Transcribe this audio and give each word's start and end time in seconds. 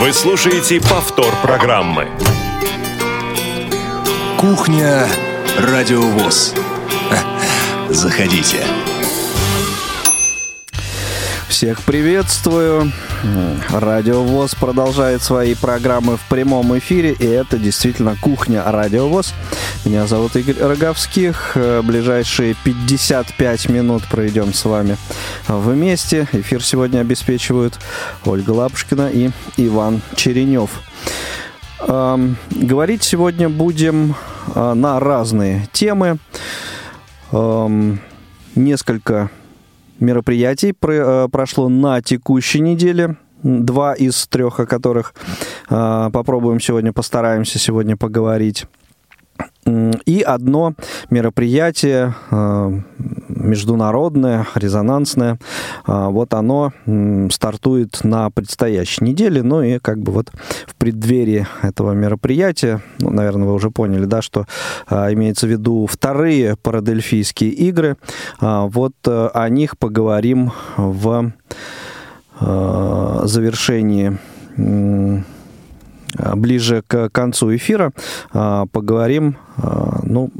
Вы 0.00 0.12
слушаете 0.12 0.80
повтор 0.80 1.34
программы. 1.42 2.06
Кухня 4.38 5.08
Радиовоз. 5.58 6.54
Заходите. 7.88 8.64
Всех 11.48 11.82
приветствую. 11.82 12.92
Радио 13.70 14.22
ВОЗ 14.22 14.54
продолжает 14.54 15.20
свои 15.22 15.56
программы 15.56 16.16
в 16.16 16.20
прямом 16.28 16.78
эфире, 16.78 17.16
и 17.18 17.26
это 17.26 17.58
действительно 17.58 18.14
кухня 18.20 18.62
Радио 18.64 19.08
ВОЗ. 19.08 19.34
Меня 19.84 20.06
зовут 20.06 20.36
Игорь 20.36 20.58
Роговских. 20.60 21.56
Ближайшие 21.84 22.54
55 22.64 23.68
минут 23.68 24.02
проведем 24.10 24.52
с 24.52 24.64
вами 24.64 24.96
вместе. 25.46 26.28
Эфир 26.32 26.62
сегодня 26.62 27.00
обеспечивают 27.00 27.78
Ольга 28.24 28.50
Лапушкина 28.50 29.08
и 29.08 29.30
Иван 29.56 30.02
Черенев. 30.16 30.70
Эм, 31.80 32.36
говорить 32.50 33.02
сегодня 33.02 33.48
будем 33.48 34.14
э, 34.54 34.74
на 34.74 34.98
разные 34.98 35.68
темы. 35.72 36.18
Эм, 37.30 38.00
несколько 38.54 39.30
мероприятий 40.00 40.74
э, 40.80 41.28
прошло 41.30 41.68
на 41.68 42.02
текущей 42.02 42.60
неделе. 42.60 43.16
Два 43.42 43.94
из 43.94 44.26
трех, 44.26 44.58
о 44.58 44.66
которых 44.66 45.14
э, 45.70 46.10
попробуем 46.12 46.60
сегодня, 46.60 46.92
постараемся 46.92 47.58
сегодня 47.58 47.96
поговорить. 47.96 48.66
И 50.06 50.22
одно 50.22 50.74
мероприятие 51.10 52.14
э, 52.30 52.80
международное, 53.28 54.46
резонансное, 54.54 55.38
вот 55.86 56.34
оно 56.34 56.72
стартует 57.30 58.02
на 58.04 58.30
предстоящей 58.30 59.04
неделе, 59.04 59.42
ну 59.42 59.62
и 59.62 59.78
как 59.78 59.98
бы 59.98 60.12
вот 60.12 60.32
в 60.66 60.74
преддверии 60.76 61.46
этого 61.62 61.92
мероприятия, 61.92 62.80
ну, 62.98 63.10
наверное, 63.10 63.46
вы 63.46 63.54
уже 63.54 63.70
поняли, 63.70 64.06
да, 64.06 64.22
что 64.22 64.46
имеется 64.90 65.46
в 65.46 65.50
виду 65.50 65.86
вторые 65.86 66.56
парадельфийские 66.56 67.50
игры, 67.50 67.96
вот 68.40 68.94
о 69.04 69.48
них 69.48 69.78
поговорим 69.78 70.52
в 70.76 71.32
завершении 72.40 74.18
ближе 76.34 76.82
к 76.86 77.08
концу 77.10 77.54
эфира 77.54 77.92
поговорим, 78.32 79.36
ну, 80.02 80.30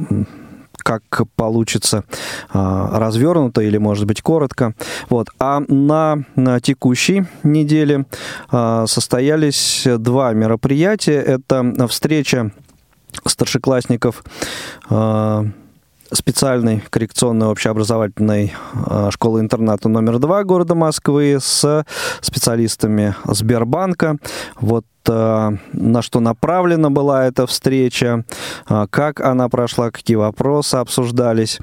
как 0.77 1.03
получится 1.37 2.05
развернуто 2.53 3.61
или, 3.61 3.77
может 3.79 4.07
быть, 4.07 4.23
коротко. 4.23 4.75
Вот. 5.11 5.29
А 5.39 5.61
на, 5.69 6.25
на 6.37 6.61
текущей 6.61 7.27
неделе 7.43 8.07
состоялись 8.51 9.87
два 9.99 10.33
мероприятия. 10.33 11.21
Это 11.21 11.87
встреча 11.89 12.53
старшеклассников 13.27 14.23
специальной 16.13 16.83
коррекционной 16.91 17.49
общеобразовательной 17.49 18.55
школы-интерната 19.11 19.89
номер 19.89 20.19
два 20.19 20.45
города 20.45 20.75
Москвы 20.75 21.39
с 21.41 21.85
специалистами 22.21 23.15
Сбербанка. 23.25 24.17
Вот 24.61 24.85
на 25.07 26.03
что 26.03 26.21
направлена 26.21 26.91
была 26.91 27.25
эта 27.25 27.47
встреча, 27.47 28.25
как 28.91 29.21
она 29.21 29.49
прошла, 29.49 29.91
какие 29.91 30.17
вопросы 30.17 30.75
обсуждались. 30.75 31.59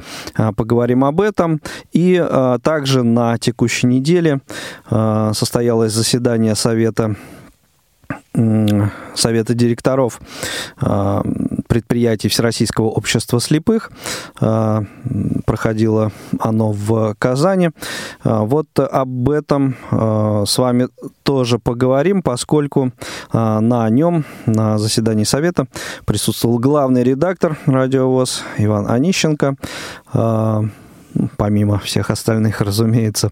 Поговорим 0.56 1.06
об 1.06 1.22
этом. 1.22 1.62
И 1.92 2.26
также 2.64 3.04
на 3.04 3.38
текущей 3.38 3.86
неделе 3.86 4.42
состоялось 4.90 5.94
заседание 5.94 6.56
Совета 6.56 7.16
Совета 9.16 9.54
директоров 9.54 10.20
а, 10.78 11.24
предприятий 11.68 12.28
Всероссийского 12.28 12.88
общества 12.88 13.40
слепых. 13.40 13.92
А, 14.42 14.84
проходило 15.46 16.12
оно 16.40 16.74
в 16.74 17.16
Казани. 17.18 17.70
А, 18.24 18.44
вот 18.44 18.68
об 18.78 19.30
этом 19.30 19.76
с 20.46 20.58
вами 20.58 20.90
тоже 21.24 21.60
поговорим, 21.60 22.22
поскольку 22.22 22.92
на 23.32 23.90
нем, 23.90 24.26
на 24.46 24.78
заседании 24.78 25.24
Совета, 25.24 25.68
присутствовал 26.06 26.60
главный 26.60 27.04
редактор 27.04 27.58
радиовоз 27.66 28.44
Иван 28.58 28.90
Онищенко 28.90 29.56
помимо 31.38 31.80
всех 31.80 32.10
остальных, 32.10 32.62
разумеется. 32.62 33.32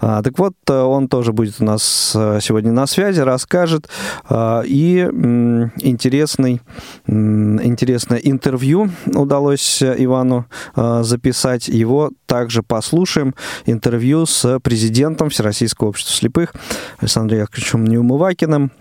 А, 0.00 0.22
так 0.22 0.38
вот, 0.38 0.54
он 0.68 1.08
тоже 1.08 1.32
будет 1.32 1.56
у 1.60 1.64
нас 1.64 2.12
э, 2.14 2.38
сегодня 2.42 2.72
на 2.72 2.86
связи, 2.86 3.20
расскажет. 3.20 3.88
А, 4.28 4.62
и 4.64 5.00
интересный, 5.00 6.60
интересное 7.06 8.18
интервью 8.18 8.90
удалось 9.06 9.82
Ивану 9.82 10.46
записать. 10.74 11.68
Его 11.68 12.10
также 12.26 12.62
послушаем. 12.62 13.34
Интервью 13.66 14.26
с 14.26 14.58
президентом 14.60 15.30
Всероссийского 15.30 15.88
общества 15.88 16.14
слепых 16.14 16.54
Александром 16.98 17.40
Яковлевичем 17.40 17.84
Неумывакиным. 17.84 18.72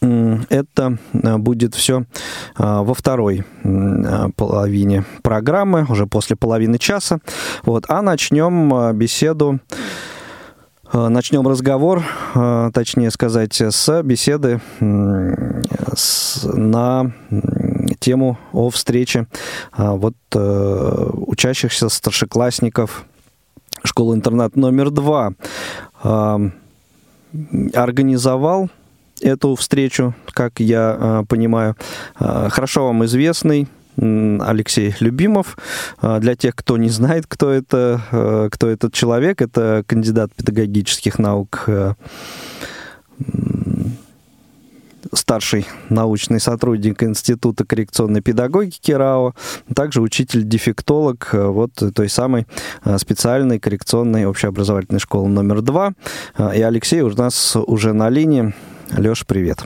Это 0.00 0.98
э, 1.12 1.36
будет 1.36 1.74
все 1.74 2.00
э, 2.00 2.04
во 2.58 2.94
второй 2.94 3.44
э, 3.62 4.28
половине 4.34 5.04
программы, 5.22 5.86
уже 5.88 6.06
после 6.06 6.36
половины 6.36 6.78
часа. 6.78 7.18
Вот. 7.64 7.84
А 7.88 8.02
начнем 8.02 8.96
беседу 8.96 9.60
Начнем 10.90 11.46
разговор, 11.46 12.02
точнее 12.72 13.10
сказать, 13.10 13.60
с 13.60 14.02
беседы 14.02 14.62
на 14.80 15.62
тему 18.00 18.38
о 18.54 18.70
встрече 18.70 19.26
вот 19.76 20.14
учащихся 20.32 21.90
старшеклассников 21.90 23.04
школы-интернат 23.84 24.56
номер 24.56 24.90
два. 24.90 25.34
Организовал 27.74 28.70
эту 29.22 29.54
встречу, 29.54 30.14
как 30.32 30.60
я 30.60 30.96
э, 30.98 31.24
понимаю. 31.28 31.76
Э, 32.18 32.48
хорошо 32.50 32.86
вам 32.86 33.04
известный 33.04 33.68
Алексей 33.96 34.94
Любимов. 35.00 35.56
Э, 36.02 36.18
для 36.20 36.34
тех, 36.34 36.54
кто 36.54 36.76
не 36.76 36.88
знает, 36.88 37.26
кто 37.26 37.50
это, 37.50 38.48
кто 38.52 38.68
этот 38.68 38.92
человек, 38.92 39.42
это 39.42 39.84
кандидат 39.86 40.32
педагогических 40.34 41.18
наук, 41.18 41.68
старший 45.12 45.66
научный 45.88 46.38
сотрудник 46.38 47.02
Института 47.02 47.64
коррекционной 47.64 48.20
педагогики 48.20 48.92
РАО, 48.92 49.34
также 49.74 50.02
учитель-дефектолог 50.02 51.30
вот 51.32 51.72
той 51.94 52.08
самой 52.08 52.46
специальной 52.98 53.58
коррекционной 53.58 54.26
общеобразовательной 54.26 55.00
школы 55.00 55.28
номер 55.28 55.62
два. 55.62 55.92
И 56.38 56.60
Алексей 56.60 57.00
у 57.00 57.10
нас 57.10 57.56
уже 57.56 57.94
на 57.94 58.10
линии. 58.10 58.52
Леш, 58.96 59.26
привет. 59.26 59.58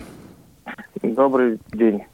Добрый 1.02 1.58
день. 1.72 2.04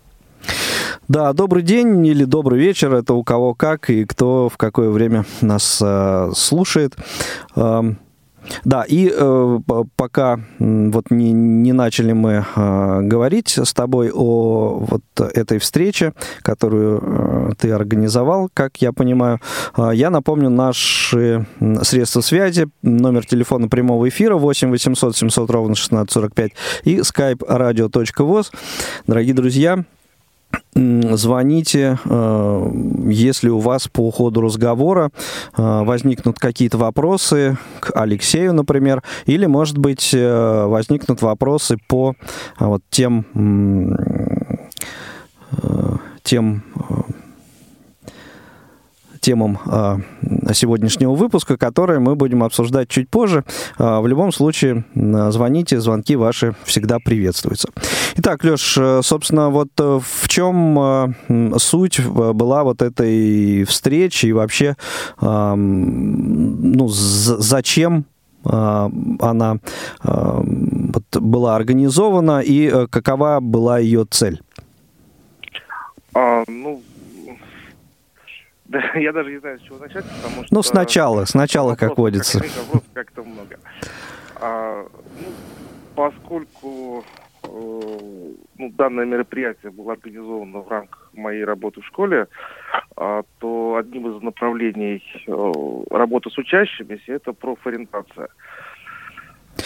Да, 1.08 1.32
добрый 1.32 1.62
день 1.62 2.06
или 2.06 2.24
добрый 2.24 2.60
вечер, 2.60 2.92
это 2.92 3.14
у 3.14 3.24
кого 3.24 3.54
как 3.54 3.88
и 3.88 4.04
кто 4.04 4.48
в 4.48 4.58
какое 4.58 4.91
время 4.91 5.24
нас 5.41 5.80
э, 5.82 6.30
слушает. 6.34 6.96
Э, 7.56 7.82
да, 8.64 8.84
и 8.86 9.12
э, 9.12 9.59
пока 9.97 10.41
вот 10.59 11.10
не, 11.10 11.32
не 11.32 11.72
начали 11.72 12.12
мы 12.12 12.44
э, 12.54 13.00
говорить 13.03 13.59
с 13.59 13.72
тобой 13.72 14.10
о 14.12 14.78
вот 14.81 15.03
этой 15.34 15.59
встрече, 15.59 16.12
которую 16.42 17.00
э, 17.03 17.50
ты 17.58 17.70
организовал, 17.70 18.48
как 18.53 18.78
я 18.78 18.92
понимаю, 18.92 19.41
э, 19.76 19.91
я 19.94 20.10
напомню 20.10 20.50
наши 20.50 21.47
средства 21.82 22.20
связи, 22.20 22.69
номер 22.82 23.26
телефона 23.26 23.69
прямого 23.69 24.08
эфира 24.08 24.37
8 24.37 24.70
800 24.70 25.16
700 25.16 25.50
ровно 25.50 25.72
1645 25.72 26.53
и 26.84 26.98
skype 26.98 27.47
radio.voz. 27.48 28.52
Дорогие 29.06 29.34
друзья, 29.34 29.84
звоните, 30.75 31.99
э, 32.05 32.71
если 33.09 33.49
у 33.49 33.59
вас 33.59 33.89
по 33.89 34.11
ходу 34.11 34.41
разговора 34.41 35.11
э, 35.56 35.83
возникнут 35.85 36.39
какие-то 36.39 36.79
вопросы 36.79 37.59
к 37.81 37.93
Алексею, 37.95 38.53
например, 38.53 39.03
или, 39.27 39.47
может 39.47 39.79
быть, 39.79 40.11
э, 40.12 40.65
возникнут 40.67 41.23
вопросы 41.23 41.79
по 41.89 42.15
вот 42.59 42.83
тем 42.91 43.27
тем 46.23 46.62
темам 49.19 49.59
а, 49.67 50.00
сегодняшнего 50.53 51.15
выпуска, 51.15 51.56
которые 51.56 52.00
мы 52.00 52.15
будем 52.15 52.43
обсуждать 52.43 52.88
чуть 52.88 53.09
позже. 53.09 53.44
А, 53.79 54.00
в 54.00 54.06
любом 54.06 54.32
случае, 54.32 54.85
звоните, 54.94 55.81
звонки 55.81 56.17
ваши 56.17 56.55
всегда 56.65 56.99
приветствуются. 56.99 57.69
Итак, 58.17 58.44
Леш, 58.44 58.76
э, 58.79 59.00
собственно, 59.03 59.50
вот 59.50 59.69
э, 59.79 60.00
в 60.03 60.29
чем 60.29 60.79
а, 60.79 61.09
суть 61.59 62.05
была 62.05 62.65
вот 62.65 62.82
этой 62.82 63.65
встречи 63.65 64.26
и 64.26 64.32
вообще, 64.32 64.76
ну, 65.21 66.88
зачем 66.88 68.05
она 68.44 69.59
была 71.12 71.56
организована 71.56 72.41
и 72.41 72.87
какова 72.88 73.41
была 73.41 73.79
ее 73.79 74.06
цель? 74.09 74.41
А, 76.14 76.44
ну, 76.49 76.82
да, 78.69 78.93
я 78.94 79.12
даже 79.12 79.31
не 79.31 79.38
знаю, 79.38 79.59
с 79.59 79.62
чего 79.62 79.79
начать, 79.79 80.05
потому 80.05 80.44
что... 80.44 80.55
Ну, 80.55 80.62
сначала, 80.62 81.25
сначала, 81.25 81.75
как 81.75 81.97
водится. 81.97 82.41
Как-то 82.93 83.23
много. 83.23 83.59
А, 84.37 84.87
ну, 85.20 85.26
поскольку 85.94 87.05
э, 87.44 87.49
ну, 88.59 88.70
данное 88.76 89.06
мероприятие 89.06 89.73
было 89.73 89.93
организовано 89.94 90.61
в 90.61 90.69
рамках 90.69 91.11
моей 91.15 91.44
работы 91.44 91.81
в 91.81 91.87
школе, 91.87 92.29
а, 92.97 93.23
то 93.38 93.76
одним 93.76 94.15
из 94.15 94.23
направлений 94.23 95.03
э, 95.26 95.94
работы 95.97 96.29
с 96.31 96.37
учащимися 96.37 97.14
это 97.14 97.32
профориентация. 97.32 98.29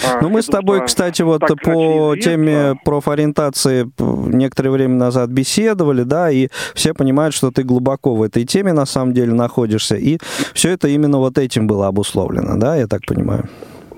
А, 0.04 0.20
ну, 0.20 0.28
мы 0.28 0.42
с 0.42 0.46
тобой, 0.46 0.84
кстати, 0.84 1.22
вот 1.22 1.42
по 1.62 2.16
теме 2.16 2.74
профориентации 2.84 3.90
некоторое 3.98 4.70
время 4.70 4.94
назад 4.94 5.30
беседовали, 5.30 6.02
да, 6.02 6.30
и 6.30 6.48
все 6.74 6.94
понимают, 6.94 7.34
что 7.34 7.50
ты 7.50 7.62
глубоко 7.62 8.14
в 8.14 8.22
этой 8.22 8.44
теме 8.44 8.72
на 8.72 8.86
самом 8.86 9.14
деле 9.14 9.32
находишься, 9.32 9.96
и 9.96 10.18
все 10.54 10.70
это 10.70 10.88
именно 10.88 11.18
вот 11.18 11.38
этим 11.38 11.66
было 11.66 11.88
обусловлено, 11.88 12.58
да, 12.58 12.76
я 12.76 12.86
так 12.86 13.02
понимаю? 13.06 13.48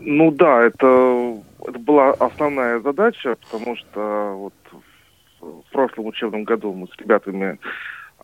Ну 0.00 0.30
да, 0.30 0.62
это, 0.62 1.36
это 1.66 1.78
была 1.78 2.10
основная 2.10 2.80
задача, 2.80 3.36
потому 3.50 3.76
что 3.76 4.34
вот 4.36 4.54
в 5.40 5.72
прошлом 5.72 6.06
учебном 6.06 6.44
году 6.44 6.72
мы 6.72 6.86
с 6.88 6.98
ребятами 6.98 7.58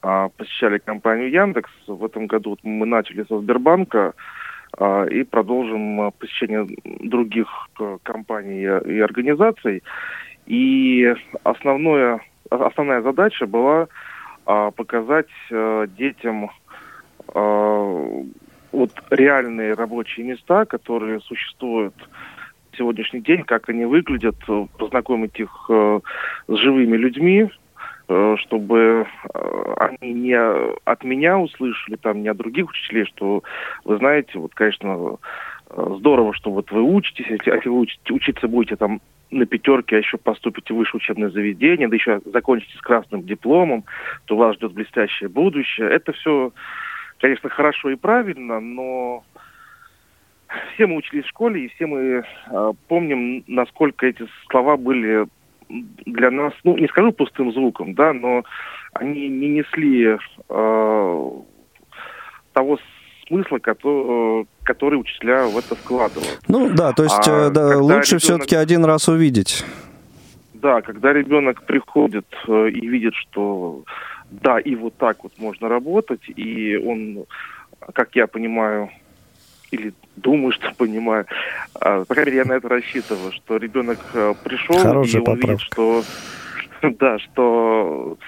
а, 0.02 0.28
посещали 0.28 0.78
компанию 0.78 1.30
Яндекс. 1.30 1.70
В 1.86 2.04
этом 2.04 2.26
году 2.26 2.50
вот 2.50 2.60
мы 2.62 2.86
начали 2.86 3.24
со 3.28 3.38
Сбербанка. 3.38 4.14
А, 4.80 5.04
и 5.04 5.24
продолжим 5.24 6.00
а, 6.00 6.10
посещение 6.10 6.66
других 6.84 7.46
а, 7.78 7.98
компаний 8.02 8.62
и 8.62 9.00
организаций. 9.00 9.82
И 10.46 11.14
основное, 11.44 12.20
основная 12.48 13.02
задача 13.02 13.46
была 13.46 13.88
показать 14.44 15.28
детям 15.96 16.50
вот 17.34 18.90
реальные 19.10 19.74
рабочие 19.74 20.26
места, 20.26 20.64
которые 20.64 21.20
существуют 21.20 21.94
сегодняшний 22.76 23.20
день, 23.20 23.44
как 23.44 23.68
они 23.68 23.84
выглядят, 23.84 24.34
познакомить 24.76 25.38
их 25.38 25.66
с 25.68 26.56
живыми 26.56 26.96
людьми, 26.96 27.48
Э, 27.69 27.69
чтобы 28.38 29.06
э, 29.34 29.74
они 29.78 30.12
не 30.12 30.38
от 30.84 31.04
меня 31.04 31.38
услышали, 31.38 31.96
там, 31.96 32.22
не 32.22 32.28
от 32.28 32.36
других 32.36 32.70
учителей, 32.70 33.04
что, 33.06 33.42
вы 33.84 33.98
знаете, 33.98 34.38
вот, 34.38 34.54
конечно, 34.54 35.18
э, 35.70 35.94
здорово, 35.98 36.34
что 36.34 36.50
вот 36.50 36.70
вы 36.70 36.82
учитесь, 36.82 37.26
если, 37.28 37.50
если 37.54 37.68
вы 37.68 37.80
учите, 37.80 38.12
учиться 38.12 38.48
будете 38.48 38.76
там 38.76 39.00
на 39.30 39.46
пятерке, 39.46 39.96
а 39.96 39.98
еще 40.00 40.18
поступите 40.18 40.74
в 40.74 40.76
высшее 40.76 40.98
учебное 40.98 41.30
заведение, 41.30 41.88
да 41.88 41.94
еще 41.94 42.20
закончите 42.24 42.76
с 42.76 42.80
красным 42.80 43.22
дипломом, 43.22 43.84
то 44.24 44.36
вас 44.36 44.56
ждет 44.56 44.72
блестящее 44.72 45.28
будущее. 45.28 45.88
Это 45.88 46.12
все, 46.12 46.52
конечно, 47.20 47.48
хорошо 47.48 47.90
и 47.90 47.94
правильно, 47.94 48.60
но 48.60 49.24
все 50.74 50.86
мы 50.86 50.96
учились 50.96 51.24
в 51.24 51.28
школе, 51.28 51.64
и 51.64 51.68
все 51.68 51.86
мы 51.86 52.24
э, 52.50 52.72
помним, 52.88 53.44
насколько 53.46 54.06
эти 54.06 54.26
слова 54.48 54.76
были 54.76 55.26
для 56.06 56.30
нас, 56.30 56.52
ну, 56.64 56.76
не 56.76 56.88
скажу 56.88 57.12
пустым 57.12 57.52
звуком, 57.52 57.94
да, 57.94 58.12
но 58.12 58.44
они 58.92 59.28
не 59.28 59.48
несли 59.48 60.16
э, 60.48 61.30
того 62.52 62.78
смысла, 63.26 63.58
который, 63.58 64.46
который 64.64 65.00
учителя 65.00 65.46
в 65.46 65.56
это 65.56 65.74
вкладывают. 65.76 66.40
Ну 66.48 66.70
да, 66.74 66.92
то 66.92 67.04
есть 67.04 67.28
а, 67.28 67.50
да, 67.50 67.78
лучше 67.78 68.16
ребенок... 68.16 68.22
все-таки 68.22 68.56
один 68.56 68.84
раз 68.84 69.08
увидеть. 69.08 69.64
Да, 70.54 70.82
когда 70.82 71.12
ребенок 71.12 71.62
приходит 71.62 72.26
э, 72.46 72.68
и 72.70 72.86
видит, 72.86 73.14
что 73.14 73.84
да, 74.30 74.58
и 74.58 74.74
вот 74.74 74.94
так 74.96 75.22
вот 75.22 75.32
можно 75.38 75.68
работать, 75.68 76.20
и 76.28 76.76
он, 76.76 77.24
как 77.94 78.14
я 78.14 78.26
понимаю, 78.26 78.90
или 79.70 79.94
думаю, 80.16 80.52
что 80.52 80.72
понимаю. 80.74 81.26
А, 81.74 82.04
по 82.04 82.14
крайней 82.14 82.32
мере, 82.32 82.42
я 82.42 82.44
на 82.44 82.56
это 82.56 82.68
рассчитываю, 82.68 83.32
что 83.32 83.56
ребенок 83.56 83.98
э, 84.14 84.34
пришел 84.44 84.76
Хорошая 84.78 85.22
и 85.22 85.28
он 85.28 85.36
видит, 85.38 85.60
что 85.60 86.02
да, 86.82 87.18
что 87.18 88.18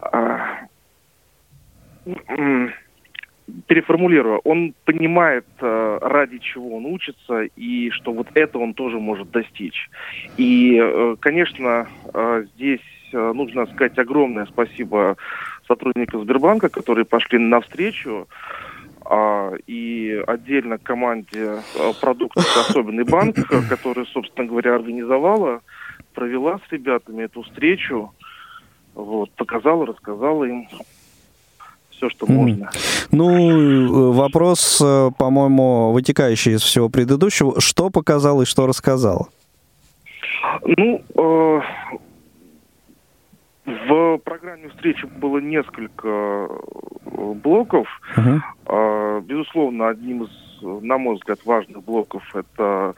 а, 0.00 0.66
переформулирую, 3.66 4.40
он 4.44 4.74
понимает, 4.84 5.46
э, 5.60 5.98
ради 6.00 6.38
чего 6.38 6.76
он 6.76 6.86
учится, 6.86 7.42
и 7.42 7.90
что 7.90 8.12
вот 8.12 8.28
это 8.34 8.58
он 8.58 8.74
тоже 8.74 8.98
может 8.98 9.30
достичь. 9.30 9.90
И, 10.36 10.80
э, 10.82 11.16
конечно, 11.20 11.86
здесь 12.54 12.80
нужно 13.12 13.66
сказать 13.66 13.96
огромное 13.98 14.46
спасибо 14.46 15.16
сотрудникам 15.68 16.22
Сбербанка, 16.22 16.68
которые 16.68 17.04
пошли 17.04 17.38
навстречу, 17.38 18.26
и 19.66 20.22
отдельно 20.26 20.78
команде 20.78 21.60
а, 21.78 21.92
продуктов 22.00 22.44
«Особенный 22.56 23.04
банк», 23.04 23.36
которая, 23.68 24.06
собственно 24.06 24.46
говоря, 24.46 24.74
организовала, 24.74 25.60
провела 26.14 26.58
с 26.58 26.72
ребятами 26.72 27.24
эту 27.24 27.42
встречу, 27.42 28.12
вот, 28.94 29.30
показала, 29.32 29.86
рассказала 29.86 30.44
им 30.44 30.68
все, 31.90 32.08
что 32.10 32.26
можно. 32.26 32.70
Ну, 33.10 34.12
вопрос, 34.12 34.80
э, 34.84 35.10
по-моему, 35.18 35.92
вытекающий 35.92 36.54
из 36.54 36.62
всего 36.62 36.88
предыдущего. 36.88 37.60
Что 37.60 37.90
показал 37.90 38.42
и 38.42 38.46
что 38.46 38.66
рассказал? 38.66 39.28
Ну, 40.64 41.02
э, 41.16 41.60
в 43.64 44.18
программе 44.18 44.68
встречи 44.68 45.06
было 45.06 45.38
несколько 45.38 46.08
э, 46.08 47.32
блоков. 47.34 47.88
Uh-huh. 48.16 49.22
Безусловно, 49.22 49.88
одним 49.88 50.24
из, 50.24 50.30
на 50.62 50.98
мой 50.98 51.16
взгляд, 51.16 51.38
важных 51.44 51.82
блоков 51.82 52.22
это 52.34 52.94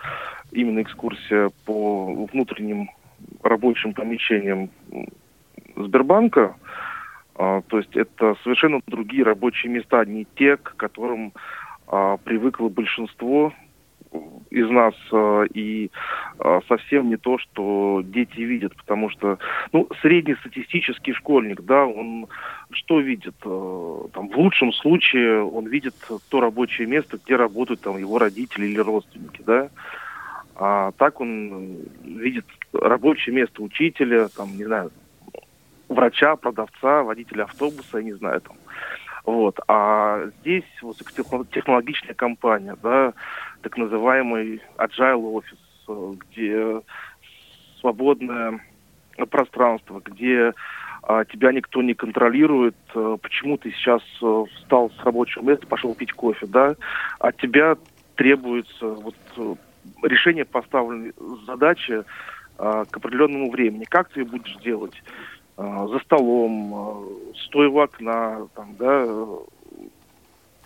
именно 0.51 0.83
экскурсия 0.83 1.51
по 1.65 2.27
внутренним 2.33 2.91
рабочим 3.43 3.93
помещениям 3.93 4.71
Сбербанка. 5.77 6.57
А, 7.39 7.61
то 7.63 7.79
есть 7.79 7.95
это 7.97 8.35
совершенно 8.43 8.81
другие 8.87 9.23
рабочие 9.23 9.71
места, 9.73 10.05
не 10.05 10.27
те, 10.37 10.57
к 10.57 10.75
которым 10.77 11.33
а, 11.87 12.17
привыкло 12.19 12.69
большинство 12.69 13.53
из 14.51 14.69
нас 14.71 14.95
э, 15.13 15.47
и 15.55 15.91
э, 16.39 16.61
совсем 16.69 17.09
не 17.09 17.17
то, 17.17 17.39
что 17.39 18.03
дети 18.05 18.41
видят, 18.41 18.75
потому 18.77 19.11
что, 19.11 19.39
ну, 19.73 19.89
среднестатистический 20.03 21.13
школьник, 21.13 21.63
да, 21.63 21.87
он 21.87 22.27
что 22.71 23.01
видит? 23.01 23.35
Э, 23.45 23.99
там, 24.13 24.29
в 24.29 24.37
лучшем 24.37 24.73
случае 24.73 25.43
он 25.43 25.67
видит 25.67 25.95
то 26.29 26.41
рабочее 26.41 26.87
место, 26.87 27.19
где 27.25 27.37
работают 27.37 27.81
там 27.81 27.97
его 27.97 28.19
родители 28.19 28.67
или 28.67 28.79
родственники, 28.79 29.43
да, 29.45 29.69
а 30.55 30.93
так 30.93 31.21
он 31.21 31.77
видит 32.05 32.47
рабочее 32.73 33.35
место 33.35 33.63
учителя, 33.63 34.29
там, 34.29 34.57
не 34.57 34.65
знаю, 34.65 34.91
врача, 35.89 36.37
продавца, 36.37 37.03
водителя 37.03 37.45
автобуса, 37.45 37.99
я 37.99 38.03
не 38.03 38.13
знаю, 38.15 38.41
там, 38.41 38.57
вот. 39.27 39.59
А 39.69 40.31
здесь 40.41 40.65
высокотехнологичная 40.81 42.15
компания, 42.15 42.77
да, 42.83 43.13
так 43.67 43.79
называемый 43.79 44.63
agile 44.79 45.29
офис, 45.33 45.59
э, 45.89 46.13
где 46.21 46.81
свободное 47.81 48.61
пространство, 49.29 50.01
где 50.05 50.55
а, 51.03 51.25
тебя 51.25 51.51
никто 51.51 51.83
не 51.83 51.95
контролирует, 51.95 52.77
а, 52.95 53.17
почему 53.17 53.57
ты 53.57 53.73
сейчас 53.73 54.03
а, 54.23 54.45
встал 54.55 54.93
с 54.93 55.05
рабочего 55.05 55.43
места, 55.43 55.67
пошел 55.67 55.97
пить 55.97 56.13
кофе, 56.13 56.47
да, 56.47 56.77
от 57.19 57.37
тебя 57.39 57.77
требуется 58.15 58.87
вот 58.87 59.17
решение 60.05 60.45
поставленной 60.45 61.13
задачи 61.45 62.05
а, 62.59 62.85
к 62.85 62.97
определенному 62.97 63.51
времени. 63.51 63.83
Как 63.83 64.11
ты 64.11 64.21
ее 64.21 64.27
будешь 64.27 64.57
делать? 64.59 65.03
А, 65.57 65.89
за 65.89 65.99
столом, 65.99 66.73
а, 66.73 67.05
стоя 67.47 67.69
у 67.69 67.81
окна, 67.81 68.47
там, 68.55 68.77
да, 68.79 69.05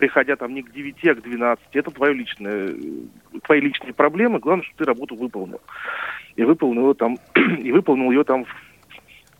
приходя 0.01 0.35
там 0.35 0.55
не 0.55 0.63
к 0.63 0.71
9, 0.71 1.05
а 1.05 1.15
к 1.15 1.21
12. 1.21 1.63
Это 1.73 1.91
твое 1.91 2.13
личное, 2.15 2.73
твои 3.43 3.61
личные 3.61 3.93
проблемы. 3.93 4.39
Главное, 4.39 4.65
чтобы 4.65 4.77
ты 4.79 4.85
работу 4.85 5.15
выполнил. 5.15 5.61
И 6.35 6.43
выполнил 6.43 6.87
ее 6.87 6.93
там, 6.95 7.19
и 7.59 7.71
выполнил 7.71 8.09
ее 8.09 8.23
там 8.23 8.45
в, 8.45 8.49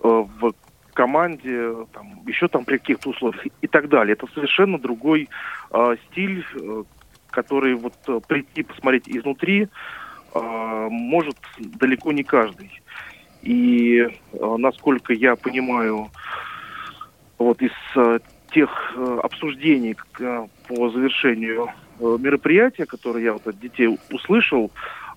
э, 0.04 0.26
в 0.40 0.54
команде, 0.94 1.88
там, 1.94 2.22
еще 2.28 2.48
там 2.48 2.64
при 2.64 2.78
каких-то 2.78 3.10
условиях 3.10 3.44
и 3.60 3.68
так 3.68 3.90
далее. 3.90 4.14
Это 4.14 4.28
совершенно 4.36 4.78
другой 4.78 5.30
э, 5.72 5.96
стиль, 6.12 6.46
э, 6.54 6.84
который 7.32 7.74
вот 7.74 7.96
э, 8.08 8.20
прийти 8.28 8.62
посмотреть 8.62 9.10
изнутри 9.10 9.68
э, 10.36 10.88
может 10.92 11.38
далеко 11.58 12.12
не 12.12 12.24
каждый. 12.24 12.70
И 13.42 13.98
э, 13.98 14.56
насколько 14.60 15.12
я 15.14 15.36
понимаю, 15.36 16.12
вот 17.40 17.60
из 17.64 17.72
э, 17.96 18.20
тех 18.54 18.94
э, 18.96 19.20
обсуждений 19.24 19.96
э, 20.20 20.48
по 20.68 20.90
завершению 20.90 21.70
мероприятие, 22.00 22.88
которое 22.88 23.24
я 23.24 23.34
вот 23.34 23.46
от 23.46 23.60
детей 23.60 23.88
услышал, 24.10 24.72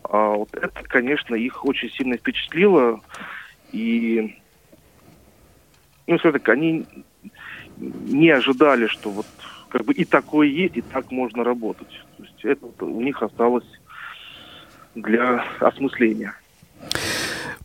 а, 0.04 0.34
вот 0.34 0.50
это, 0.52 0.82
конечно, 0.82 1.34
их 1.34 1.64
очень 1.64 1.90
сильно 1.90 2.16
впечатлило. 2.16 3.00
И, 3.72 4.38
ну, 6.06 6.18
скажем 6.18 6.40
так, 6.40 6.48
они 6.50 6.86
не 7.78 8.30
ожидали, 8.30 8.86
что 8.86 9.10
вот 9.10 9.26
как 9.68 9.84
бы 9.84 9.92
и 9.94 10.04
такое 10.04 10.46
есть, 10.46 10.76
и 10.76 10.82
так 10.82 11.10
можно 11.10 11.42
работать. 11.42 12.00
То 12.16 12.22
есть 12.22 12.44
это 12.44 12.84
у 12.84 13.00
них 13.00 13.22
осталось 13.22 13.66
для 14.94 15.44
осмысления. 15.58 16.34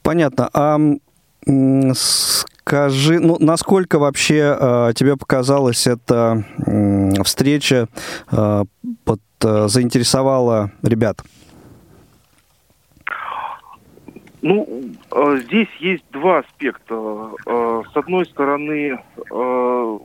Понятно. 0.02 0.50
А 0.54 0.80
скажи, 2.70 3.20
ну, 3.20 3.38
насколько 3.40 3.98
вообще 3.98 4.56
э, 4.60 4.92
тебе 4.94 5.18
показалась 5.18 5.88
эта 5.88 6.44
э, 6.68 7.24
встреча 7.24 7.88
э, 8.32 8.64
под, 9.06 9.22
э, 9.44 9.68
заинтересовала 9.68 10.72
ребят? 10.84 11.24
Ну, 14.44 14.68
э, 15.12 15.38
здесь 15.46 15.68
есть 15.80 16.04
два 16.12 16.40
аспекта. 16.40 16.94
Э, 17.48 17.82
с 17.92 17.98
одной 17.98 18.28
стороны, 18.28 19.00
э, 19.32 20.00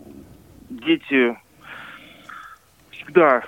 дети 0.71 1.37
всегда 2.93 3.43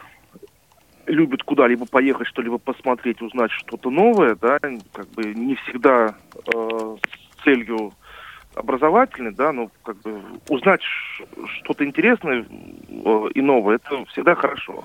любят 1.06 1.42
куда-либо 1.42 1.87
поехать, 1.87 2.26
что-либо 2.26 2.58
посмотреть, 2.58 3.23
узнать 3.23 3.50
что-то 3.50 3.88
новое, 3.88 4.35
да, 4.35 4.58
как 4.92 5.08
бы 5.14 5.32
не 5.32 5.54
всегда 5.54 6.16
э, 6.52 6.96
с 7.00 7.44
целью 7.44 7.94
образовательной, 8.56 9.32
да, 9.32 9.52
но 9.52 9.70
как 9.82 9.96
бы 9.98 10.20
узнать 10.48 10.80
что-то 11.60 11.84
интересное 11.84 12.44
э, 12.88 13.28
и 13.34 13.40
новое, 13.42 13.76
это 13.76 14.04
всегда 14.06 14.34
хорошо. 14.34 14.84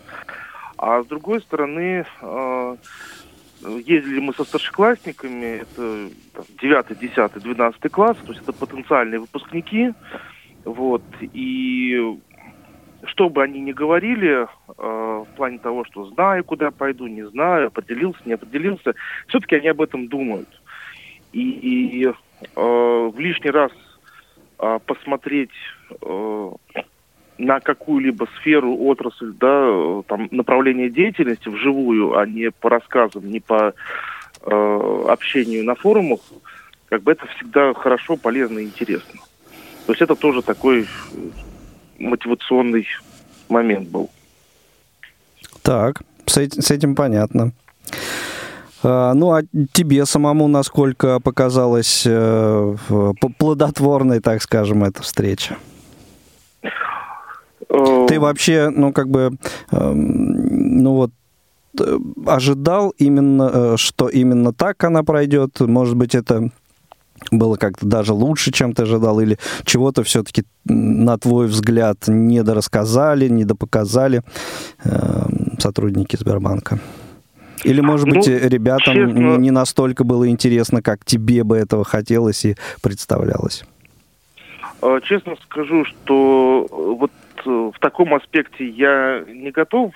А 0.77 1.01
с 1.01 1.05
другой 1.07 1.41
стороны, 1.41 2.05
э, 2.21 2.75
ездили 3.85 4.19
мы 4.19 4.33
со 4.33 4.43
старшеклассниками, 4.43 5.61
это 5.61 6.09
там, 6.33 6.45
9, 6.61 6.99
10, 6.99 7.43
12 7.43 7.91
класс, 7.91 8.17
то 8.25 8.33
есть 8.33 8.43
это 8.43 8.53
потенциальные 8.53 9.21
выпускники, 9.21 9.93
вот, 10.65 11.03
и 11.21 12.19
что 13.05 13.29
бы 13.29 13.41
они 13.41 13.61
ни 13.61 13.71
говорили, 13.71 14.43
э, 14.43 14.45
в 14.77 15.27
плане 15.35 15.59
того, 15.59 15.85
что 15.85 16.05
знаю, 16.05 16.43
куда 16.43 16.71
пойду, 16.71 17.07
не 17.07 17.27
знаю, 17.29 17.67
определился, 17.67 18.19
не 18.25 18.33
определился, 18.33 18.93
все-таки 19.27 19.55
они 19.55 19.69
об 19.69 19.81
этом 19.81 20.07
думают. 20.07 20.49
И, 21.31 21.41
и 21.41 22.07
э, 22.07 22.13
в 22.55 23.19
лишний 23.19 23.51
раз 23.51 23.71
э, 24.59 24.79
посмотреть 24.85 25.51
э, 26.01 26.51
на 27.37 27.59
какую-либо 27.59 28.27
сферу, 28.37 28.77
отрасль, 28.85 29.33
да, 29.33 30.01
там, 30.07 30.27
направление 30.31 30.89
деятельности 30.89 31.49
вживую, 31.49 32.17
а 32.17 32.25
не 32.25 32.51
по 32.51 32.69
рассказам, 32.69 33.29
не 33.29 33.39
по 33.39 33.73
э, 34.41 35.05
общению 35.07 35.65
на 35.65 35.75
форумах, 35.75 36.19
как 36.89 37.03
бы 37.03 37.11
это 37.11 37.25
всегда 37.27 37.73
хорошо, 37.73 38.17
полезно 38.17 38.59
и 38.59 38.65
интересно. 38.65 39.19
То 39.85 39.93
есть 39.93 40.01
это 40.01 40.15
тоже 40.15 40.41
такой 40.41 40.87
мотивационный 41.97 42.87
момент 43.49 43.89
был. 43.89 44.09
Так, 45.63 46.01
с 46.25 46.71
этим 46.71 46.95
понятно. 46.95 47.51
А, 48.83 49.13
ну, 49.13 49.31
а 49.31 49.43
тебе 49.73 50.05
самому 50.05 50.47
насколько 50.47 51.19
показалась 51.19 52.03
э, 52.05 52.75
плодотворной, 53.37 54.19
так 54.19 54.41
скажем, 54.41 54.83
эта 54.83 55.01
встреча? 55.01 55.57
Э, 57.69 58.05
Ты 58.07 58.19
вообще, 58.19 58.69
ну, 58.69 58.91
как 58.91 59.09
бы, 59.09 59.37
эм, 59.71 60.83
ну 60.83 60.93
вот, 60.95 61.11
э, 61.79 61.97
ожидал 62.25 62.93
именно, 62.97 63.77
что 63.77 64.07
именно 64.09 64.53
так 64.53 64.83
она 64.83 65.03
пройдет? 65.03 65.59
Может 65.59 65.95
быть, 65.95 66.15
это 66.15 66.49
было 67.29 67.55
как-то 67.55 67.85
даже 67.85 68.13
лучше, 68.13 68.51
чем 68.51 68.73
ты 68.73 68.83
ожидал, 68.83 69.19
или 69.19 69.37
чего-то 69.63 70.03
все-таки, 70.03 70.43
на 70.65 71.17
твой 71.17 71.47
взгляд, 71.47 72.07
недорассказали, 72.07 73.27
недопоказали 73.27 74.23
э, 74.83 75.25
сотрудники 75.59 76.15
Сбербанка? 76.15 76.79
Или, 77.63 77.81
может 77.81 78.07
быть, 78.07 78.27
ну, 78.27 78.49
ребятам 78.49 78.95
честно, 78.95 79.37
не 79.37 79.51
настолько 79.51 80.03
было 80.03 80.27
интересно, 80.27 80.81
как 80.81 81.05
тебе 81.05 81.43
бы 81.43 81.57
этого 81.57 81.83
хотелось 81.83 82.45
и 82.45 82.55
представлялось? 82.81 83.63
Э, 84.81 84.99
честно 85.03 85.35
скажу, 85.43 85.85
что 85.85 86.67
э, 86.69 86.75
вот 86.75 87.11
э, 87.45 87.71
в 87.75 87.79
таком 87.79 88.13
аспекте 88.13 88.67
я 88.67 89.23
не 89.27 89.51
готов 89.51 89.93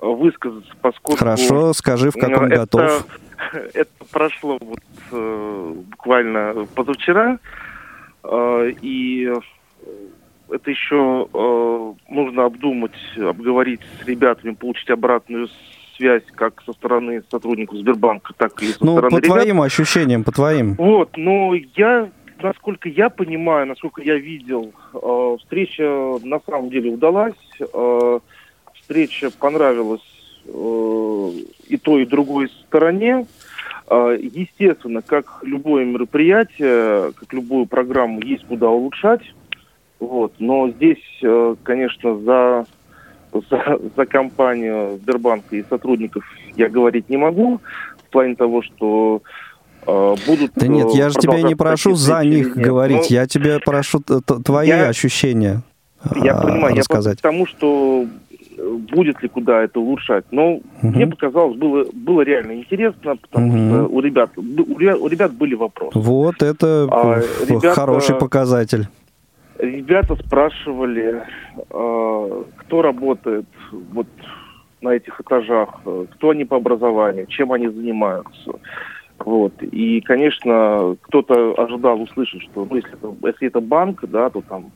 высказаться, 0.00 0.72
поскольку... 0.80 1.18
Хорошо, 1.18 1.72
скажи, 1.72 2.10
в 2.10 2.14
каком 2.14 2.46
это, 2.46 2.56
готов. 2.56 3.06
Это 3.74 3.90
прошло 4.10 4.58
вот 4.60 4.80
э, 5.12 5.74
буквально 5.90 6.66
позавчера, 6.74 7.38
э, 8.22 8.72
и 8.82 9.32
это 10.50 10.70
еще 10.70 11.28
э, 11.32 11.92
нужно 12.08 12.44
обдумать, 12.44 12.92
обговорить 13.16 13.80
с 14.00 14.06
ребятами, 14.06 14.52
получить 14.52 14.90
обратную 14.90 15.48
связь 16.00 16.22
как 16.34 16.62
со 16.64 16.72
стороны 16.72 17.22
сотрудников 17.30 17.76
Сбербанка, 17.78 18.32
так 18.36 18.62
и 18.62 18.68
со 18.68 18.84
ну, 18.84 18.92
стороны 18.92 19.10
по 19.10 19.24
ребят. 19.24 19.36
твоим 19.36 19.60
ощущениям, 19.60 20.24
по 20.24 20.32
твоим. 20.32 20.74
Вот, 20.76 21.16
но 21.16 21.54
я, 21.76 22.08
насколько 22.42 22.88
я 22.88 23.10
понимаю, 23.10 23.66
насколько 23.66 24.02
я 24.02 24.16
видел, 24.16 24.72
э, 24.94 25.36
встреча 25.40 26.18
на 26.22 26.40
самом 26.40 26.70
деле 26.70 26.92
удалась. 26.92 27.34
Э, 27.60 28.20
встреча 28.74 29.30
понравилась 29.30 30.00
э, 30.46 31.30
и 31.68 31.76
той, 31.76 32.02
и 32.02 32.06
другой 32.06 32.48
стороне. 32.48 33.26
Э, 33.86 34.16
естественно, 34.18 35.02
как 35.02 35.40
любое 35.42 35.84
мероприятие, 35.84 37.12
как 37.12 37.30
любую 37.32 37.66
программу, 37.66 38.22
есть 38.22 38.46
куда 38.46 38.70
улучшать. 38.70 39.22
Вот. 39.98 40.32
Но 40.38 40.70
здесь, 40.70 41.04
э, 41.22 41.56
конечно, 41.62 42.16
за, 42.20 42.66
за, 43.32 43.78
за 43.96 44.06
компанию 44.06 44.98
Сбербанка 45.02 45.56
и 45.56 45.64
сотрудников 45.68 46.24
я 46.56 46.68
говорить 46.68 47.08
не 47.08 47.16
могу. 47.16 47.60
В 48.08 48.12
плане 48.12 48.34
того, 48.34 48.62
что 48.62 49.22
э, 49.86 50.16
будут... 50.26 50.52
Да 50.56 50.66
нет, 50.66 50.90
я 50.94 51.10
же 51.10 51.18
тебя 51.18 51.42
не 51.42 51.54
прошу 51.54 51.94
за 51.94 52.24
них 52.24 52.56
нет. 52.56 52.66
говорить. 52.66 53.10
Но 53.10 53.16
я 53.16 53.26
тебя 53.26 53.58
прошу 53.64 54.00
твои 54.00 54.68
я, 54.68 54.88
ощущения 54.88 55.62
Я 56.16 56.34
понимаю. 56.34 56.76
Рассказать. 56.76 57.18
Я 57.18 57.22
потому 57.22 57.46
что 57.46 58.06
будет 58.92 59.22
ли 59.22 59.28
куда 59.28 59.62
это 59.62 59.80
улучшать. 59.80 60.24
Но 60.30 60.54
угу. 60.54 60.62
мне 60.82 61.06
показалось, 61.06 61.56
было, 61.56 61.86
было 61.92 62.22
реально 62.22 62.52
интересно, 62.56 63.16
потому 63.16 63.48
угу. 63.48 63.58
что 63.58 63.94
у 63.94 64.00
ребят, 64.00 64.30
у 64.36 65.08
ребят 65.08 65.32
были 65.32 65.54
вопросы. 65.54 65.98
Вот 65.98 66.42
это 66.42 66.88
а, 66.90 67.22
ребята, 67.46 67.72
хороший 67.72 68.16
показатель. 68.16 68.88
Ребята 69.60 70.16
спрашивали, 70.16 71.22
э, 71.56 72.44
кто 72.56 72.82
работает 72.82 73.46
вот 73.92 74.06
на 74.80 74.90
этих 74.90 75.20
этажах, 75.20 75.80
кто 75.82 76.30
они 76.30 76.44
по 76.44 76.56
образованию, 76.56 77.26
чем 77.26 77.52
они 77.52 77.68
занимаются. 77.68 78.52
Вот. 79.18 79.52
И, 79.62 80.00
конечно, 80.00 80.96
кто-то 81.02 81.54
ожидал 81.58 82.00
услышать, 82.00 82.42
что 82.42 82.66
ну, 82.68 82.76
если, 82.76 82.94
это, 82.94 83.14
если 83.26 83.48
это 83.48 83.60
банк, 83.60 84.02
да, 84.08 84.30
то 84.30 84.40
там 84.40 84.72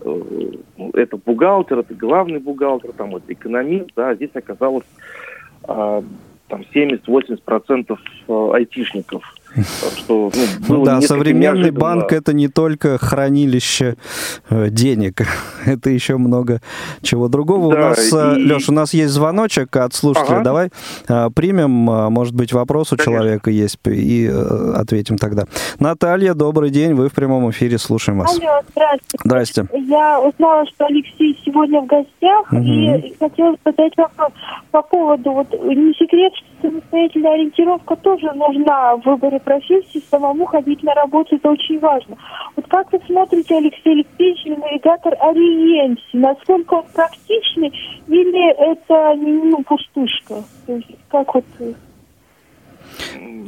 Э, 0.00 0.50
это 0.94 1.16
бухгалтер, 1.16 1.80
это 1.80 1.94
главный 1.94 2.38
бухгалтер, 2.38 2.92
там 2.92 3.10
вот 3.10 3.22
экономист, 3.28 3.90
да, 3.96 4.14
здесь 4.14 4.30
оказалось 4.34 4.86
а, 5.64 6.02
там 6.48 6.64
70-80% 6.72 7.98
э, 8.28 8.52
Что, 9.96 10.30
ну, 10.68 10.84
да, 10.84 11.00
современный 11.00 11.70
банк 11.70 12.12
это 12.12 12.32
не 12.32 12.48
только 12.48 12.98
хранилище 12.98 13.96
э, 14.50 14.68
денег, 14.70 15.26
это 15.66 15.90
еще 15.90 16.16
много 16.16 16.60
чего 17.02 17.28
другого. 17.28 17.72
Да, 17.74 17.78
у 17.78 17.82
нас, 17.90 18.12
и... 18.12 18.44
Леш, 18.44 18.68
у 18.68 18.72
нас 18.72 18.94
есть 18.94 19.12
звоночек 19.12 19.74
от 19.76 19.94
слушателя. 19.94 20.36
Ага. 20.36 20.44
Давай 20.44 20.70
а, 21.08 21.30
примем, 21.30 21.70
может 21.70 22.34
быть, 22.34 22.52
вопрос 22.52 22.92
у 22.92 22.96
Конечно. 22.96 23.12
человека 23.12 23.50
есть, 23.50 23.78
и 23.86 24.30
ответим 24.74 25.18
тогда. 25.18 25.44
Наталья, 25.78 26.34
добрый 26.34 26.70
день, 26.70 26.94
вы 26.94 27.08
в 27.08 27.14
прямом 27.14 27.50
эфире, 27.50 27.78
слушаем 27.78 28.18
вас. 28.18 28.38
Алло, 28.38 28.60
здравствуйте. 28.70 29.18
Здрасте. 29.24 29.66
Я 29.72 30.20
узнала, 30.20 30.66
что 30.66 30.86
Алексей 30.86 31.38
сегодня 31.44 31.80
в 31.80 31.86
гостях, 31.86 32.52
угу. 32.52 32.62
и 32.62 33.14
хотела 33.18 33.56
задать 33.64 33.92
вопрос 33.96 34.32
по 34.70 34.82
поводу, 34.82 35.32
вот 35.32 35.52
не 35.52 35.92
секрет, 35.94 36.32
что 36.34 36.68
самостоятельная 36.68 37.34
ориентировка 37.34 37.96
тоже 37.96 38.32
нужна 38.34 38.96
в 38.96 39.04
выборе 39.04 39.37
профессии, 39.38 40.02
самому 40.10 40.46
ходить 40.46 40.82
на 40.82 40.94
работу, 40.94 41.36
это 41.36 41.50
очень 41.50 41.78
важно. 41.78 42.16
Вот 42.56 42.66
как 42.68 42.92
вы 42.92 43.00
смотрите, 43.06 43.56
Алексей 43.56 43.92
Алексеевич, 43.92 44.44
на 44.46 44.56
навигатор 44.56 45.14
Ориенти? 45.20 46.02
Насколько 46.12 46.74
он 46.74 46.84
практичный 46.94 47.72
или 48.06 48.72
это 48.72 49.14
ну, 49.16 49.62
пустышка? 49.64 50.42
То 50.66 50.74
есть 50.74 50.88
как 51.10 51.34
вот... 51.34 51.44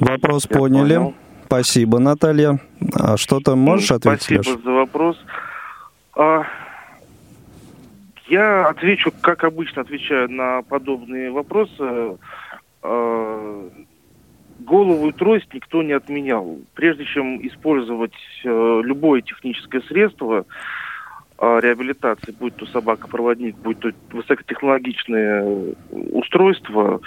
Вопрос 0.01 0.47
Я 0.49 0.59
поняли. 0.59 0.97
Понял. 0.97 1.15
Спасибо, 1.47 1.99
Наталья. 1.99 2.61
А 2.95 3.17
что-то 3.17 3.57
можешь 3.57 3.91
ответить, 3.91 4.23
Спасибо 4.23 4.39
Леш? 4.39 4.63
за 4.63 4.71
вопрос. 4.71 5.17
А, 6.17 6.45
Я 8.29 8.69
отвечу, 8.69 9.13
как 9.21 9.43
обычно 9.43 9.83
отвечаю 9.83 10.31
на 10.31 10.63
подобные 10.63 11.33
вопросы. 11.33 12.17
Э, 12.83 13.69
голову 14.71 15.09
и 15.09 15.13
трость 15.13 15.53
никто 15.53 15.83
не 15.83 15.93
отменял. 15.93 16.59
Прежде 16.75 17.05
чем 17.05 17.45
использовать 17.45 18.15
э, 18.45 18.81
любое 18.85 19.21
техническое 19.21 19.81
средство 19.81 20.47
э, 21.39 21.61
реабилитации, 21.61 22.33
будь 22.39 22.55
то 22.55 22.67
собака-проводник, 22.67 23.57
будь 23.57 23.81
то 23.81 23.91
высокотехнологичные 24.13 25.75
устройства, 26.13 27.01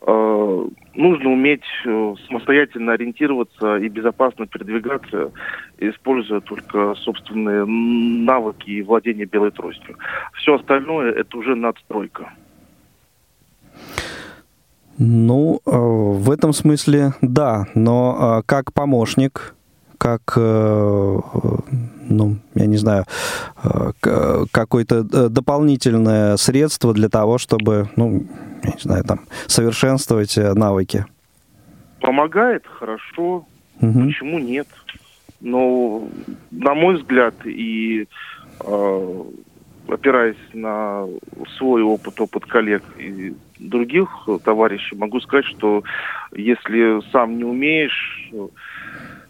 э, 0.00 0.66
нужно 0.94 1.30
уметь 1.30 1.68
э, 1.84 2.14
самостоятельно 2.26 2.94
ориентироваться 2.94 3.76
и 3.76 3.88
безопасно 3.88 4.46
передвигаться, 4.46 5.30
используя 5.78 6.40
только 6.40 6.94
собственные 6.94 7.66
навыки 7.66 8.70
и 8.70 8.82
владение 8.82 9.26
белой 9.26 9.50
тростью. 9.50 9.98
Все 10.32 10.54
остальное 10.54 11.12
это 11.12 11.36
уже 11.36 11.54
надстройка. 11.54 12.32
Ну, 15.02 15.62
э, 15.64 15.70
в 15.70 16.30
этом 16.30 16.52
смысле 16.52 17.14
да, 17.22 17.64
но 17.74 18.40
э, 18.40 18.42
как 18.44 18.74
помощник, 18.74 19.54
как, 19.96 20.34
э, 20.36 21.18
ну, 22.10 22.36
я 22.54 22.66
не 22.66 22.76
знаю, 22.76 23.06
какое-то 24.50 25.30
дополнительное 25.30 26.36
средство 26.36 26.92
для 26.92 27.08
того, 27.08 27.38
чтобы, 27.38 27.88
ну, 27.96 28.26
я 28.62 28.70
не 28.72 28.80
знаю, 28.80 29.04
там, 29.04 29.20
совершенствовать 29.46 30.36
навыки. 30.36 31.06
Помогает, 32.02 32.66
хорошо. 32.66 33.46
Угу. 33.80 34.04
Почему 34.04 34.38
нет? 34.38 34.68
Но, 35.40 36.06
на 36.50 36.74
мой 36.74 36.96
взгляд, 36.96 37.34
и 37.46 38.06
опираясь 39.88 40.36
на 40.52 41.06
свой 41.56 41.82
опыт, 41.82 42.20
опыт 42.20 42.44
коллег 42.44 42.82
и 42.98 43.34
других 43.60 44.08
товарищей, 44.44 44.96
могу 44.96 45.20
сказать, 45.20 45.46
что 45.46 45.82
если 46.32 47.00
сам 47.10 47.36
не 47.36 47.44
умеешь 47.44 48.30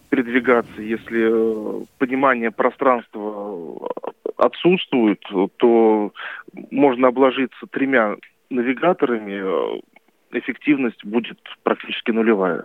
передвигаться, 0.08 0.82
если 0.82 1.86
понимание 1.98 2.50
пространства 2.50 3.88
отсутствует, 4.36 5.22
то 5.58 6.12
можно 6.70 7.08
обложиться 7.08 7.66
тремя 7.70 8.16
навигаторами, 8.48 9.80
эффективность 10.32 11.04
будет 11.04 11.38
практически 11.62 12.10
нулевая. 12.10 12.64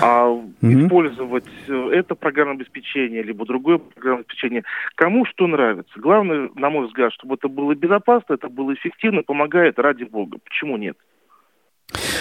А 0.00 0.26
mm-hmm. 0.28 0.84
использовать 0.84 1.44
э, 1.68 1.90
это 1.92 2.14
программное 2.14 2.56
обеспечение, 2.56 3.22
либо 3.22 3.44
другое 3.46 3.78
программное 3.78 4.24
обеспечение, 4.24 4.64
кому 4.94 5.24
что 5.26 5.46
нравится. 5.46 5.92
Главное, 5.96 6.50
на 6.54 6.70
мой 6.70 6.86
взгляд, 6.86 7.12
чтобы 7.12 7.34
это 7.34 7.48
было 7.48 7.74
безопасно, 7.74 8.34
это 8.34 8.48
было 8.48 8.74
эффективно, 8.74 9.22
помогает 9.22 9.78
ради 9.78 10.04
бога. 10.04 10.38
Почему 10.44 10.76
нет? 10.76 10.96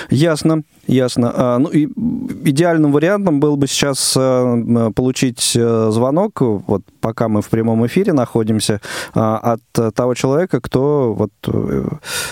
Ясно, 0.09 0.63
ясно. 0.87 1.31
А, 1.33 1.57
ну, 1.57 1.69
и 1.69 1.85
идеальным 1.85 2.91
вариантом 2.91 3.39
был 3.39 3.55
бы 3.55 3.67
сейчас 3.67 4.15
а, 4.17 4.91
получить 4.91 5.55
э, 5.55 5.89
звонок, 5.91 6.41
вот 6.41 6.81
пока 6.99 7.29
мы 7.29 7.41
в 7.41 7.49
прямом 7.49 7.85
эфире 7.87 8.13
находимся, 8.13 8.81
а, 9.13 9.37
от 9.37 9.95
того 9.95 10.13
человека, 10.13 10.59
кто 10.59 11.13
вот 11.13 11.31
э, 11.47 11.83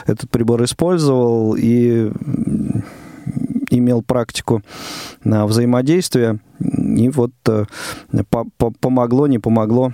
этот 0.08 0.30
прибор 0.30 0.64
использовал 0.64 1.56
и 1.58 2.12
имел 3.70 4.02
практику 4.02 4.62
взаимодействия, 5.24 6.40
и 6.60 7.10
вот 7.10 7.32
э, 7.48 7.66
помогло, 8.82 9.28
не 9.28 9.40
помогло 9.40 9.94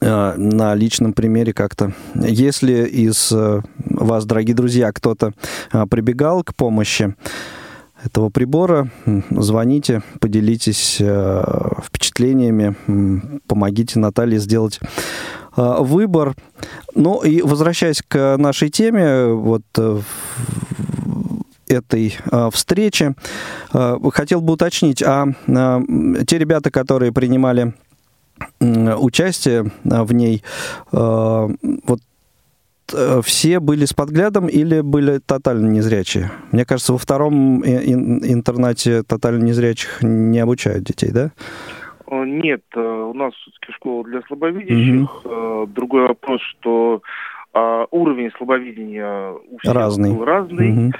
э, 0.00 0.34
на 0.36 0.74
личном 0.74 1.12
примере 1.12 1.52
как-то. 1.52 1.92
Если 2.14 2.86
из 2.86 3.30
э, 3.32 3.60
вас, 3.76 4.24
дорогие 4.24 4.56
друзья, 4.56 4.92
кто-то 4.92 5.32
прибегал 5.90 6.42
к 6.42 6.54
помощи 6.54 7.14
этого 8.02 8.28
прибора, 8.28 8.90
звоните, 9.30 10.02
поделитесь 10.20 11.00
впечатлениями, 11.82 12.76
помогите 13.46 13.98
Наталье 13.98 14.38
сделать 14.38 14.80
выбор. 15.56 16.34
Ну 16.94 17.22
и 17.22 17.40
возвращаясь 17.40 18.02
к 18.06 18.36
нашей 18.36 18.68
теме, 18.68 19.26
вот 19.28 19.62
этой 21.68 22.16
э, 22.30 22.50
встречи. 22.52 23.14
Э, 23.72 23.96
хотел 24.12 24.40
бы 24.40 24.54
уточнить, 24.54 25.02
а 25.02 25.26
э, 25.46 25.80
те 26.26 26.38
ребята, 26.38 26.70
которые 26.70 27.12
принимали 27.12 27.74
участие 28.60 29.70
в 29.84 30.12
ней, 30.12 30.42
вот 30.90 32.00
все 33.22 33.60
были 33.60 33.84
с 33.84 33.94
подглядом 33.94 34.48
или 34.48 34.80
были 34.80 35.18
тотально 35.18 35.68
незрячие? 35.68 36.32
Мне 36.50 36.64
кажется, 36.64 36.92
во 36.92 36.98
втором 36.98 37.64
интернате 37.64 39.04
тотально 39.04 39.44
незрячих 39.44 40.02
не 40.02 40.40
обучают 40.40 40.82
детей, 40.82 41.10
да? 41.12 41.30
Нет, 42.10 42.62
у 42.74 43.14
нас 43.14 43.32
все-таки 43.34 43.72
школа 43.72 44.02
для 44.04 44.20
слабовидящих. 44.22 45.24
Угу. 45.24 45.66
Другой 45.68 46.08
вопрос, 46.08 46.40
что 46.58 47.00
а, 47.54 47.86
уровень 47.92 48.32
слабовидения 48.36 49.30
у 49.30 49.58
всех 49.58 49.74
разный. 49.74 50.12
был 50.12 50.24
разный. 50.24 50.88
Угу. 50.88 50.92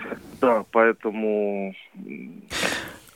Да, 0.44 0.64
поэтому... 0.72 1.74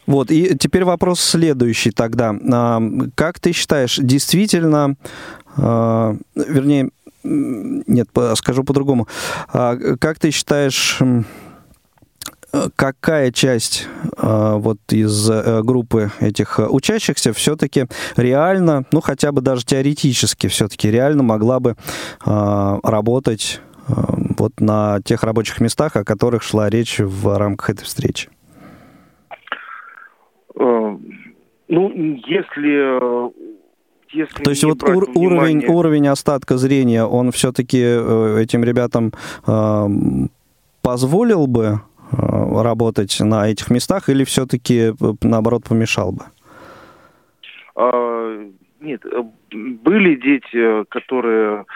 Вот, 0.07 0.31
и 0.31 0.57
теперь 0.57 0.85
вопрос 0.85 1.21
следующий 1.21 1.91
тогда. 1.91 2.35
А, 2.51 2.81
как 3.15 3.39
ты 3.39 3.53
считаешь, 3.53 3.99
действительно, 3.99 4.97
а, 5.59 6.17
вернее, 6.35 6.89
нет, 7.23 8.09
скажу 8.37 8.65
по-другому. 8.65 9.09
А, 9.53 9.77
как 10.01 10.19
ты 10.19 10.31
считаешь, 10.31 10.99
какая 12.77 13.31
часть 13.31 13.87
э, 14.17 14.55
вот 14.57 14.79
из 14.91 15.29
э, 15.29 15.61
группы 15.63 16.11
этих 16.19 16.59
учащихся 16.59 17.35
все-таки 17.35 17.87
реально, 18.17 18.87
ну 18.91 19.03
хотя 19.03 19.33
бы 19.33 19.43
даже 19.43 19.67
теоретически 19.67 20.47
все-таки 20.47 20.91
реально 20.91 21.23
могла 21.23 21.61
бы 21.61 21.77
э, 22.25 22.79
работать 22.83 23.61
вот 23.89 24.61
на 24.61 25.01
тех 25.05 25.23
рабочих 25.23 25.61
местах, 25.61 25.97
о 25.97 26.05
которых 26.05 26.43
шла 26.43 26.69
речь 26.71 26.99
в 26.99 27.39
рамках 27.39 27.71
этой 27.71 27.85
встречи? 27.85 28.31
Ну, 30.55 31.91
если 32.27 33.39
если 34.11 34.43
То 34.43 34.51
есть 34.51 34.65
вот 34.65 34.83
ур- 34.83 35.11
внимание... 35.11 35.27
уровень, 35.27 35.67
уровень 35.67 36.09
остатка 36.09 36.57
зрения, 36.57 37.05
он 37.05 37.31
все-таки 37.31 37.79
этим 37.79 38.65
ребятам 38.65 39.13
э, 39.47 39.87
позволил 40.81 41.47
бы 41.47 41.83
Э, 42.11 42.63
работать 42.63 43.21
на 43.21 43.49
этих 43.49 43.71
местах 43.71 44.09
или 44.09 44.25
все-таки, 44.25 44.93
э, 44.93 45.15
наоборот, 45.23 45.65
помешал 45.69 46.13
бы? 46.13 46.25
А, 47.77 48.47
нет, 48.81 49.05
э, 49.05 49.23
были 49.51 50.15
дети, 50.15 50.85
которые 50.89 51.67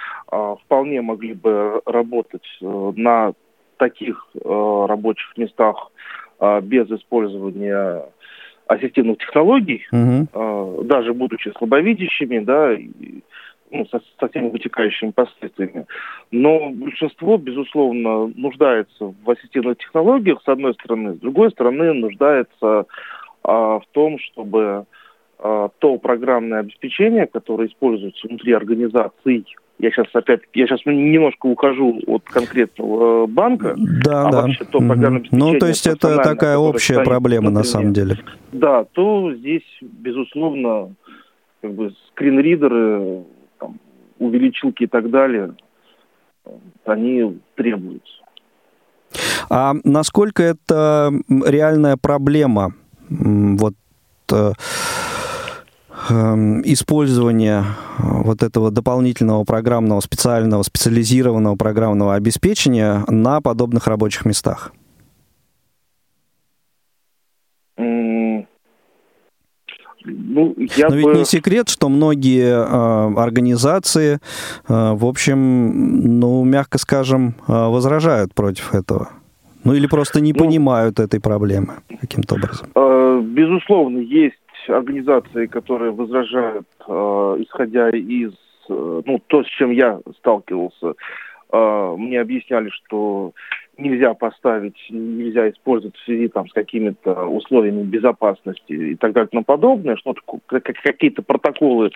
вполне 0.64 1.02
могли 1.02 1.34
бы 1.34 1.82
работать 1.84 2.46
на 2.60 3.34
таких 3.76 4.28
рабочих 4.42 5.36
местах 5.36 5.90
а, 6.38 6.60
без 6.60 6.90
использования 6.90 8.02
ассистивных 8.66 9.18
технологий, 9.18 9.86
угу. 9.92 10.82
даже 10.84 11.12
будучи 11.12 11.52
слабовидящими, 11.58 12.38
да, 12.38 12.74
ну, 13.72 13.86
со, 13.86 14.00
со 14.20 14.28
всеми 14.28 14.50
вытекающими 14.50 15.10
последствиями. 15.10 15.86
Но 16.30 16.70
большинство, 16.70 17.38
безусловно, 17.38 18.32
нуждается 18.34 19.14
в 19.24 19.30
ассистивных 19.30 19.78
технологиях, 19.78 20.42
с 20.44 20.48
одной 20.48 20.74
стороны, 20.74 21.14
с 21.14 21.18
другой 21.18 21.50
стороны, 21.50 21.92
нуждается 21.92 22.86
а, 23.42 23.78
в 23.80 23.84
том, 23.92 24.18
чтобы 24.18 24.84
а, 25.38 25.70
то 25.78 25.98
программное 25.98 26.60
обеспечение, 26.60 27.26
которое 27.26 27.68
используется 27.68 28.28
внутри 28.28 28.52
организаций, 28.52 29.46
я 29.78 29.90
сейчас 29.90 30.06
опять, 30.14 30.42
я 30.54 30.66
сейчас 30.66 30.80
немножко 30.86 31.46
ухожу 31.46 32.00
от 32.06 32.24
конкретного 32.24 33.24
э, 33.24 33.26
банка, 33.26 33.74
да, 33.76 34.28
а 34.28 34.30
да. 34.30 34.42
вообще 34.42 34.64
то 34.64 34.78
программное. 34.78 35.24
Ну, 35.30 35.58
то 35.58 35.66
есть 35.66 35.86
это 35.86 36.18
такая 36.18 36.56
общая 36.56 37.02
проблема 37.02 37.50
на 37.50 37.64
самом 37.64 37.92
деле. 37.92 38.18
Да, 38.52 38.84
то 38.84 39.34
здесь, 39.34 39.66
безусловно, 39.80 40.94
как 41.60 41.72
бы 41.74 41.94
скринридеры 42.10 43.24
увеличилки 44.18 44.84
и 44.84 44.86
так 44.86 45.10
далее, 45.10 45.54
они 46.84 47.38
требуются. 47.56 48.12
А 49.50 49.74
насколько 49.84 50.42
это 50.42 51.12
реальная 51.44 51.96
проблема 51.96 52.74
вот 53.08 53.74
э, 56.12 56.32
эм, 56.32 56.62
использования 56.64 57.64
вот 57.98 58.42
этого 58.42 58.70
дополнительного 58.70 59.44
программного, 59.44 60.00
специального, 60.00 60.62
специализированного 60.62 61.56
программного 61.56 62.14
обеспечения 62.14 63.04
на 63.08 63.40
подобных 63.40 63.86
рабочих 63.86 64.24
местах? 64.24 64.72
Ну, 70.04 70.54
я 70.76 70.88
Но 70.88 70.94
бы... 70.94 70.96
ведь 70.96 71.18
не 71.18 71.24
секрет, 71.24 71.68
что 71.68 71.88
многие 71.88 72.52
э, 72.52 73.20
организации, 73.20 74.14
э, 74.14 74.18
в 74.68 75.04
общем, 75.04 76.18
ну, 76.18 76.44
мягко 76.44 76.78
скажем, 76.78 77.34
э, 77.46 77.52
возражают 77.52 78.34
против 78.34 78.74
этого. 78.74 79.10
Ну 79.64 79.74
или 79.74 79.86
просто 79.86 80.20
не 80.20 80.32
ну, 80.32 80.40
понимают 80.40 80.98
этой 80.98 81.20
проблемы 81.20 81.74
каким-то 82.00 82.34
образом. 82.34 82.68
Э, 82.74 83.20
безусловно, 83.22 83.98
есть 83.98 84.41
организации, 84.68 85.46
которые 85.46 85.92
возражают, 85.92 86.66
э, 86.86 86.92
исходя 87.40 87.90
из, 87.90 88.32
э, 88.68 89.02
ну, 89.04 89.20
то, 89.26 89.42
с 89.42 89.46
чем 89.46 89.70
я 89.70 90.00
сталкивался. 90.18 90.94
Э, 91.52 91.94
мне 91.98 92.20
объясняли, 92.20 92.70
что 92.70 93.32
нельзя 93.78 94.14
поставить, 94.14 94.76
нельзя 94.90 95.50
использовать 95.50 95.96
в 95.96 96.04
связи 96.04 96.28
там, 96.28 96.48
с 96.48 96.52
какими-то 96.52 97.26
условиями 97.26 97.82
безопасности 97.82 98.72
и 98.72 98.94
так 98.96 99.12
далее 99.12 99.28
и 99.28 99.30
тому 99.30 99.44
подобное, 99.44 99.96
что 99.96 100.14
какие-то 100.46 101.22
протоколы, 101.22 101.90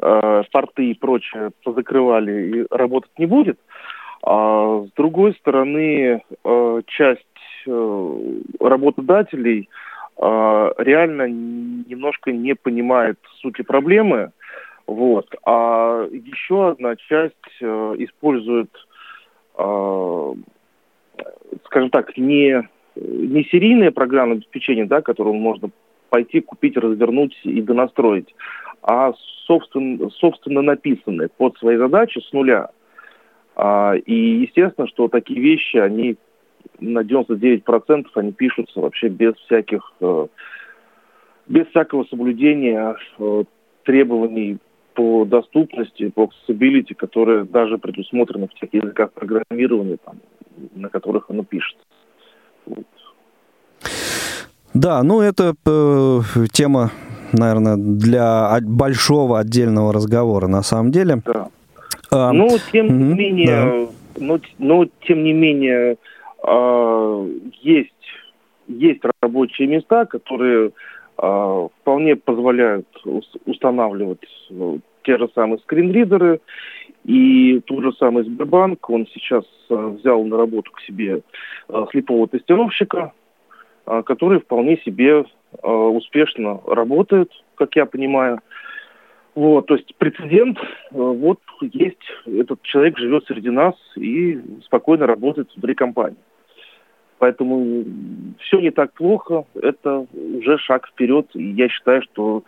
э, 0.00 0.42
порты 0.50 0.90
и 0.90 0.94
прочее 0.94 1.50
позакрывали 1.62 2.60
и 2.60 2.66
работать 2.70 3.10
не 3.18 3.26
будет. 3.26 3.58
А 4.22 4.84
с 4.84 4.92
другой 4.96 5.34
стороны, 5.34 6.22
э, 6.44 6.82
часть 6.86 7.22
э, 7.66 8.40
работодателей 8.60 9.68
реально 10.20 11.28
немножко 11.28 12.32
не 12.32 12.54
понимает 12.54 13.18
сути 13.40 13.62
проблемы, 13.62 14.32
вот. 14.86 15.26
А 15.44 16.08
еще 16.10 16.70
одна 16.70 16.96
часть 16.96 17.34
э, 17.60 17.94
использует 17.98 18.70
э, 19.58 20.34
скажем 21.66 21.90
так, 21.90 22.16
не, 22.16 22.68
не 22.96 23.44
серийное 23.44 23.90
программное 23.90 24.36
обеспечение, 24.36 24.86
да, 24.86 25.00
которое 25.02 25.34
можно 25.34 25.70
пойти 26.10 26.40
купить, 26.40 26.76
развернуть 26.76 27.38
и 27.44 27.60
донастроить, 27.60 28.34
а 28.82 29.12
собственно, 29.46 30.10
собственно 30.10 30.62
написанное 30.62 31.28
под 31.28 31.58
свои 31.58 31.76
задачи 31.76 32.20
с 32.20 32.32
нуля. 32.32 32.70
А, 33.56 33.94
и 33.94 34.14
естественно, 34.14 34.86
что 34.88 35.08
такие 35.08 35.40
вещи, 35.40 35.76
они 35.76 36.16
на 36.80 37.00
99% 37.00 38.06
они 38.14 38.32
пишутся 38.32 38.80
вообще 38.80 39.08
без 39.08 39.34
всяких, 39.46 39.92
э, 40.00 40.26
без 41.46 41.66
всякого 41.68 42.04
соблюдения 42.04 42.96
э, 43.18 43.44
требований 43.84 44.58
по 44.94 45.24
доступности, 45.24 46.08
по 46.08 46.28
accessibility, 46.28 46.94
которые 46.94 47.44
даже 47.44 47.78
предусмотрены 47.78 48.48
в 48.48 48.54
тех 48.58 48.72
языках 48.72 49.12
программирования, 49.12 49.98
там, 50.04 50.16
на 50.74 50.88
которых 50.88 51.30
оно 51.30 51.44
пишется. 51.44 51.84
Вот. 52.66 52.84
Да, 54.74 55.02
ну 55.02 55.20
это 55.20 55.54
э, 55.66 56.20
тема, 56.52 56.90
наверное, 57.32 57.76
для 57.76 58.58
большого 58.62 59.38
отдельного 59.38 59.92
разговора 59.92 60.46
на 60.46 60.62
самом 60.62 60.90
деле. 60.90 61.22
Да. 61.24 61.48
А, 62.10 62.32
ну, 62.32 62.56
тем 62.72 62.86
угу, 62.86 62.94
не 62.94 63.14
менее, 63.14 63.46
да. 63.46 64.24
но, 64.24 64.40
но 64.58 64.86
тем 65.06 65.24
не 65.24 65.32
менее 65.32 65.96
есть 66.44 67.92
есть 68.68 69.00
рабочие 69.20 69.66
места, 69.66 70.04
которые 70.04 70.70
э, 71.18 71.68
вполне 71.80 72.16
позволяют 72.16 72.86
устанавливать 73.46 74.24
э, 74.50 74.78
те 75.02 75.18
же 75.18 75.28
самые 75.34 75.58
скринридеры. 75.60 76.40
И 77.04 77.60
тот 77.60 77.82
же 77.82 77.92
самый 77.94 78.24
Сбербанк, 78.24 78.88
он 78.90 79.06
сейчас 79.12 79.44
э, 79.70 79.74
взял 79.74 80.22
на 80.24 80.36
работу 80.36 80.70
к 80.72 80.80
себе 80.82 81.22
слепого 81.90 82.28
тестировщика, 82.28 83.12
который 83.84 84.40
вполне 84.40 84.78
себе 84.78 85.24
успешно 85.62 86.60
работает, 86.66 87.30
как 87.56 87.76
я 87.76 87.86
понимаю. 87.86 88.40
Вот, 89.34 89.66
то 89.66 89.76
есть 89.76 89.94
прецедент, 89.96 90.58
вот 90.90 91.40
есть, 91.60 92.00
этот 92.26 92.62
человек 92.62 92.98
живет 92.98 93.24
среди 93.26 93.50
нас 93.50 93.74
и 93.96 94.40
спокойно 94.64 95.06
работает 95.06 95.50
внутри 95.54 95.74
компании. 95.74 96.18
Поэтому 97.18 97.84
все 98.40 98.60
не 98.60 98.70
так 98.70 98.92
плохо, 98.92 99.44
это 99.60 100.06
уже 100.14 100.58
шаг 100.58 100.86
вперед, 100.88 101.26
и 101.34 101.50
я 101.50 101.68
считаю, 101.68 102.02
что 102.02 102.44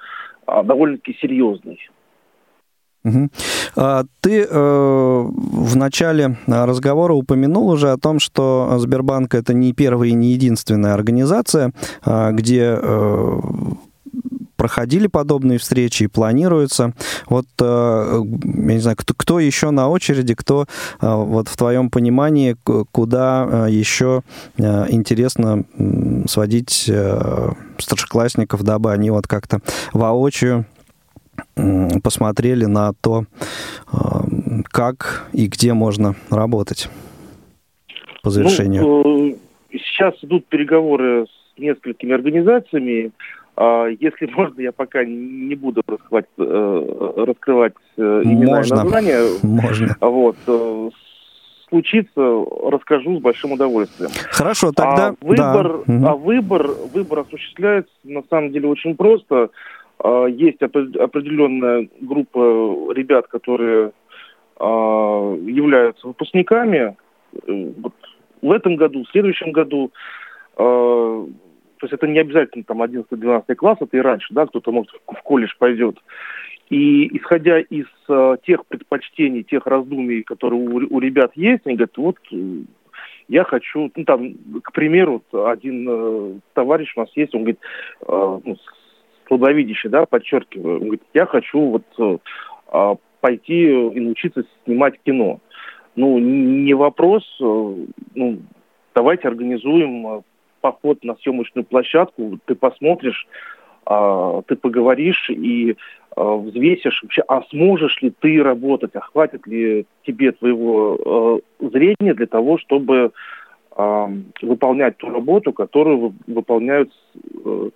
а, 0.47 0.63
довольно-таки 0.63 1.17
серьезный. 1.21 1.79
Угу. 3.03 3.31
Ты 4.21 4.43
э, 4.43 4.49
в 4.51 5.77
начале 5.77 6.37
разговора 6.47 7.15
упомянул 7.15 7.71
уже 7.71 7.91
о 7.93 7.97
том, 7.97 8.19
что 8.19 8.75
Сбербанк 8.77 9.35
это 9.35 9.55
не 9.55 9.73
первая 9.73 10.11
и 10.11 10.15
не 10.15 10.33
единственная 10.33 10.93
организация, 10.93 11.73
а, 12.05 12.31
где 12.33 12.79
э, 12.79 13.39
проходили 14.61 15.07
подобные 15.07 15.59
встречи 15.59 16.03
и 16.03 16.07
планируются. 16.07 16.93
Вот, 17.31 17.47
э, 17.63 18.23
я 18.45 18.75
не 18.75 18.79
знаю, 18.79 18.95
кто, 18.99 19.15
кто 19.17 19.41
еще 19.41 19.71
на 19.71 19.89
очереди, 19.89 20.35
кто 20.35 20.67
вот 21.01 21.49
в 21.49 21.57
твоем 21.57 21.89
понимании, 21.89 22.57
куда 22.93 23.67
еще 23.69 24.21
интересно 24.59 25.65
сводить 26.27 26.91
старшеклассников, 27.79 28.63
дабы 28.63 28.93
они 28.93 29.11
вот 29.11 29.27
как-то 29.27 29.61
воочию 29.95 30.67
посмотрели 32.03 32.65
на 32.65 32.93
то, 33.01 33.25
э, 33.93 33.97
как 34.65 35.29
и 35.33 35.47
где 35.47 35.73
можно 35.73 36.15
работать 36.31 36.89
по 38.23 38.31
завершению? 38.31 38.83
Ну, 38.83 39.29
э, 39.31 39.35
сейчас 39.73 40.15
идут 40.23 40.47
переговоры 40.47 41.27
с 41.27 41.59
несколькими 41.59 42.13
организациями. 42.13 43.13
А, 43.61 43.89
если 43.89 44.27
можно, 44.35 44.61
я 44.61 44.73
пока 44.73 45.05
не 45.05 45.55
буду 45.55 45.83
раскрывать, 45.87 46.27
э, 46.39 47.25
раскрывать 47.27 47.75
имена 47.99 48.57
можно. 48.57 48.77
названия. 48.77 49.21
Можно. 49.43 49.97
Вот. 50.01 50.37
Случится, 51.69 52.45
расскажу 52.69 53.19
с 53.19 53.21
большим 53.21 53.53
удовольствием. 53.53 54.11
Хорошо, 54.31 54.73
тогда... 54.73 55.09
А 55.09 55.15
выбор, 55.21 55.83
да. 55.87 56.11
а 56.11 56.17
выбор, 56.17 56.69
выбор 56.93 57.21
осуществляется 57.21 57.93
на 58.03 58.25
самом 58.29 58.51
деле 58.51 58.67
очень 58.67 58.97
просто. 58.97 59.51
А, 59.99 60.25
есть 60.25 60.61
определенная 60.63 61.89
группа 62.01 62.93
ребят, 62.93 63.29
которые 63.29 63.93
а, 64.59 65.37
являются 65.37 66.09
выпускниками. 66.09 66.97
Э, 67.47 67.73
в 68.43 68.51
этом 68.51 68.75
году, 68.77 69.05
в 69.05 69.11
следующем 69.11 69.53
году, 69.53 69.93
то 71.81 71.87
есть 71.87 71.95
это 71.95 72.07
не 72.07 72.21
обязательно 72.21 72.65
там 72.65 72.83
11-12 72.83 73.55
класс, 73.55 73.79
это 73.81 73.97
и 73.97 74.01
раньше, 74.01 74.33
да, 74.35 74.47
кто-то 74.47 74.71
может 74.71 74.93
в 75.07 75.23
колледж 75.23 75.53
пойдет. 75.59 75.97
И 76.69 77.17
исходя 77.17 77.59
из 77.59 77.87
тех 78.45 78.65
предпочтений, 78.67 79.43
тех 79.43 79.67
раздумий, 79.67 80.23
которые 80.23 80.61
у, 80.61 80.97
у 80.97 81.01
ребят 81.01 81.33
есть, 81.35 81.63
они 81.67 81.75
говорят, 81.75 81.97
вот 81.97 82.17
я 83.31 83.45
хочу, 83.45 83.91
ну 83.95 84.05
там, 84.05 84.35
к 84.63 84.73
примеру, 84.73 85.23
один 85.33 85.87
э, 85.89 86.41
товарищ 86.53 86.93
у 86.97 87.01
нас 87.01 87.11
есть, 87.15 87.35
он 87.35 87.43
говорит, 87.43 87.61
э, 88.03 88.41
ну, 88.45 88.57
слабовидящий, 89.29 89.89
да, 89.89 90.05
подчеркиваю, 90.05 90.77
он 90.77 90.83
говорит, 90.83 91.03
я 91.15 91.27
хочу 91.27 91.61
вот 91.61 91.85
э, 91.99 92.19
а, 92.73 92.97
пойти 93.21 93.71
и 93.71 94.01
научиться 94.01 94.45
снимать 94.65 95.01
кино. 95.05 95.39
Ну, 95.95 96.19
не 96.19 96.75
вопрос, 96.75 97.25
э, 97.41 97.45
ну, 98.15 98.39
давайте 98.95 99.29
организуем 99.29 100.07
э, 100.07 100.23
поход 100.61 101.05
на 101.05 101.17
съемочную 101.17 101.65
площадку, 101.65 102.39
ты 102.45 102.55
посмотришь, 102.55 103.27
а, 103.87 104.43
ты 104.43 104.57
поговоришь 104.57 105.31
и 105.31 105.77
взвесишь 106.17 107.03
вообще, 107.03 107.23
а 107.29 107.43
сможешь 107.51 108.03
ли 108.03 108.11
ты 108.11 108.43
работать, 108.43 108.91
а 108.95 109.01
хватит 109.01 109.47
ли 109.47 109.87
тебе 110.05 110.33
твоего 110.33 111.41
зрения 111.61 112.15
для 112.15 112.27
того, 112.27 112.59
чтобы 112.59 113.13
выполнять 114.43 114.97
ту 114.99 115.09
работу, 115.09 115.53
которую 115.53 116.15
выполняют 116.27 116.93
э, 117.45 117.71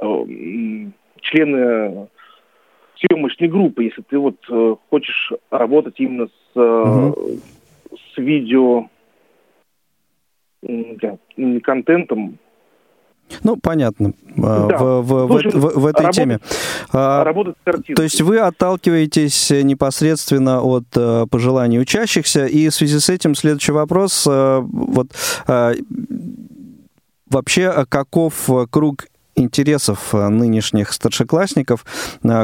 э, 0.00 0.24
члены 1.20 2.08
съемочной 2.96 3.48
группы, 3.48 3.84
если 3.84 4.02
ты 4.02 4.18
вот 4.18 4.36
э, 4.48 4.74
хочешь 4.90 5.32
работать 5.50 5.94
именно 5.98 6.28
с, 6.28 6.58
угу. 6.58 7.38
с 7.92 8.18
видео 8.18 8.88
контентом, 11.62 12.38
ну, 13.42 13.56
понятно. 13.56 14.12
А, 14.42 14.68
да. 14.68 14.78
В, 14.78 15.02
в, 15.02 15.26
Слушай, 15.28 15.52
в, 15.52 15.54
в, 15.54 15.80
в 15.80 15.86
этой 15.86 16.02
работать, 16.02 16.16
теме. 16.16 16.40
А, 16.92 17.24
работать 17.24 17.56
с 17.64 17.94
То 17.94 18.02
есть 18.02 18.20
вы 18.20 18.38
отталкиваетесь 18.38 19.50
непосредственно 19.50 20.62
от 20.62 20.84
uh, 20.94 21.26
пожеланий 21.26 21.80
учащихся, 21.80 22.46
и 22.46 22.68
в 22.68 22.74
связи 22.74 22.98
с 22.98 23.08
этим 23.08 23.34
следующий 23.34 23.72
вопрос. 23.72 24.26
Uh, 24.26 24.60
вот 24.70 25.08
uh, 25.46 25.84
вообще 27.28 27.84
каков 27.88 28.48
круг 28.70 29.06
интересов 29.34 30.14
нынешних 30.14 30.92
старшеклассников, 30.92 31.84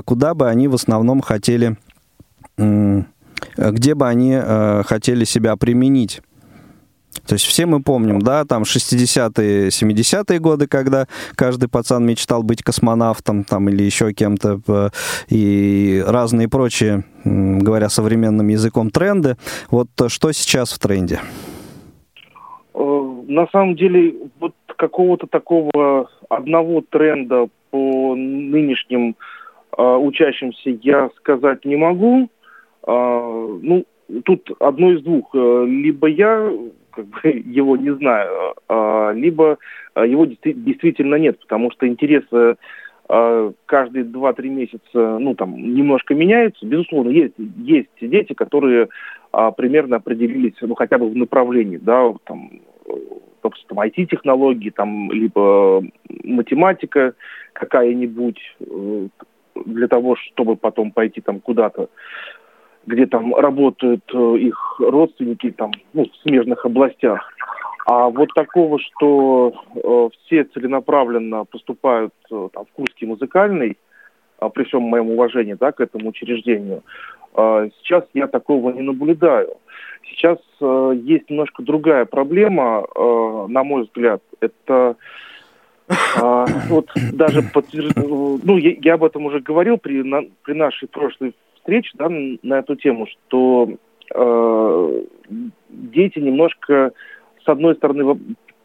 куда 0.05 0.35
бы 0.35 0.48
они 0.48 0.68
в 0.68 0.75
основном 0.75 1.22
хотели, 1.22 1.79
где 2.59 3.94
бы 3.94 4.09
они 4.09 4.38
хотели 4.85 5.25
себя 5.25 5.57
применить? 5.57 6.20
То 7.27 7.35
есть 7.35 7.44
все 7.44 7.66
мы 7.66 7.83
помним, 7.83 8.20
да, 8.20 8.44
там 8.44 8.62
60-е, 8.62 9.68
70-е 9.68 10.38
годы, 10.38 10.66
когда 10.66 11.07
каждый 11.35 11.68
пацан 11.68 12.07
мечтал 12.07 12.42
быть 12.42 12.62
космонавтом 12.62 13.44
там 13.44 13.68
или 13.68 13.83
еще 13.83 14.12
кем-то, 14.12 14.90
и 15.29 16.03
разные 16.07 16.48
прочие, 16.48 17.05
говоря 17.25 17.88
современным 17.88 18.48
языком, 18.48 18.90
тренды. 18.90 19.37
Вот 19.70 19.88
что 20.09 20.33
сейчас 20.33 20.72
в 20.72 20.79
тренде? 20.79 21.20
Э, 22.75 23.22
на 23.29 23.46
самом 23.48 23.77
деле, 23.77 24.14
вот 24.40 24.55
какого-то 24.77 25.27
такого 25.27 26.09
одного 26.29 26.83
тренда 26.88 27.48
по 27.70 28.14
нынешним 28.16 29.16
э, 29.77 29.83
учащимся 29.83 30.70
я 30.83 31.11
сказать 31.18 31.64
не 31.64 31.77
могу. 31.77 32.29
Э, 32.87 33.59
ну, 33.62 33.85
тут 34.25 34.51
одно 34.61 34.92
из 34.92 35.03
двух. 35.03 35.35
Либо 35.35 36.09
я 36.09 36.51
как 36.92 37.07
бы, 37.07 37.20
его 37.24 37.76
не 37.76 37.94
знаю, 37.94 38.55
а, 38.68 39.12
либо 39.12 39.59
а, 39.94 40.07
его 40.07 40.26
действительно 40.26 41.16
нет, 41.16 41.38
потому 41.40 41.70
что 41.70 41.87
интересы 41.87 42.57
а, 43.09 43.52
каждые 43.66 44.05
2-3 44.05 44.48
месяца, 44.48 45.18
ну, 45.18 45.35
там, 45.35 45.57
немножко 45.57 46.14
меняются. 46.14 46.66
Безусловно, 46.66 47.11
есть, 47.11 47.35
есть 47.57 47.90
дети, 48.00 48.33
которые 48.33 48.88
примерно 49.57 49.96
определились, 49.96 50.52
ну, 50.61 50.74
хотя 50.74 50.98
бы 50.98 51.09
в 51.09 51.16
направлении, 51.16 51.78
да, 51.78 52.12
там, 52.24 52.50
допустим, 53.42 53.81
IT-технологии, 53.81 54.70
там, 54.70 55.11
либо 55.11 55.83
математика 56.24 57.14
какая-нибудь, 57.52 58.40
э, 58.61 59.09
для 59.66 59.88
того, 59.88 60.16
чтобы 60.16 60.57
потом 60.57 60.90
пойти 60.90 61.20
там 61.20 61.40
куда-то 61.40 61.88
где 62.87 63.07
там 63.07 63.35
работают 63.35 64.03
э, 64.12 64.37
их 64.38 64.81
родственники 64.81 65.51
там, 65.51 65.73
ну, 65.92 66.05
в 66.05 66.29
смежных 66.29 66.64
областях. 66.64 67.21
А 67.87 68.09
вот 68.09 68.29
такого, 68.35 68.79
что 68.79 69.53
э, 69.75 70.09
все 70.25 70.45
целенаправленно 70.45 71.45
поступают 71.45 72.14
э, 72.31 72.49
там, 72.53 72.64
в 72.64 72.73
Курский 72.73 73.07
музыкальный, 73.07 73.77
э, 74.40 74.49
при 74.55 74.64
всем 74.64 74.83
моем 74.83 75.11
уважении 75.11 75.55
да, 75.55 75.73
к 75.73 75.81
этому 75.81 76.11
учреждению, 76.11 76.83
э, 77.37 77.71
сейчас 77.79 78.05
я 78.14 78.27
такого 78.29 78.71
не 78.71 78.83
наблюдаю. 78.83 79.57
Сейчас 80.05 80.38
есть 80.61 81.31
немножко 81.31 81.62
другая 81.62 82.05
проблема, 82.05 82.85
на 82.95 83.64
мой 83.64 83.85
взгляд. 83.85 84.21
Это 84.40 84.97
а, 86.21 86.45
вот 86.68 86.90
даже 87.12 87.42
подтвержд... 87.42 87.97
ну, 87.97 88.57
я, 88.57 88.75
я 88.81 88.95
об 88.95 89.05
этом 89.05 89.27
уже 89.27 89.40
говорил 89.40 89.79
при, 89.79 90.03
на, 90.03 90.23
при 90.42 90.55
нашей 90.55 90.88
прошлой 90.88 91.35
встреч 91.62 91.90
да, 91.94 92.09
на 92.09 92.59
эту 92.59 92.77
тему, 92.77 93.07
что 93.07 93.70
э, 94.14 95.03
дети 95.70 96.18
немножко, 96.18 96.92
с 97.44 97.48
одной 97.48 97.75
стороны, 97.77 98.18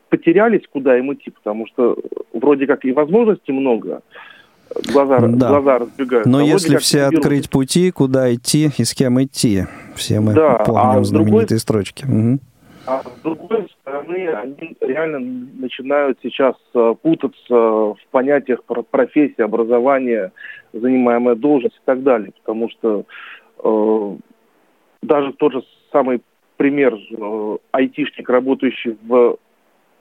потерялись, 0.10 0.64
куда 0.72 0.98
им 0.98 1.14
идти, 1.14 1.32
потому 1.32 1.68
что 1.68 1.98
вроде 2.34 2.68
как 2.68 2.86
и 2.86 2.92
возможностей 2.92 3.52
много, 3.52 4.02
глаза, 4.92 5.20
да. 5.20 5.50
глаза 5.50 5.80
разбегаются. 5.80 6.30
Но 6.30 6.40
а 6.40 6.44
если 6.44 6.78
все 6.78 7.04
открыть 7.04 7.50
пути, 7.50 7.92
куда 7.92 8.34
идти 8.34 8.70
и 8.78 8.84
с 8.84 8.94
кем 8.94 9.22
идти, 9.22 9.66
все 9.96 10.20
мы 10.20 10.34
да, 10.34 10.64
помним 10.66 11.00
а 11.00 11.04
знаменитые 11.04 11.46
другой... 11.46 11.60
строчки. 11.60 12.06
Угу. 12.06 12.40
А 12.88 13.02
с 13.04 13.22
другой 13.22 13.68
стороны, 13.82 14.30
они 14.30 14.78
реально 14.80 15.20
начинают 15.60 16.20
сейчас 16.24 16.56
э, 16.74 16.96
путаться 17.02 17.36
в 17.50 17.98
понятиях 18.12 18.64
профессии, 18.64 19.42
образования, 19.42 20.32
занимаемая 20.74 21.36
должность 21.36 21.76
и 21.76 21.86
так 21.86 22.04
далее. 22.04 22.32
Потому 22.40 22.70
что 22.70 23.06
э, 23.64 24.16
даже 25.02 25.34
тот 25.34 25.54
же 25.54 25.64
самый 25.92 26.22
пример 26.58 26.96
э, 26.96 27.58
айтишник, 27.72 28.30
работающий 28.30 28.98
в 29.04 29.38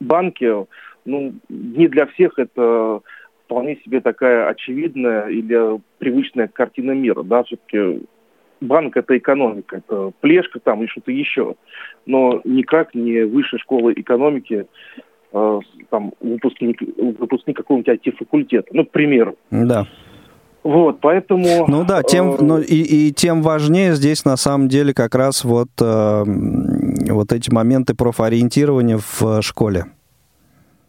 банке, 0.01 0.67
ну, 1.05 1.35
не 1.49 1.89
для 1.89 2.07
всех 2.07 2.39
это 2.39 3.01
вполне 3.45 3.77
себе 3.77 4.01
такая 4.01 4.49
очевидная 4.49 5.29
или 5.29 5.81
привычная 5.99 6.49
картина 6.49 6.93
мира. 6.93 7.23
Да? 7.23 7.45
Все-таки 7.45 8.03
банк 8.61 8.97
это 8.97 9.17
экономика, 9.17 9.77
это 9.77 10.13
плешка 10.21 10.59
там 10.59 10.83
и 10.83 10.89
что-то 10.89 11.13
еще. 11.13 11.55
Но 12.07 12.41
никак 12.45 12.95
не 12.95 13.25
высшая 13.25 13.59
школа 13.59 13.93
экономики, 13.93 14.67
э, 15.33 15.61
там, 15.91 16.13
выпускник, 16.21 16.81
выпускник 17.19 17.57
какого-нибудь 17.57 17.95
IT-факультета. 17.95 18.69
Ну, 18.73 18.85
к 18.85 18.91
примеру. 18.91 19.37
Да. 19.51 19.87
Вот, 20.67 20.99
поэтому... 21.01 21.65
Ну 21.69 21.85
да, 21.85 22.03
тем, 22.03 22.33
э, 22.33 22.37
ну, 22.41 22.59
и, 22.59 22.75
и 23.09 23.13
тем 23.13 23.41
важнее 23.43 23.95
здесь 23.95 24.25
на 24.25 24.37
самом 24.37 24.67
деле 24.67 24.93
как 24.93 25.15
раз 25.15 25.45
вот, 25.45 25.69
э, 25.81 26.25
вот 26.27 27.33
эти 27.33 27.55
моменты 27.55 27.95
профориентирования 27.95 28.99
в 28.99 29.43
школе. 29.43 29.85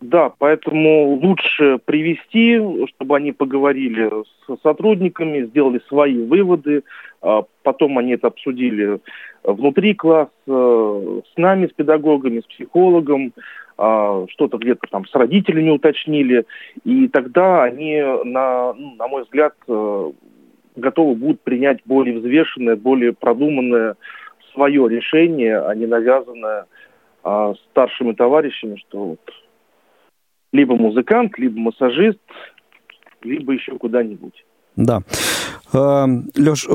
Да, 0.02 0.32
поэтому 0.40 1.20
лучше 1.22 1.78
привести, 1.86 2.60
чтобы 2.88 3.18
они 3.18 3.34
поговорили 3.34 4.10
с 4.48 4.62
сотрудниками, 4.63 5.46
сделали 5.46 5.80
свои 5.88 6.24
выводы, 6.24 6.82
а 7.22 7.44
потом 7.62 8.00
они 8.00 8.13
это 8.13 8.28
обсудили 8.28 9.00
внутри 9.44 9.94
класса, 9.94 10.32
с 10.48 11.38
нами, 11.38 11.68
с 11.68 11.72
педагогами, 11.72 12.40
с 12.40 12.46
психологом, 12.46 13.32
что-то 13.78 14.58
где-то 14.58 14.88
там 14.90 15.06
с 15.06 15.13
родителями 15.13 15.70
уточнили, 15.70 16.46
и 16.84 17.08
тогда 17.08 17.63
они, 17.63 18.02
на, 18.24 18.74
ну, 18.74 18.96
на 18.96 19.08
мой 19.08 19.24
взгляд, 19.24 19.54
э, 19.68 20.12
готовы 20.76 21.16
будут 21.16 21.42
принять 21.42 21.80
более 21.86 22.18
взвешенное, 22.18 22.76
более 22.76 23.13
продуманное 23.13 23.96
свое 24.54 24.88
решение, 24.90 25.60
а 25.60 25.76
не 25.76 25.86
навязанное 25.86 26.66
а, 27.24 27.54
старшими 27.70 28.13
товарищами, 28.13 28.78
что 28.78 29.06
вот 29.10 29.20
либо 30.54 30.76
музыкант, 30.76 31.38
либо 31.38 31.60
массажист, 31.60 32.20
либо 33.22 33.54
еще 33.54 33.78
куда-нибудь. 33.78 34.46
Да. 34.78 35.02
Эм, 35.74 36.30
Леш, 36.38 36.68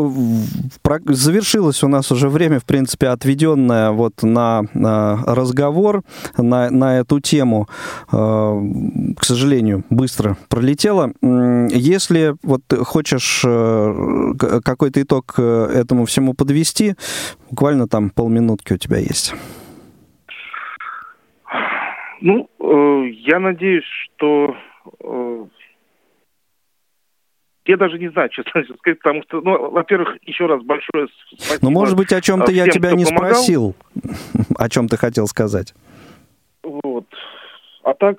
завершилось 1.06 1.82
у 1.82 1.88
нас 1.88 2.12
уже 2.12 2.28
время, 2.28 2.58
в 2.58 2.64
принципе, 2.64 3.08
отведенное 3.08 3.90
вот 3.90 4.22
на 4.22 4.64
разговор 4.74 6.02
на, 6.36 6.68
на 6.70 6.98
эту 6.98 7.20
тему. 7.20 7.68
К 8.10 9.24
сожалению, 9.24 9.84
быстро 9.88 10.36
пролетело. 10.48 11.12
Если 11.22 12.34
вот 12.42 12.62
хочешь 12.82 13.42
э, 13.46 14.34
какой-то 14.64 15.00
итог 15.00 15.34
э, 15.38 15.70
этому 15.74 16.04
всему 16.04 16.34
подвести, 16.34 16.94
буквально 17.50 17.88
там 17.88 18.10
полминутки 18.10 18.74
у 18.74 18.78
тебя 18.78 18.98
есть. 18.98 19.34
Ну, 22.20 22.48
э, 22.60 23.08
я 23.26 23.40
надеюсь, 23.40 23.84
что 23.84 24.54
э, 25.00 25.44
я 27.64 27.76
даже 27.76 27.98
не 27.98 28.08
знаю, 28.08 28.28
честно 28.30 28.64
сказать, 28.78 28.98
потому 28.98 29.22
что, 29.22 29.40
ну, 29.40 29.70
во-первых, 29.70 30.16
еще 30.22 30.46
раз 30.46 30.62
большое 30.62 31.08
спасибо. 31.36 31.58
Ну, 31.62 31.70
может 31.70 31.96
быть, 31.96 32.12
о 32.12 32.20
чем-то 32.20 32.50
я 32.52 32.68
тебя 32.68 32.92
не 32.92 33.04
помогал. 33.04 33.30
спросил, 33.30 33.74
о 34.58 34.68
чем 34.68 34.88
ты 34.88 34.96
хотел 34.96 35.26
сказать. 35.26 35.74
Вот. 36.62 37.06
А 37.82 37.94
так, 37.94 38.18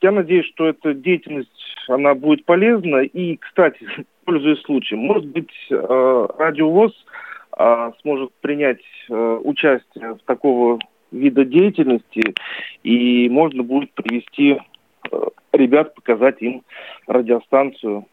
я 0.00 0.10
надеюсь, 0.10 0.46
что 0.46 0.66
эта 0.66 0.94
деятельность, 0.94 1.50
она 1.88 2.14
будет 2.14 2.44
полезна. 2.44 3.02
И, 3.02 3.36
кстати, 3.36 3.86
пользуясь 4.24 4.62
случаем, 4.62 5.00
может 5.00 5.26
быть, 5.26 5.50
э, 5.70 6.26
радиовоз 6.38 6.92
э, 7.58 7.92
сможет 8.02 8.32
принять 8.40 8.82
э, 9.08 9.40
участие 9.44 10.14
в 10.14 10.22
такого 10.26 10.78
вида 11.10 11.44
деятельности, 11.44 12.34
и 12.82 13.28
можно 13.28 13.62
будет 13.62 13.92
привести 13.92 14.58
ребят, 15.52 15.94
показать 15.94 16.40
им 16.40 16.62
радиостанцию 17.06 18.06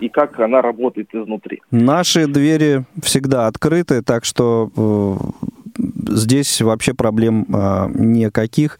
и, 0.00 0.08
как 0.08 0.38
она 0.40 0.62
работает 0.62 1.14
изнутри. 1.14 1.62
Наши 1.70 2.26
двери 2.26 2.84
всегда 3.02 3.46
открыты, 3.46 4.02
так 4.02 4.24
что 4.24 4.70
э, 4.76 5.82
здесь 6.08 6.60
вообще 6.60 6.94
проблем 6.94 7.46
э, 7.48 7.88
никаких. 7.94 8.78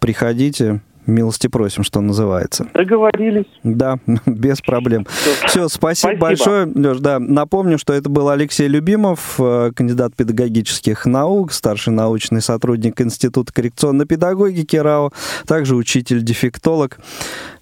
Приходите, 0.00 0.80
Милости 1.10 1.48
просим, 1.48 1.82
что 1.82 2.00
называется. 2.00 2.68
Договорились. 2.72 3.46
Да, 3.64 3.98
без 4.26 4.60
проблем. 4.60 5.06
Все, 5.10 5.48
Все 5.48 5.68
спасибо, 5.68 6.10
спасибо 6.16 6.20
большое, 6.20 6.66
Леш. 6.66 6.98
Да, 7.00 7.18
напомню, 7.18 7.78
что 7.78 7.92
это 7.92 8.08
был 8.08 8.28
Алексей 8.28 8.68
Любимов, 8.68 9.34
э, 9.38 9.72
кандидат 9.74 10.14
педагогических 10.14 11.06
наук, 11.06 11.52
старший 11.52 11.92
научный 11.92 12.40
сотрудник 12.40 13.00
Института 13.00 13.52
коррекционной 13.52 14.06
педагогики 14.06 14.76
РАО, 14.76 15.10
также 15.46 15.74
учитель-дефектолог 15.74 17.00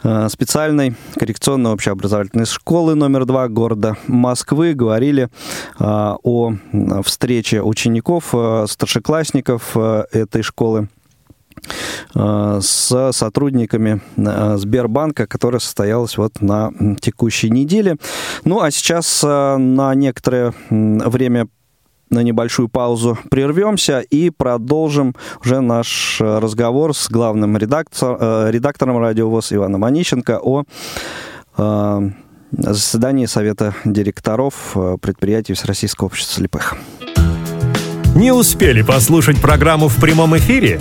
э, 0.03 0.29
специальной 0.29 0.95
коррекционной 1.19 1.73
общеобразовательной 1.73 2.47
школы 2.47 2.95
номер 2.95 3.25
два 3.25 3.49
города 3.49 3.97
Москвы. 4.07 4.75
Говорили 4.75 5.29
э, 5.79 5.85
о 5.85 6.53
встрече 7.03 7.63
учеников, 7.63 8.35
старшеклассников 8.69 9.77
этой 9.77 10.43
школы 10.43 10.89
с 12.15 13.11
сотрудниками 13.13 14.01
э, 14.17 14.57
Сбербанка, 14.57 15.27
которая 15.27 15.61
состоялась 15.61 16.17
вот 16.17 16.41
на 16.41 16.73
текущей 17.01 17.51
неделе. 17.51 17.97
Ну, 18.45 18.61
а 18.61 18.71
сейчас 18.71 19.23
э, 19.25 19.57
на 19.57 19.95
некоторое 19.95 20.53
время 20.71 21.49
на 22.11 22.23
небольшую 22.23 22.69
паузу 22.69 23.19
прервемся 23.31 24.01
и 24.01 24.31
продолжим 24.31 25.15
уже 25.45 25.61
наш 25.61 26.21
разговор 26.21 26.95
с 26.95 27.11
главным 27.11 27.59
редактор, 27.59 28.51
редактором 28.51 28.99
радиовоз 28.99 29.53
Иваном 29.53 29.85
Онищенко 29.85 30.41
о 30.43 30.65
заседании 32.51 33.27
Совета 33.27 33.75
директоров 33.85 34.75
предприятий 35.03 35.53
Всероссийского 35.53 36.07
общества 36.07 36.37
слепых. 36.37 36.77
Не 38.15 38.33
успели 38.33 38.83
послушать 38.83 39.41
программу 39.41 39.89
в 39.89 40.01
прямом 40.01 40.37
эфире? 40.39 40.81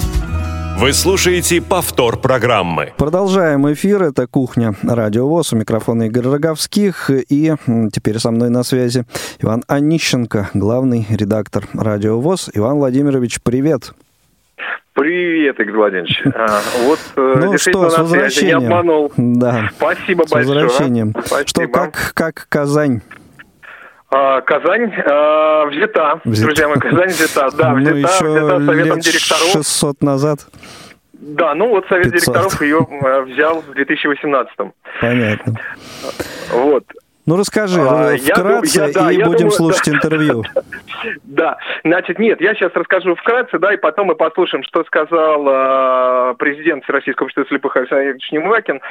Вы 0.81 0.93
слушаете 0.93 1.61
повтор 1.61 2.17
программы. 2.17 2.91
Продолжаем 2.97 3.71
эфир. 3.71 4.01
Это 4.01 4.25
«Кухня 4.25 4.73
Радио 4.81 5.27
ВОЗ». 5.27 5.53
У 5.53 5.57
микрофона 5.57 6.07
Игорь 6.07 6.25
Роговских. 6.25 7.11
И 7.29 7.53
теперь 7.93 8.17
со 8.17 8.31
мной 8.31 8.49
на 8.49 8.63
связи 8.63 9.05
Иван 9.41 9.63
Онищенко, 9.67 10.49
главный 10.55 11.05
редактор 11.07 11.65
Радио 11.75 12.19
ВОЗ. 12.19 12.49
Иван 12.55 12.77
Владимирович, 12.77 13.43
привет. 13.43 13.93
Привет, 14.93 15.59
Игорь 15.59 15.75
Владимирович. 15.75 16.23
А, 16.33 16.61
вот 16.85 16.99
э, 17.15 17.35
ну 17.39 17.57
что, 17.59 17.87
с 17.87 17.97
возвращением. 17.99 18.59
Не 18.61 18.65
обманул. 18.65 19.11
Да. 19.15 19.69
Спасибо 19.77 20.23
с 20.25 20.31
большое. 20.31 20.63
возвращением. 20.63 21.15
Спасибо. 21.23 21.47
Что, 21.47 21.67
как, 21.67 22.11
как 22.15 22.47
Казань? 22.49 23.01
А, 24.13 24.41
Казань 24.41 24.93
а, 25.05 25.65
взята, 25.67 26.19
взята, 26.25 26.45
друзья 26.45 26.67
мои, 26.67 26.77
Казань 26.79 27.07
взята, 27.07 27.49
да, 27.55 27.69
ну, 27.69 27.79
взята, 27.79 27.97
еще 27.97 28.25
взята 28.25 28.65
советом 28.65 28.95
лет 28.95 28.99
директоров. 28.99 29.51
600 29.53 30.01
назад. 30.03 30.39
Да, 31.13 31.55
ну 31.55 31.69
вот 31.69 31.85
совет 31.87 32.11
500. 32.11 32.19
директоров 32.19 32.61
ее 32.61 32.87
э, 32.89 33.21
взял 33.21 33.61
в 33.61 33.73
2018 33.73 34.53
Понятно. 34.99 35.53
Вот. 36.51 36.83
Ну 37.25 37.37
расскажи 37.37 37.79
А, 37.81 38.17
вкратце 38.17 38.79
я- 38.79 38.93
да, 38.93 39.11
и 39.11 39.17
я 39.17 39.25
будем 39.25 39.37
думаю, 39.39 39.51
слушать 39.51 39.85
да. 39.85 39.91
интервью. 39.93 40.43
Да, 41.23 41.57
значит, 41.83 42.19
нет, 42.19 42.41
я 42.41 42.53
сейчас 42.53 42.71
расскажу 42.75 43.15
вкратце, 43.15 43.57
да, 43.57 43.73
и 43.73 43.77
потом 43.77 44.07
мы 44.07 44.15
послушаем, 44.15 44.63
что 44.63 44.83
сказал 44.83 45.47
э, 45.47 46.35
президент 46.37 46.87
Российского 46.89 47.25
общества 47.25 47.45
слепых 47.47 47.75
Александр 47.75 48.11
Ильич 48.11 48.31
Немывакин 48.31 48.81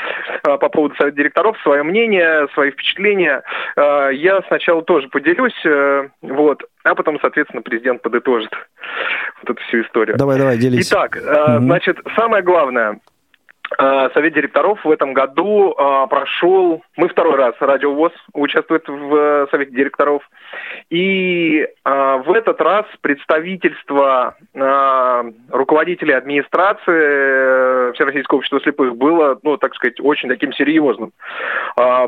э, 0.42 0.58
по 0.58 0.68
поводу 0.68 0.96
совета 0.96 1.16
директоров, 1.16 1.56
свое 1.62 1.84
мнение, 1.84 2.48
свои 2.54 2.72
впечатления. 2.72 3.42
Э, 3.76 4.10
я 4.12 4.40
сначала 4.48 4.82
тоже 4.82 5.08
поделюсь, 5.08 5.54
э, 5.64 6.08
вот, 6.22 6.64
а 6.82 6.94
потом, 6.96 7.18
соответственно, 7.20 7.62
президент 7.62 8.02
подытожит 8.02 8.50
вот 9.42 9.50
эту 9.50 9.62
всю 9.68 9.82
историю. 9.82 10.16
Давай, 10.16 10.38
давай, 10.38 10.58
делись. 10.58 10.88
Итак, 10.90 11.16
э, 11.16 11.58
значит, 11.58 11.98
самое 12.16 12.42
главное. 12.42 12.98
Э, 13.78 14.10
Совет 14.14 14.34
директоров 14.34 14.84
в 14.84 14.90
этом 14.90 15.12
году 15.12 15.74
э, 15.76 16.06
прошел, 16.08 16.82
мы 16.96 17.08
второй 17.08 17.36
раз, 17.36 17.54
Радио 17.60 17.92
ВОЗ 17.94 18.12
участвует 18.32 18.88
в 18.88 19.14
э, 19.14 19.46
Совете 19.50 19.72
директоров, 19.72 20.28
и 20.90 21.66
в 21.84 22.32
этот 22.34 22.60
раз 22.60 22.84
представительство 23.00 24.36
руководителей 25.50 26.14
администрации 26.14 27.92
Всероссийского 27.94 28.38
общества 28.38 28.60
слепых 28.60 28.96
было, 28.96 29.38
ну, 29.42 29.56
так 29.56 29.74
сказать, 29.74 30.00
очень 30.00 30.28
таким 30.28 30.52
серьезным. 30.52 31.12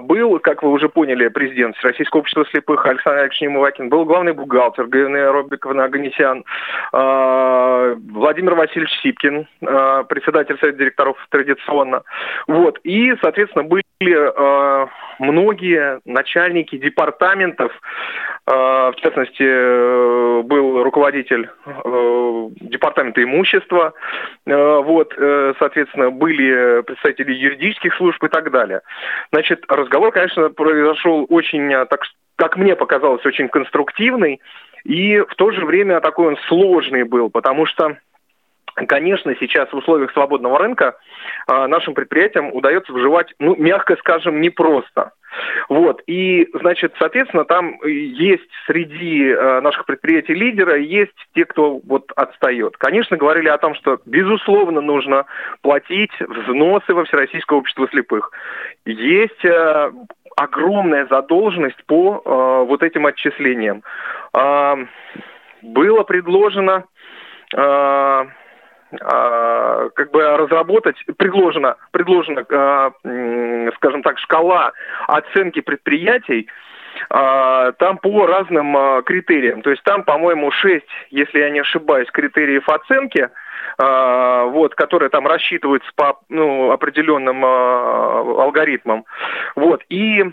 Был, 0.03 0.39
как 0.41 0.63
вы 0.63 0.71
уже 0.71 0.89
поняли, 0.89 1.29
президент 1.29 1.77
Всероссийского 1.77 2.21
общества 2.21 2.45
слепых 2.51 2.85
Александр 2.87 3.21
Алексеевич 3.21 3.55
Немывакин, 3.55 3.89
был 3.89 4.05
главный 4.05 4.33
бухгалтер 4.33 4.87
Галина 4.87 5.33
Робиковна 5.33 5.85
Аганесян, 5.85 6.45
Владимир 6.93 8.55
Васильевич 8.55 8.93
Сипкин, 9.03 9.47
председатель 9.61 10.59
Совета 10.59 10.79
директоров 10.79 11.17
традиционно. 11.55 12.03
Вот. 12.47 12.79
И, 12.85 13.15
соответственно, 13.21 13.65
были 13.65 13.83
а, 14.01 14.89
многие 15.19 16.01
начальники 16.05 16.77
департаментов, 16.77 17.73
а, 18.47 18.91
в 18.91 18.97
частности, 18.97 19.45
э, 19.45 20.43
был 20.43 20.83
руководитель 20.83 21.49
э, 21.65 22.49
департамента 22.61 23.23
имущества, 23.23 23.93
Э, 24.45 24.81
вот, 24.83 25.15
э, 25.17 25.55
соответственно, 25.59 26.11
были 26.11 26.83
представители 26.83 27.33
юридических 27.33 27.95
служб 27.95 28.23
и 28.25 28.29
так 28.29 28.51
далее. 28.51 28.81
Значит, 29.33 29.65
разговор, 29.69 30.11
конечно, 30.11 30.51
произошел 30.51 31.27
очень, 31.29 31.73
э, 31.73 31.87
так, 31.87 32.01
как 32.37 32.57
мне 32.57 32.75
показалось, 32.75 33.25
очень 33.25 33.49
конструктивный, 33.49 34.41
и 34.85 35.21
в 35.21 35.35
то 35.37 35.53
же 35.53 35.65
время 35.65 36.01
такой 36.01 36.29
он 36.29 36.37
сложный 36.49 37.05
был, 37.05 37.31
потому 37.31 37.67
что 37.67 37.97
Конечно, 38.75 39.35
сейчас 39.39 39.71
в 39.71 39.77
условиях 39.77 40.13
свободного 40.13 40.59
рынка 40.59 40.97
а, 41.47 41.69
нашим 41.69 41.95
предприятиям 41.95 42.51
удается 42.55 42.93
выживать, 42.93 43.35
ну, 43.39 43.55
мягко 43.57 43.97
скажем, 43.97 44.41
непросто. 44.41 45.13
Вот, 45.69 46.03
и, 46.07 46.49
значит, 46.61 46.95
соответственно, 46.99 47.45
там 47.45 47.81
есть 47.85 48.51
среди 48.67 49.29
э, 49.29 49.61
наших 49.63 49.87
предприятий 49.87 50.35
лидера, 50.35 50.77
есть 50.77 51.15
те, 51.35 51.47
кто 51.47 51.81
вот 51.87 52.13
отстает. 52.17 52.77
Конечно, 52.77 53.17
говорили 53.17 53.49
о 53.49 53.57
том, 53.57 53.75
что, 53.77 53.99
безусловно, 54.05 54.83
нужно 54.83 55.25
платить 55.63 56.13
взносы 56.21 56.93
во 56.93 57.05
Всероссийское 57.05 57.59
общество 57.59 57.89
слепых. 57.89 58.31
Есть 58.85 59.43
э, 59.43 59.93
огромная 60.37 61.07
задолженность 61.07 61.83
по 61.87 62.65
вот 62.67 62.83
этим 62.83 63.07
отчислениям. 63.07 63.83
А, 64.35 64.77
было 65.63 66.03
предложено 66.03 66.85
а, 67.55 68.23
а, 68.23 68.27
как 68.99 70.11
бы 70.11 70.37
разработать, 70.37 70.97
предложена, 71.17 71.77
предложена, 71.91 72.45
а, 72.51 72.93
скажем 73.77 74.03
так, 74.03 74.19
шкала 74.19 74.73
оценки 75.09 75.61
предприятий, 75.61 76.49
а, 77.11 77.73
там 77.73 77.99
по 77.99 78.27
разным 78.27 78.77
а, 78.77 79.03
критериям. 79.03 79.63
То 79.63 79.71
есть 79.71 79.83
там, 79.83 80.05
по-моему, 80.05 80.51
6, 80.51 80.85
если 81.11 81.39
я 81.41 81.51
не 81.51 81.61
ошибаюсь, 81.61 82.11
критериев 82.11 82.69
оценки, 82.69 83.29
а, 83.79 84.45
вот, 84.45 84.75
которые 84.75 85.09
там 85.09 85.27
рассчитываются 85.27 85.91
по 85.95 86.21
ну, 86.29 86.71
определенным 86.71 87.45
а, 87.45 88.21
алгоритмам. 88.45 89.05
Вот. 89.57 89.83
И 89.89 90.25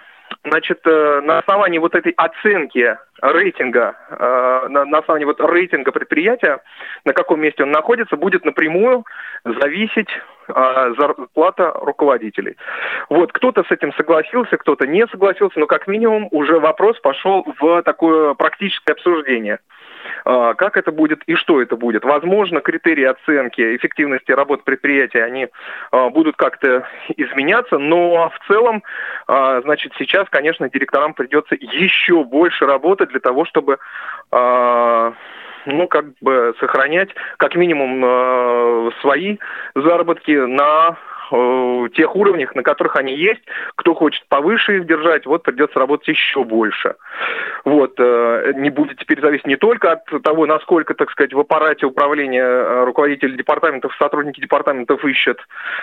Значит, 0.45 0.79
э, 0.85 1.21
на 1.21 1.39
основании 1.39 1.79
вот 1.79 1.95
этой 1.95 2.13
оценки 2.13 2.97
рейтинга, 3.21 3.97
э, 4.09 4.67
на, 4.69 4.97
основании 4.99 5.25
вот 5.25 5.41
рейтинга 5.41 5.91
предприятия, 5.91 6.61
на 7.03 7.11
каком 7.11 7.41
месте 7.41 7.63
он 7.63 7.71
находится, 7.71 8.15
будет 8.15 8.45
напрямую 8.45 9.03
зависеть 9.43 10.07
э, 10.47 10.93
зарплата 10.97 11.73
руководителей. 11.75 12.55
Вот, 13.09 13.33
кто-то 13.33 13.63
с 13.65 13.71
этим 13.71 13.91
согласился, 13.93 14.55
кто-то 14.55 14.87
не 14.87 15.05
согласился, 15.07 15.59
но 15.59 15.67
как 15.67 15.87
минимум 15.87 16.29
уже 16.31 16.57
вопрос 16.57 16.97
пошел 17.01 17.45
в 17.59 17.83
такое 17.83 18.33
практическое 18.33 18.93
обсуждение. 18.93 19.59
А, 20.25 20.53
Как 20.53 20.77
это 20.77 20.91
будет 20.91 21.23
и 21.25 21.35
что 21.35 21.61
это 21.61 21.75
будет? 21.75 22.03
Возможно, 22.03 22.61
критерии 22.61 23.05
оценки 23.05 23.75
эффективности 23.75 24.31
работы 24.31 24.63
предприятия, 24.63 25.23
они 25.23 25.47
а, 25.91 26.09
будут 26.09 26.35
как-то 26.35 26.87
изменяться, 27.17 27.77
но 27.77 28.29
в 28.29 28.47
целом, 28.47 28.83
а, 29.27 29.61
значит, 29.61 29.93
сейчас, 29.97 30.27
конечно, 30.29 30.69
директорам 30.69 31.13
придется 31.13 31.55
еще 31.55 32.23
больше 32.23 32.65
работать 32.65 33.09
для 33.09 33.19
того, 33.19 33.45
чтобы 33.45 33.79
ну, 35.65 35.87
как 35.87 36.05
бы 36.21 36.53
сохранять 36.59 37.09
как 37.37 37.55
минимум 37.55 38.91
свои 39.01 39.37
заработки 39.75 40.31
на 40.31 40.97
э, 41.31 41.89
тех 41.95 42.15
уровнях, 42.15 42.55
на 42.55 42.63
которых 42.63 42.95
они 42.95 43.15
есть. 43.15 43.41
Кто 43.75 43.93
хочет 43.93 44.23
повыше 44.27 44.77
их 44.77 44.85
держать, 44.85 45.25
вот 45.25 45.43
придется 45.43 45.79
работать 45.79 46.07
еще 46.07 46.43
больше. 46.43 46.95
Вот, 47.65 47.95
э, 47.99 48.53
не 48.55 48.69
будет 48.69 48.97
теперь 48.97 49.21
зависеть 49.21 49.47
не 49.47 49.55
только 49.55 49.93
от 49.93 50.05
того, 50.23 50.45
насколько, 50.45 50.93
так 50.93 51.11
сказать, 51.11 51.33
в 51.33 51.39
аппарате 51.39 51.85
управления 51.85 52.43
э, 52.43 52.83
руководители 52.85 53.35
департаментов, 53.35 53.95
сотрудники 53.99 54.39
департаментов 54.39 55.03
ищут, 55.05 55.39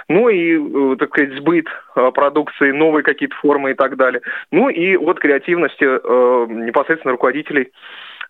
ну 0.09 0.29
и, 0.29 0.59
э, 0.59 0.97
так 0.97 1.11
сказать, 1.11 1.35
сбыт 1.35 1.67
э, 1.97 2.11
продукции, 2.13 2.71
новые 2.73 3.03
какие-то 3.03 3.37
формы 3.37 3.73
и 3.73 3.75
так 3.75 3.97
далее. 3.97 4.23
Ну 4.51 4.69
и 4.69 4.97
от 4.97 5.19
креативности 5.19 5.85
э, 5.85 6.47
непосредственно 6.49 7.13
руководителей 7.13 7.73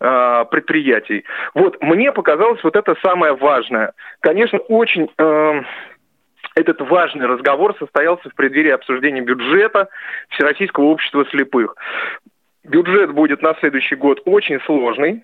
э, 0.01 0.45
предприятий. 0.51 1.25
Вот, 1.55 1.81
мне 1.83 2.13
показалось 2.13 2.63
вот 2.63 2.77
это 2.77 2.97
самое 3.03 3.35
важное. 3.35 3.93
Конечно, 4.21 4.59
очень... 4.59 5.11
э, 5.19 5.63
этот 6.57 6.81
важный 6.81 7.27
разговор 7.27 7.77
состоялся 7.79 8.31
в 8.31 8.35
преддверии 8.35 8.71
обсуждения 8.71 9.21
бюджета 9.21 9.89
Всероссийского 10.31 10.87
общества 10.87 11.25
слепых. 11.27 11.77
Бюджет 12.65 13.13
будет 13.13 13.43
на 13.43 13.55
следующий 13.61 13.95
год 13.95 14.23
очень 14.25 14.61
сложный. 14.63 15.23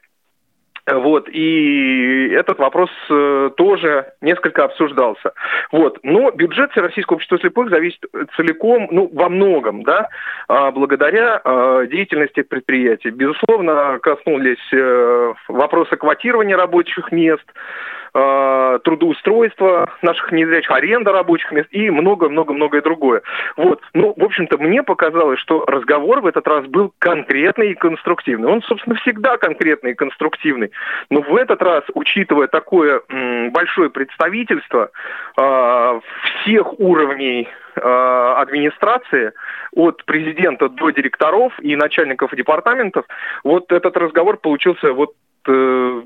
Вот, 0.90 1.28
и 1.28 2.28
этот 2.30 2.58
вопрос 2.58 2.90
э, 3.08 3.50
тоже 3.56 4.12
несколько 4.20 4.64
обсуждался. 4.64 5.32
Вот, 5.70 5.98
но 6.02 6.32
бюджет 6.32 6.72
Всероссийского 6.72 7.16
общества 7.16 7.38
слепых 7.38 7.70
зависит 7.70 8.04
целиком, 8.36 8.88
ну, 8.90 9.08
во 9.12 9.28
многом, 9.28 9.84
да, 9.84 10.08
а, 10.48 10.72
благодаря 10.72 11.40
а, 11.44 11.86
деятельности 11.86 12.42
предприятий. 12.42 13.10
Безусловно, 13.10 14.00
коснулись 14.02 14.58
э, 14.72 15.34
вопроса 15.46 15.96
квотирования 15.96 16.56
рабочих 16.56 17.12
мест, 17.12 17.44
э, 18.14 18.78
трудоустройства 18.84 19.90
наших 20.02 20.32
незрячих, 20.32 20.70
аренда 20.70 21.12
рабочих 21.12 21.52
мест 21.52 21.68
и 21.70 21.90
много-много-многое 21.90 22.82
другое. 22.82 23.22
Вот. 23.56 23.80
Ну, 23.94 24.14
в 24.16 24.24
общем-то, 24.24 24.58
мне 24.58 24.82
показалось, 24.82 25.38
что 25.38 25.64
разговор 25.66 26.20
в 26.20 26.26
этот 26.26 26.46
раз 26.46 26.66
был 26.66 26.92
конкретный 26.98 27.70
и 27.70 27.74
конструктивный. 27.74 28.48
Он, 28.48 28.62
собственно, 28.62 28.96
всегда 28.96 29.36
конкретный 29.36 29.92
и 29.92 29.94
конструктивный. 29.94 30.71
Но 31.10 31.20
в 31.22 31.36
этот 31.36 31.62
раз, 31.62 31.84
учитывая 31.94 32.46
такое 32.46 33.02
большое 33.50 33.90
представительство 33.90 34.90
э, 35.40 36.00
всех 36.42 36.78
уровней 36.80 37.48
э, 37.76 38.34
администрации, 38.36 39.32
от 39.74 40.04
президента 40.04 40.68
до 40.68 40.90
директоров 40.90 41.52
и 41.60 41.76
начальников 41.76 42.34
департаментов, 42.34 43.06
вот 43.44 43.72
этот 43.72 43.96
разговор 43.96 44.36
получился 44.36 44.92
вот 44.92 45.14
э, 45.48 46.02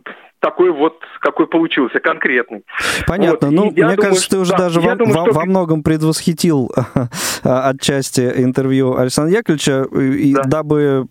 такой 0.47 0.71
вот, 0.71 0.95
какой 1.21 1.49
получился, 1.49 1.99
конкретный. 1.99 2.65
Понятно. 3.07 3.49
Вот. 3.49 3.57
Ну, 3.57 3.65
мне 3.65 3.83
думаю, 3.83 3.99
кажется, 3.99 4.31
ты 4.31 4.39
уже 4.39 4.53
да, 4.53 4.59
даже 4.59 4.81
во, 4.81 4.95
думаю, 4.95 5.15
во, 5.15 5.25
что... 5.25 5.33
во 5.33 5.45
многом 5.45 5.83
предвосхитил 5.83 6.71
отчасти 7.43 8.33
интервью 8.37 8.97
Александра 8.97 9.37
Яковлевича, 9.37 9.89
и 9.93 10.35
да. 10.35 10.43
дабы 10.45 11.09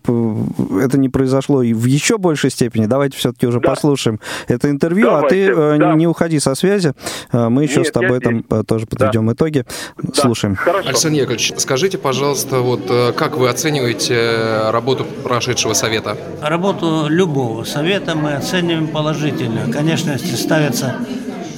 это 0.82 0.98
не 0.98 1.10
произошло 1.10 1.62
и 1.62 1.74
в 1.74 1.84
еще 1.84 2.16
большей 2.16 2.50
степени, 2.50 2.86
давайте 2.86 3.18
все-таки 3.18 3.46
уже 3.46 3.60
да. 3.60 3.68
послушаем 3.68 4.20
это 4.48 4.70
интервью, 4.70 5.08
давайте. 5.08 5.26
а 5.26 5.28
ты 5.28 5.46
э, 5.48 5.78
да. 5.78 5.94
не 5.94 6.06
уходи 6.06 6.38
со 6.38 6.54
связи, 6.54 6.94
э, 7.32 7.48
мы 7.50 7.64
еще 7.64 7.80
Нет, 7.80 7.88
с 7.88 7.90
тобой 7.90 8.20
там 8.20 8.42
здесь. 8.48 8.64
тоже 8.66 8.86
подведем 8.86 9.26
да. 9.26 9.34
итоги. 9.34 9.64
Да. 9.98 10.14
Слушаем. 10.14 10.56
Хорошо. 10.56 10.88
Александр 10.88 11.18
Яковлевич, 11.18 11.52
скажите, 11.58 11.98
пожалуйста, 11.98 12.60
вот 12.60 12.90
как 13.16 13.36
вы 13.36 13.50
оцениваете 13.50 14.70
работу 14.70 15.04
прошедшего 15.04 15.74
совета? 15.74 16.16
Работу 16.40 17.06
любого 17.08 17.64
совета 17.64 18.14
мы 18.14 18.32
оцениваем 18.32 18.88
положительно 18.88 19.25
положительно. 19.26 19.72
Конечно, 19.72 20.12
если 20.12 20.36
ставятся 20.36 20.96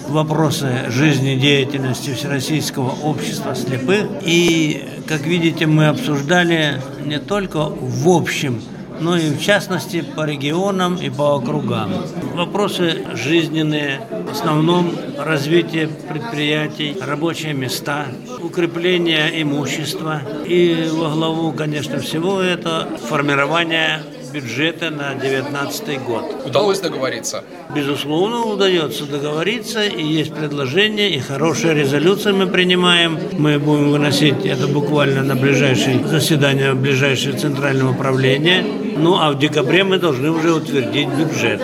вопросы 0.08 0.86
жизнедеятельности 0.88 2.14
Всероссийского 2.14 2.94
общества 3.04 3.54
слепых. 3.54 4.06
И, 4.24 4.84
как 5.06 5.22
видите, 5.22 5.66
мы 5.66 5.88
обсуждали 5.88 6.80
не 7.04 7.18
только 7.18 7.58
в 7.58 8.08
общем, 8.08 8.62
но 9.00 9.16
и 9.16 9.30
в 9.30 9.40
частности 9.40 10.00
по 10.00 10.24
регионам 10.24 10.96
и 10.96 11.10
по 11.10 11.36
округам. 11.36 11.92
Вопросы 12.34 13.04
жизненные, 13.14 14.00
в 14.28 14.32
основном 14.32 14.92
развитие 15.18 15.88
предприятий, 15.88 16.96
рабочие 17.00 17.52
места, 17.52 18.06
укрепление 18.42 19.42
имущества 19.42 20.22
и 20.46 20.88
во 20.90 21.10
главу, 21.10 21.52
конечно, 21.52 22.00
всего 22.00 22.40
это 22.40 22.88
формирование 23.08 24.00
бюджета 24.32 24.90
на 24.90 25.14
2019 25.14 26.02
год. 26.02 26.42
Удалось 26.46 26.80
договориться? 26.80 27.44
Безусловно, 27.74 28.44
удается 28.44 29.04
договориться, 29.04 29.84
и 29.84 30.02
есть 30.02 30.34
предложения, 30.34 31.10
и 31.10 31.18
хорошая 31.18 31.74
резолюция 31.74 32.32
мы 32.32 32.46
принимаем. 32.46 33.18
Мы 33.32 33.58
будем 33.58 33.90
выносить 33.90 34.44
это 34.44 34.66
буквально 34.66 35.22
на 35.22 35.34
ближайшее 35.34 36.06
заседание 36.06 36.74
ближайшее 36.74 37.36
центрального 37.36 37.92
управления. 37.92 38.64
Ну, 38.96 39.16
а 39.18 39.30
в 39.30 39.38
декабре 39.38 39.84
мы 39.84 39.98
должны 39.98 40.30
уже 40.30 40.52
утвердить 40.52 41.08
бюджет 41.08 41.62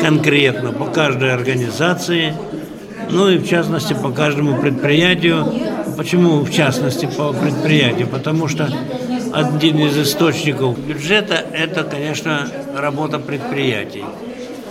конкретно 0.00 0.72
по 0.72 0.86
каждой 0.86 1.32
организации, 1.32 2.34
ну 3.10 3.28
и 3.28 3.38
в 3.38 3.48
частности 3.48 3.94
по 3.94 4.10
каждому 4.10 4.60
предприятию. 4.60 5.46
Почему 5.96 6.40
в 6.40 6.50
частности 6.50 7.06
по 7.06 7.32
предприятию? 7.32 8.08
Потому 8.08 8.48
что 8.48 8.68
один 9.32 9.78
из 9.78 9.98
источников 9.98 10.78
бюджета– 10.78 11.44
это, 11.52 11.84
конечно, 11.84 12.48
работа 12.76 13.18
предприятий. 13.18 14.04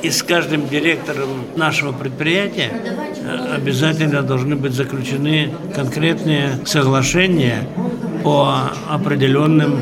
И 0.02 0.10
с 0.10 0.24
каждым 0.24 0.68
директором 0.68 1.30
нашего 1.56 1.92
предприятия 1.92 2.72
э, 2.72 3.56
обязательно 3.56 4.24
должны 4.24 4.56
быть 4.56 4.74
заключены 4.74 5.54
конкретные 5.76 6.60
соглашения 6.66 7.68
по 8.24 8.72
определенным 8.90 9.80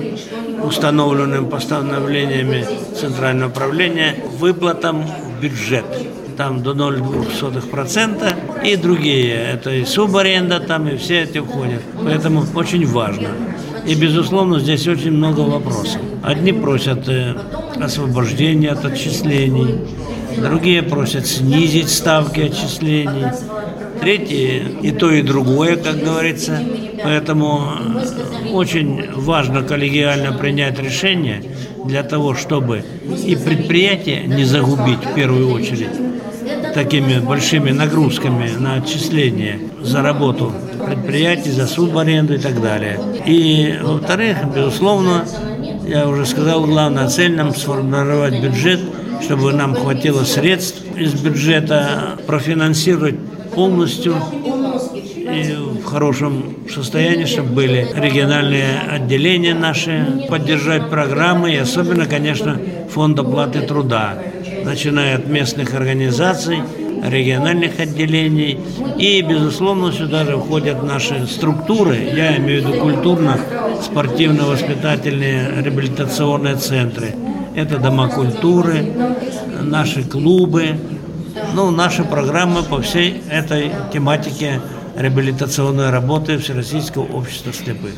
установленным 0.62 1.50
постановлениями 1.50 2.66
Центрального 3.00 3.50
управления 3.50 4.16
выплатам 4.40 5.04
в 5.04 5.42
бюджет. 5.42 5.86
Там 6.36 6.64
до 6.64 6.72
0,02% 6.72 8.66
и 8.66 8.76
другие. 8.76 9.36
Это 9.36 9.72
и 9.72 9.86
субаренда 9.86 10.60
там, 10.60 10.88
и 10.90 10.98
все 10.98 11.24
эти 11.24 11.40
входят. 11.40 11.82
Поэтому 12.04 12.44
очень 12.56 12.86
важно. 12.86 13.30
И, 13.90 13.96
безусловно, 13.96 14.60
здесь 14.60 14.88
очень 14.88 15.14
много 15.14 15.40
вопросов. 15.40 16.00
Одни 16.22 16.54
просят 16.54 17.10
э, 17.10 17.34
освобождения 17.82 18.70
от 18.70 18.86
отчислений, 18.86 19.78
другие 20.38 20.84
просят 20.84 21.26
снизить 21.26 21.90
ставки 21.90 22.42
отчислений, 22.42 23.32
третьи 24.00 24.64
и 24.84 24.92
то, 24.92 25.10
и 25.10 25.24
другое, 25.24 25.76
как 25.76 26.04
говорится. 26.04 26.60
Поэтому 27.04 27.64
э, 28.46 28.52
очень 28.52 29.12
важно 29.16 29.64
коллегиально 29.64 30.34
принять 30.34 30.80
решение 30.80 31.42
для 31.84 32.04
того, 32.04 32.36
чтобы 32.36 32.84
и 33.26 33.36
предприятие 33.36 34.26
не 34.28 34.44
загубить 34.44 35.04
в 35.04 35.16
первую 35.16 35.52
очередь 35.52 35.98
такими 36.76 37.18
большими 37.18 37.72
нагрузками 37.72 38.52
на 38.56 38.76
отчисления 38.76 39.60
за 39.82 40.04
работу 40.04 40.54
предприятий, 40.86 41.52
за 41.52 41.68
субаренду 41.68 42.36
и 42.36 42.38
так 42.38 42.62
далее. 42.62 43.00
И, 43.26 43.80
во-вторых, 43.82 44.38
безусловно, 44.56 45.26
я 45.88 46.08
уже 46.08 46.26
сказал, 46.26 46.66
главная 46.66 47.08
цель 47.08 47.36
нам 47.36 47.54
сформировать 47.54 48.42
бюджет, 48.42 48.80
чтобы 49.22 49.54
нам 49.54 49.76
хватило 49.76 50.24
средств 50.24 50.84
из 50.96 51.14
бюджета 51.14 52.18
профинансировать 52.26 53.16
полностью 53.54 54.16
и 55.32 55.54
в 55.54 55.84
хорошем 55.84 56.56
состоянии, 56.70 57.26
чтобы 57.26 57.50
были 57.50 57.88
региональные 57.96 58.80
отделения 58.90 59.54
наши, 59.54 60.26
поддержать 60.30 60.90
программы 60.90 61.54
и 61.54 61.58
особенно, 61.58 62.06
конечно, 62.06 62.60
фонд 62.90 63.20
оплаты 63.20 63.62
труда, 63.62 64.18
начиная 64.64 65.18
от 65.18 65.28
местных 65.28 65.74
организаций, 65.74 66.60
региональных 67.04 67.80
отделений. 67.80 68.60
И, 68.98 69.22
безусловно, 69.22 69.92
сюда 69.92 70.26
же 70.26 70.38
входят 70.38 70.82
наши 70.84 71.28
структуры, 71.28 71.96
я 71.96 72.38
имею 72.38 72.64
в 72.64 72.68
виду 72.68 72.80
культурно-спортивно-воспитательные 72.80 75.62
реабилитационные 75.64 76.56
центры. 76.56 77.14
Это 77.56 77.78
дома 77.78 78.10
культуры, 78.10 78.92
наши 79.62 80.04
клубы, 80.04 80.78
ну, 81.54 81.72
наши 81.72 82.04
программы 82.04 82.64
по 82.64 82.82
всей 82.82 83.24
этой 83.30 83.72
тематике 83.94 84.60
реабилитационной 84.96 85.90
работы 85.90 86.38
Всероссийского 86.38 87.04
общества 87.04 87.54
слепых. 87.54 87.94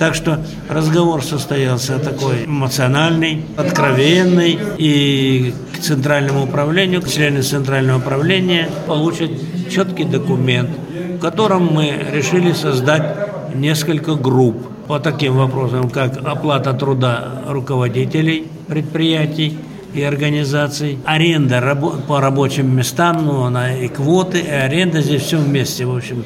Так 0.00 0.14
что 0.14 0.40
разговор 0.70 1.22
состоялся 1.22 1.98
такой 1.98 2.46
эмоциональный, 2.46 3.44
откровенный, 3.58 4.58
и 4.78 5.52
к 5.74 5.80
Центральному 5.80 6.44
управлению, 6.44 7.02
к 7.02 7.08
члену 7.10 7.42
Центрального 7.42 7.98
управления 7.98 8.70
получат 8.86 9.30
четкий 9.70 10.04
документ, 10.04 10.70
в 11.16 11.18
котором 11.18 11.66
мы 11.66 11.92
решили 12.14 12.52
создать 12.52 13.14
несколько 13.54 14.14
групп 14.14 14.66
по 14.86 14.98
таким 15.00 15.36
вопросам, 15.36 15.90
как 15.90 16.16
оплата 16.24 16.72
труда 16.72 17.42
руководителей 17.46 18.46
предприятий, 18.68 19.58
и 19.92 20.02
организаций, 20.02 20.98
аренда 21.04 21.56
рабо- 21.58 22.00
по 22.06 22.20
рабочим 22.20 22.76
местам, 22.76 23.24
ну, 23.24 23.42
она 23.42 23.74
и 23.74 23.88
квоты, 23.88 24.38
и 24.38 24.50
аренда, 24.50 25.00
здесь 25.00 25.22
все 25.22 25.38
вместе, 25.38 25.84
в 25.84 25.96
общем. 25.96 26.24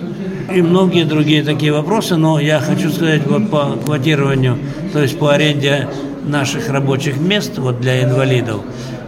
И 0.54 0.60
многие 0.60 1.04
другие 1.04 1.42
такие 1.42 1.72
вопросы, 1.72 2.16
но 2.16 2.38
я 2.38 2.60
хочу 2.60 2.90
сказать 2.90 3.26
вот 3.26 3.50
по 3.50 3.76
квотированию, 3.84 4.58
то 4.92 5.00
есть 5.00 5.18
по 5.18 5.32
аренде 5.32 5.88
наших 6.24 6.68
рабочих 6.68 7.18
мест 7.18 7.58
вот 7.58 7.80
для 7.80 8.04
инвалидов, 8.04 8.60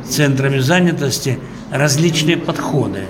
центрами 0.09 0.59
занятости, 0.59 1.38
различные 1.70 2.36
подходы. 2.36 3.00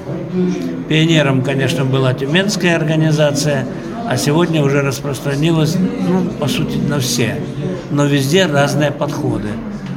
Пионером, 0.89 1.43
конечно, 1.43 1.85
была 1.85 2.15
Тюменская 2.15 2.77
организация, 2.77 3.67
а 4.09 4.17
сегодня 4.17 4.63
уже 4.63 4.83
распространилась, 4.83 5.77
ну, 5.77 6.25
по 6.39 6.49
сути, 6.49 6.77
на 6.77 7.01
все. 7.01 7.37
Но 7.91 8.07
везде 8.07 8.47
разные 8.47 8.91
подходы. 8.91 9.49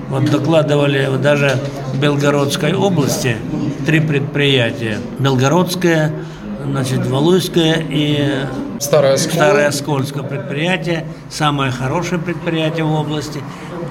Вот 0.09 0.25
докладывали 0.29 1.09
даже 1.21 1.59
в 1.93 1.99
Белгородской 1.99 2.73
области 2.73 3.37
три 3.85 3.99
предприятия. 3.99 4.99
Белгородское, 5.19 6.13
значит, 6.65 7.05
Валуйское 7.05 7.85
и 7.89 8.45
Старое, 8.79 9.17
Старое 9.17 9.71
Скользкое 9.71 10.23
предприятие. 10.23 11.05
Самое 11.29 11.71
хорошее 11.71 12.19
предприятие 12.19 12.85
в 12.85 12.93
области. 12.93 13.41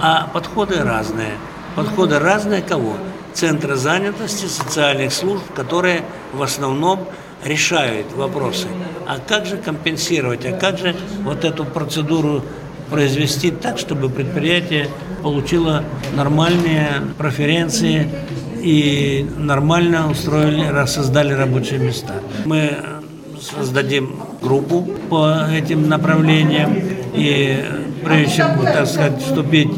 А 0.00 0.28
подходы 0.32 0.82
разные. 0.82 1.32
Подходы 1.76 2.18
разные 2.18 2.62
кого? 2.62 2.94
центры 3.38 3.76
занятости, 3.76 4.46
социальных 4.46 5.12
служб, 5.12 5.44
которые 5.54 6.02
в 6.32 6.42
основном 6.42 7.06
решают 7.44 8.12
вопросы. 8.14 8.66
А 9.06 9.18
как 9.20 9.46
же 9.46 9.56
компенсировать, 9.58 10.44
а 10.44 10.52
как 10.52 10.78
же 10.78 10.96
вот 11.22 11.44
эту 11.44 11.64
процедуру 11.64 12.42
произвести 12.90 13.52
так, 13.52 13.78
чтобы 13.78 14.08
предприятие 14.10 14.88
получило 15.22 15.84
нормальные 16.14 17.02
преференции 17.16 18.08
и 18.62 19.28
нормально 19.36 20.10
устроили, 20.10 20.86
создали 20.86 21.32
рабочие 21.32 21.78
места. 21.78 22.14
Мы 22.44 22.76
создадим 23.40 24.16
группу 24.42 24.86
по 25.08 25.46
этим 25.50 25.88
направлениям 25.88 26.76
и 27.14 27.64
прежде 28.04 28.36
чем, 28.36 28.62
так 28.62 28.86
сказать, 28.86 29.22
вступить 29.22 29.70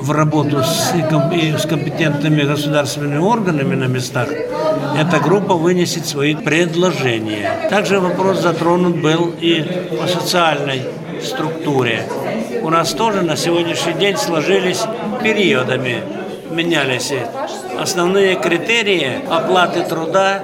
в 0.00 0.10
работу 0.12 0.62
с, 0.62 0.92
с 0.92 1.66
компетентными 1.66 2.42
государственными 2.42 3.18
органами 3.18 3.74
на 3.74 3.84
местах, 3.84 4.28
эта 4.96 5.20
группа 5.20 5.54
вынесет 5.54 6.06
свои 6.06 6.34
предложения. 6.34 7.68
Также 7.68 8.00
вопрос 8.00 8.40
затронут 8.40 9.00
был 9.00 9.34
и 9.40 9.62
по 10.00 10.06
социальной 10.06 10.82
структуре. 11.22 12.04
У 12.62 12.70
нас 12.70 12.92
тоже 12.92 13.22
на 13.22 13.36
сегодняшний 13.36 13.94
день 13.94 14.16
сложились 14.16 14.82
периодами, 15.22 16.02
менялись 16.50 17.12
основные 17.78 18.36
критерии 18.36 19.20
оплаты 19.28 19.82
труда 19.82 20.42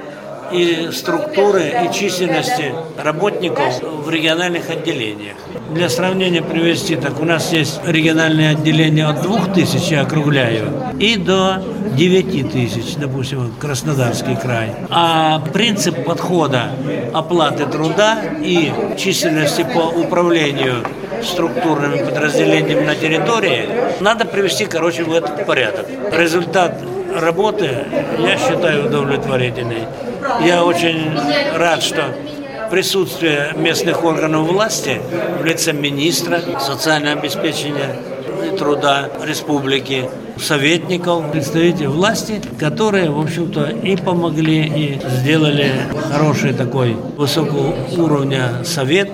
и 0.51 0.89
структуры 0.91 1.73
и 1.85 1.93
численности 1.93 2.71
работников 2.97 3.81
в 3.81 4.09
региональных 4.09 4.69
отделениях. 4.69 5.35
Для 5.71 5.89
сравнения 5.89 6.41
привести, 6.41 6.95
так 6.95 7.19
у 7.19 7.25
нас 7.25 7.51
есть 7.51 7.81
региональные 7.85 8.51
отделения 8.51 9.07
от 9.07 9.21
2000, 9.21 9.93
я 9.93 10.01
округляю, 10.01 10.71
и 10.99 11.17
до 11.17 11.63
9 11.97 12.51
тысяч, 12.51 12.95
допустим, 12.97 13.53
Краснодарский 13.59 14.35
край. 14.35 14.69
А 14.89 15.39
принцип 15.53 16.05
подхода 16.05 16.71
оплаты 17.13 17.65
труда 17.65 18.19
и 18.41 18.71
численности 18.97 19.65
по 19.73 19.79
управлению 19.79 20.85
структурными 21.25 22.03
подразделениями 22.03 22.85
на 22.85 22.95
территории 22.95 23.67
надо 23.99 24.25
привести, 24.25 24.65
короче, 24.65 25.03
в 25.03 25.13
этот 25.13 25.45
порядок. 25.45 25.87
Результат 26.11 26.81
работы, 27.13 27.69
я 28.19 28.37
считаю, 28.37 28.87
удовлетворительный. 28.87 29.83
Я 30.43 30.63
очень 30.63 31.11
рад, 31.55 31.81
что 31.83 32.13
присутствие 32.69 33.53
местных 33.55 34.03
органов 34.03 34.47
власти 34.47 34.99
в 35.39 35.45
лице 35.45 35.71
министра 35.71 36.41
социального 36.59 37.19
обеспечения 37.19 37.95
и 38.45 38.57
труда 38.57 39.09
республики, 39.23 40.09
советников, 40.37 41.31
представителей 41.31 41.87
власти, 41.87 42.41
которые, 42.59 43.09
в 43.09 43.19
общем-то, 43.19 43.65
и 43.67 43.95
помогли, 43.95 44.65
и 44.65 44.99
сделали 45.07 45.71
хороший 46.11 46.53
такой 46.53 46.93
высокого 47.17 47.75
уровня 47.97 48.63
совет. 48.63 49.09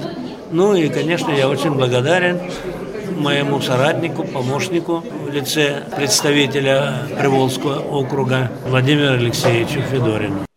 Ну 0.52 0.76
и, 0.76 0.89
конечно, 0.89 1.32
я 1.32 1.47
очень 1.47 1.72
благодарен 1.72 2.39
моему 3.18 3.62
соратнику, 3.62 4.24
помощнику 4.24 5.04
в 5.26 5.30
лице 5.32 5.84
представителя 5.95 7.08
Приволжского 7.18 7.80
округа 7.80 8.52
Владимира 8.68 9.14
Алексеевича 9.14 9.82
Федорина. 9.82 10.51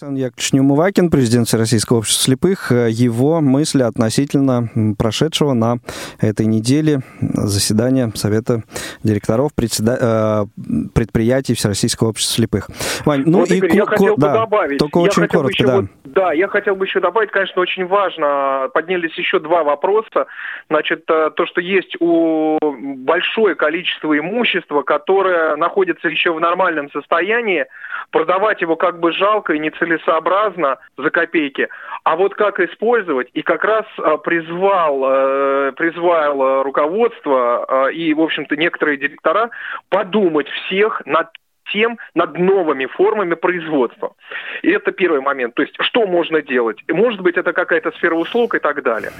Александр 0.00 0.20
Яковлевич 0.20 0.52
Неумывакин, 0.52 1.10
президент 1.10 1.52
Российского 1.54 1.98
общества 1.98 2.22
слепых, 2.26 2.70
э, 2.70 2.88
его 2.88 3.40
мысли 3.40 3.82
относительно 3.82 4.68
прошедшего 4.96 5.54
на 5.54 5.78
этой 6.20 6.46
неделе 6.46 7.00
заседания 7.20 8.12
Совета 8.14 8.62
директоров 9.02 9.52
председа... 9.56 9.98
Э, 10.00 10.86
предприятий 10.94 11.54
Всероссийского 11.54 12.10
общества 12.10 12.36
слепых. 12.36 12.70
Вань, 13.06 13.24
ну 13.26 13.40
вот, 13.40 13.50
и 13.50 13.56
Игорь, 13.56 13.74
я 13.74 13.86
хотел 13.86 14.16
да, 14.16 14.28
бы 14.28 14.38
добавить. 14.38 14.78
Только 14.78 15.00
я 15.00 15.04
очень 15.04 15.26
коротко, 15.26 15.66
да. 15.66 15.76
Вот, 15.76 15.86
да, 16.04 16.32
я 16.32 16.46
хотел 16.46 16.76
бы 16.76 16.84
еще 16.84 17.00
добавить, 17.00 17.32
конечно, 17.32 17.60
очень 17.60 17.84
важно, 17.86 18.68
поднялись 18.72 19.18
еще 19.18 19.40
два 19.40 19.64
вопроса. 19.64 20.26
Значит, 20.70 21.10
э, 21.10 21.30
то, 21.34 21.44
что 21.46 21.60
есть 21.60 21.96
у 21.98 22.56
большое 22.98 23.56
количество 23.56 24.16
имущества, 24.16 24.82
которое 24.82 25.56
находится 25.56 26.06
еще 26.06 26.32
в 26.32 26.38
нормальном 26.38 26.88
состоянии, 26.92 27.66
продавать 28.10 28.60
его 28.60 28.76
как 28.76 29.00
бы 29.00 29.12
жалко 29.12 29.52
и 29.52 29.58
нецелесообразно 29.58 30.78
за 30.96 31.10
копейки. 31.10 31.68
А 32.04 32.16
вот 32.16 32.34
как 32.34 32.60
использовать, 32.60 33.28
и 33.34 33.42
как 33.42 33.64
раз 33.64 33.84
а, 33.98 34.16
призвал, 34.16 35.02
э, 35.04 35.72
призвал 35.72 36.62
руководство 36.62 37.64
а, 37.64 37.88
и, 37.88 38.14
в 38.14 38.20
общем-то, 38.20 38.56
некоторые 38.56 38.98
директора 38.98 39.50
подумать 39.90 40.48
всех 40.48 41.02
над 41.04 41.28
тем 41.72 41.98
над 42.14 42.38
новыми 42.38 42.86
формами 42.86 43.34
производства. 43.34 44.14
И 44.62 44.70
это 44.70 44.92
первый 44.92 45.20
момент. 45.20 45.54
То 45.54 45.62
есть, 45.62 45.74
что 45.80 46.06
можно 46.06 46.42
делать? 46.42 46.82
Может 46.88 47.20
быть, 47.20 47.36
это 47.36 47.52
какая-то 47.52 47.92
сфера 47.92 48.14
услуг 48.14 48.54
и 48.54 48.58
так 48.58 48.82
далее. 48.82 49.10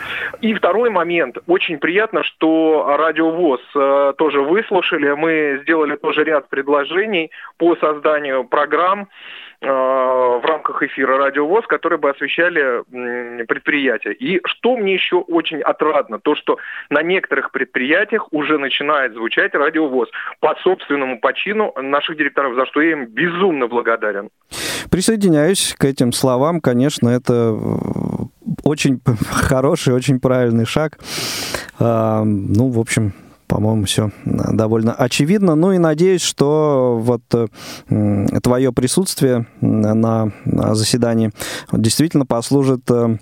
И 0.40 0.54
второй 0.54 0.90
момент. 0.90 1.38
Очень 1.46 1.78
приятно, 1.78 2.22
что 2.22 2.96
Радиовоз 2.98 3.60
э, 3.74 4.12
тоже 4.18 4.40
выслушали. 4.40 5.12
Мы 5.12 5.60
сделали 5.62 5.96
тоже 5.96 6.24
ряд 6.24 6.48
предложений 6.48 7.30
по 7.56 7.76
созданию 7.76 8.44
программ, 8.44 9.08
в 9.60 10.40
рамках 10.44 10.82
эфира 10.82 11.18
«Радио 11.18 11.46
ВОЗ», 11.46 11.66
которые 11.66 11.98
бы 11.98 12.10
освещали 12.10 12.84
предприятия. 13.44 14.12
И 14.12 14.40
что 14.44 14.76
мне 14.76 14.94
еще 14.94 15.16
очень 15.16 15.60
отрадно, 15.60 16.20
то, 16.20 16.36
что 16.36 16.58
на 16.90 17.02
некоторых 17.02 17.50
предприятиях 17.50 18.32
уже 18.32 18.58
начинает 18.58 19.14
звучать 19.14 19.54
«Радио 19.54 19.88
ВОЗ» 19.88 20.08
по 20.40 20.54
собственному 20.62 21.18
почину 21.20 21.72
наших 21.76 22.16
директоров, 22.16 22.54
за 22.54 22.66
что 22.66 22.80
я 22.80 22.92
им 22.92 23.06
безумно 23.06 23.66
благодарен. 23.66 24.30
Присоединяюсь 24.90 25.74
к 25.76 25.84
этим 25.84 26.12
словам. 26.12 26.60
Конечно, 26.60 27.08
это 27.08 27.56
очень 28.62 29.00
хороший, 29.30 29.94
очень 29.94 30.20
правильный 30.20 30.66
шаг. 30.66 30.98
А, 31.80 32.22
ну, 32.24 32.70
в 32.70 32.78
общем, 32.78 33.12
по-моему, 33.48 33.84
все 33.84 34.10
довольно 34.24 34.92
очевидно. 34.92 35.54
Ну 35.54 35.72
и 35.72 35.78
надеюсь, 35.78 36.20
что 36.20 37.00
вот 37.02 37.22
твое 38.42 38.72
присутствие 38.72 39.46
на 39.60 40.32
заседании 40.44 41.32
действительно 41.72 42.26
послужит 42.26 42.88
э, 42.90 43.16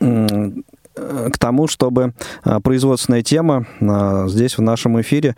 к 0.00 1.38
тому, 1.38 1.66
чтобы 1.66 2.14
э, 2.44 2.60
производственная 2.60 3.22
тема 3.22 3.66
э, 3.80 4.28
здесь 4.28 4.56
в 4.56 4.62
нашем 4.62 5.00
эфире 5.00 5.36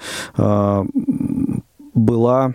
была 1.94 2.54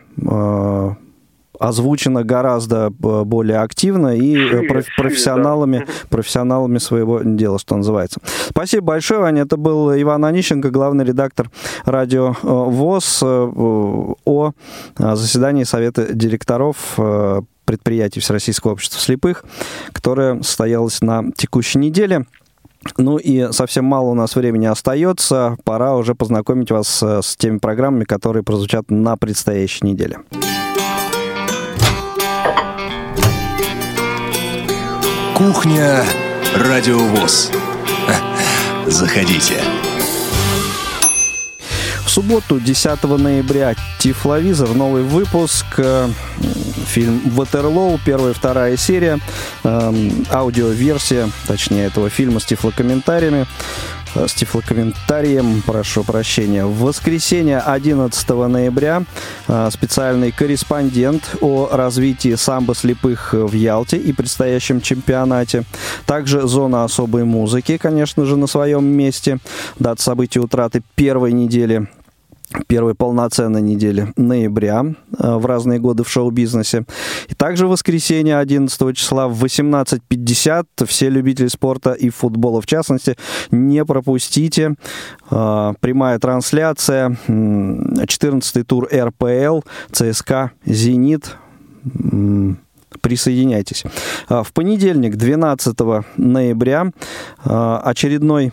озвучено 1.61 2.23
гораздо 2.23 2.87
э, 2.87 3.23
более 3.23 3.59
активно 3.59 4.15
и 4.15 4.35
э, 4.35 4.83
профессионалами, 4.97 5.85
профессионалами 6.09 6.79
своего 6.79 7.21
дела, 7.21 7.59
что 7.59 7.75
называется. 7.77 8.19
Спасибо 8.49 8.87
большое, 8.87 9.19
Ваня. 9.21 9.43
Это 9.43 9.57
был 9.57 9.93
Иван 9.93 10.25
Онищенко, 10.25 10.71
главный 10.71 11.05
редактор 11.05 11.51
радио 11.85 12.31
э, 12.31 12.47
ВОЗ 12.47 13.23
о 13.23 14.51
заседании 14.97 15.63
Совета 15.63 16.13
директоров 16.13 16.97
предприятий 17.65 18.19
Всероссийского 18.19 18.71
общества 18.71 18.99
слепых, 18.99 19.45
которое 19.93 20.41
состоялось 20.41 21.01
на 21.01 21.31
текущей 21.35 21.77
неделе. 21.77 22.25
Ну 22.97 23.17
и 23.17 23.51
совсем 23.51 23.85
мало 23.85 24.07
у 24.07 24.13
нас 24.15 24.35
времени 24.35 24.65
остается. 24.65 25.57
Пора 25.63 25.95
уже 25.95 26.15
познакомить 26.15 26.71
вас 26.71 27.03
с 27.03 27.35
теми 27.37 27.59
программами, 27.59 28.03
которые 28.05 28.43
прозвучат 28.43 28.89
на 28.89 29.15
предстоящей 29.17 29.85
неделе. 29.85 30.17
Кухня 35.41 36.05
Радиовоз. 36.55 37.49
Заходите. 38.85 39.55
В 42.05 42.09
субботу, 42.11 42.59
10 42.59 43.03
ноября, 43.05 43.73
Тифловизор, 43.97 44.75
новый 44.75 45.01
выпуск, 45.01 45.65
э, 45.77 46.09
фильм 46.85 47.21
«Ватерлоу», 47.25 47.99
первая 48.05 48.33
и 48.33 48.35
вторая 48.35 48.77
серия, 48.77 49.17
эм, 49.63 50.27
аудиоверсия, 50.29 51.27
точнее, 51.47 51.85
этого 51.85 52.11
фильма 52.11 52.39
с 52.39 52.45
тифлокомментариями. 52.45 53.47
Э, 54.15 54.27
с 54.27 54.33
тифлокомментарием, 54.33 55.61
прошу 55.61 56.03
прощения. 56.03 56.65
В 56.65 56.79
воскресенье 56.79 57.59
11 57.59 58.29
ноября 58.29 59.03
э, 59.47 59.69
специальный 59.71 60.31
корреспондент 60.31 61.35
о 61.41 61.69
развитии 61.71 62.35
самбо 62.35 62.75
слепых 62.75 63.33
в 63.33 63.53
Ялте 63.53 63.97
и 63.97 64.11
предстоящем 64.11 64.81
чемпионате. 64.81 65.63
Также 66.05 66.47
зона 66.47 66.83
особой 66.83 67.23
музыки, 67.23 67.77
конечно 67.77 68.25
же, 68.25 68.35
на 68.35 68.47
своем 68.47 68.85
месте. 68.85 69.39
Дата 69.79 70.01
событий 70.01 70.39
утраты 70.39 70.81
первой 70.95 71.31
недели 71.31 71.87
первой 72.67 72.95
полноценной 72.95 73.61
недели 73.61 74.11
ноября 74.15 74.85
э, 75.17 75.35
в 75.35 75.45
разные 75.45 75.79
годы 75.79 76.03
в 76.03 76.09
шоу-бизнесе. 76.09 76.85
И 77.29 77.35
также 77.35 77.67
в 77.67 77.69
воскресенье 77.69 78.37
11 78.37 78.95
числа 78.95 79.27
в 79.27 79.43
18.50 79.43 80.65
все 80.85 81.09
любители 81.09 81.47
спорта 81.47 81.93
и 81.93 82.09
футбола 82.09 82.61
в 82.61 82.65
частности 82.65 83.17
не 83.51 83.83
пропустите. 83.85 84.75
Э, 85.29 85.73
прямая 85.79 86.19
трансляция, 86.19 87.17
14 87.27 88.67
тур 88.67 88.87
РПЛ, 88.91 89.61
ЦСКА, 89.91 90.51
«Зенит». 90.65 91.35
Присоединяйтесь. 93.01 93.83
Э, 94.29 94.43
в 94.43 94.53
понедельник, 94.53 95.15
12 95.15 95.77
ноября, 96.17 96.91
очередной 97.43 98.51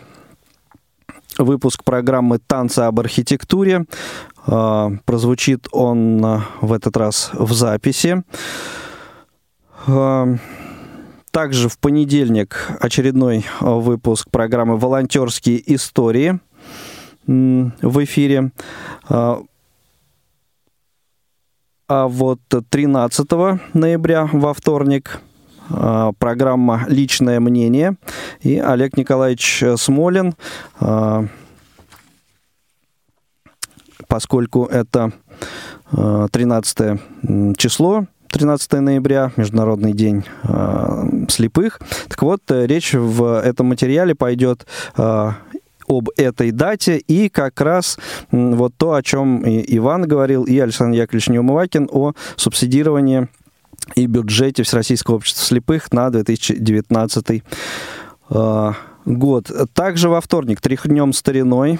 выпуск 1.39 1.83
программы 1.83 2.37
«Танцы 2.37 2.81
об 2.81 2.99
архитектуре». 2.99 3.85
А, 4.45 4.91
прозвучит 5.05 5.67
он 5.71 6.23
а, 6.23 6.45
в 6.61 6.73
этот 6.73 6.97
раз 6.97 7.31
в 7.33 7.53
записи. 7.53 8.23
А, 9.87 10.27
также 11.31 11.69
в 11.69 11.79
понедельник 11.79 12.69
очередной 12.79 13.45
выпуск 13.61 14.29
программы 14.29 14.77
«Волонтерские 14.77 15.73
истории» 15.73 16.39
в 17.27 18.03
эфире. 18.03 18.51
А 21.91 22.07
вот 22.07 22.39
13 22.69 23.31
ноября 23.73 24.29
во 24.31 24.53
вторник 24.53 25.21
программа 25.69 26.85
«Личное 26.87 27.39
мнение». 27.39 27.95
И 28.41 28.57
Олег 28.57 28.97
Николаевич 28.97 29.63
Смолин, 29.77 30.35
э, 30.81 31.27
поскольку 34.07 34.65
это 34.65 35.11
13 35.91 36.79
э, 36.79 36.97
число, 37.57 38.05
13 38.31 38.73
ноября, 38.73 39.31
Международный 39.37 39.93
день 39.93 40.23
э, 40.43 41.25
слепых. 41.29 41.79
Так 42.07 42.21
вот, 42.21 42.41
речь 42.47 42.93
в 42.93 43.41
этом 43.41 43.67
материале 43.67 44.13
пойдет 44.13 44.67
э, 44.97 45.31
об 45.87 46.09
этой 46.17 46.51
дате 46.51 46.97
и 46.97 47.29
как 47.29 47.59
раз 47.59 47.97
вот 48.31 48.73
то, 48.77 48.93
о 48.93 49.01
чем 49.01 49.41
и 49.41 49.63
Иван 49.77 50.03
говорил, 50.03 50.43
и 50.43 50.59
Александр 50.59 50.97
Яковлевич 50.97 51.29
Неумывакин 51.29 51.89
о 51.91 52.13
субсидировании 52.35 53.27
и 53.95 54.05
бюджете 54.05 54.63
Всероссийского 54.63 55.15
общества 55.15 55.45
слепых 55.45 55.91
на 55.91 56.09
2019 56.09 57.43
э, 58.29 58.73
год. 59.05 59.51
Также 59.73 60.09
во 60.09 60.21
вторник 60.21 60.61
«Тряхнем 60.61 61.13
стариной» 61.13 61.79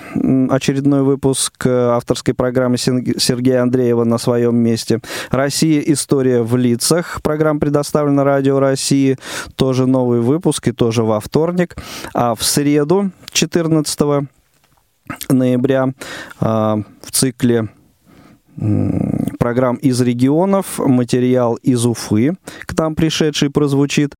очередной 0.49 1.03
выпуск 1.03 1.65
авторской 1.65 2.33
программы 2.33 2.77
Сергея 2.77 3.61
Андреева 3.61 4.03
на 4.03 4.17
своем 4.17 4.55
месте. 4.55 4.99
«Россия. 5.29 5.81
История 5.81 6.41
в 6.41 6.55
лицах». 6.55 7.21
Программа 7.21 7.59
предоставлена 7.59 8.23
Радио 8.23 8.59
России. 8.59 9.17
Тоже 9.55 9.85
новый 9.85 10.21
выпуск 10.21 10.67
и 10.67 10.71
тоже 10.71 11.03
во 11.03 11.19
вторник. 11.19 11.75
А 12.13 12.35
в 12.35 12.43
среду, 12.43 13.11
14 13.31 14.27
ноября, 15.29 15.93
э, 16.41 16.45
в 16.45 17.11
цикле 17.11 17.69
программ 19.39 19.77
из 19.77 19.99
регионов, 20.01 20.77
материал 20.77 21.55
из 21.55 21.85
Уфы, 21.85 22.35
к 22.65 22.77
нам 22.77 22.93
пришедший 22.93 23.49
прозвучит. 23.49 24.13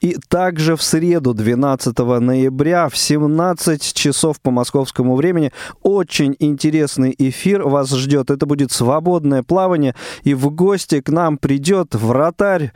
И 0.00 0.16
также 0.28 0.76
в 0.76 0.82
среду, 0.82 1.34
12 1.34 1.98
ноября, 1.98 2.88
в 2.88 2.96
17 2.96 3.94
часов 3.94 4.40
по 4.40 4.50
московскому 4.50 5.16
времени, 5.16 5.52
очень 5.82 6.36
интересный 6.38 7.14
эфир 7.16 7.62
вас 7.62 7.90
ждет. 7.90 8.30
Это 8.30 8.46
будет 8.46 8.72
свободное 8.72 9.42
плавание. 9.42 9.94
И 10.22 10.34
в 10.34 10.50
гости 10.50 11.00
к 11.00 11.08
нам 11.08 11.38
придет 11.38 11.94
вратарь 11.94 12.72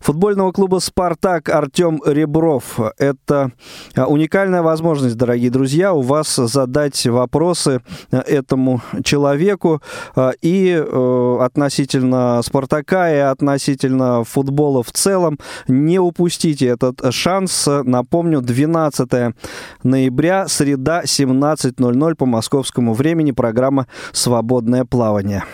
футбольного 0.00 0.52
клуба 0.52 0.78
«Спартак» 0.78 1.48
Артем 1.48 2.00
Ребров. 2.04 2.78
Это 2.98 3.52
а, 3.94 4.06
уникальная 4.06 4.62
возможность, 4.62 5.16
дорогие 5.16 5.50
друзья, 5.50 5.92
у 5.92 6.02
вас 6.02 6.34
задать 6.36 7.06
вопросы 7.06 7.80
а, 8.10 8.20
этому 8.20 8.80
человеку 9.04 9.82
а, 10.14 10.32
и 10.40 10.70
э, 10.70 11.38
относительно 11.40 12.40
«Спартака» 12.42 13.12
и 13.12 13.18
относительно 13.18 14.24
футбола 14.24 14.82
в 14.82 14.92
целом. 14.92 15.38
Не 15.66 15.98
упустите 15.98 16.17
этот 16.66 17.14
шанс. 17.14 17.66
Напомню, 17.66 18.40
12 18.40 19.34
ноября, 19.82 20.48
среда, 20.48 21.02
17.00 21.04 22.14
по 22.14 22.26
московскому 22.26 22.94
времени, 22.94 23.32
программа 23.32 23.86
«Свободное 24.12 24.84
плавание». 24.84 25.44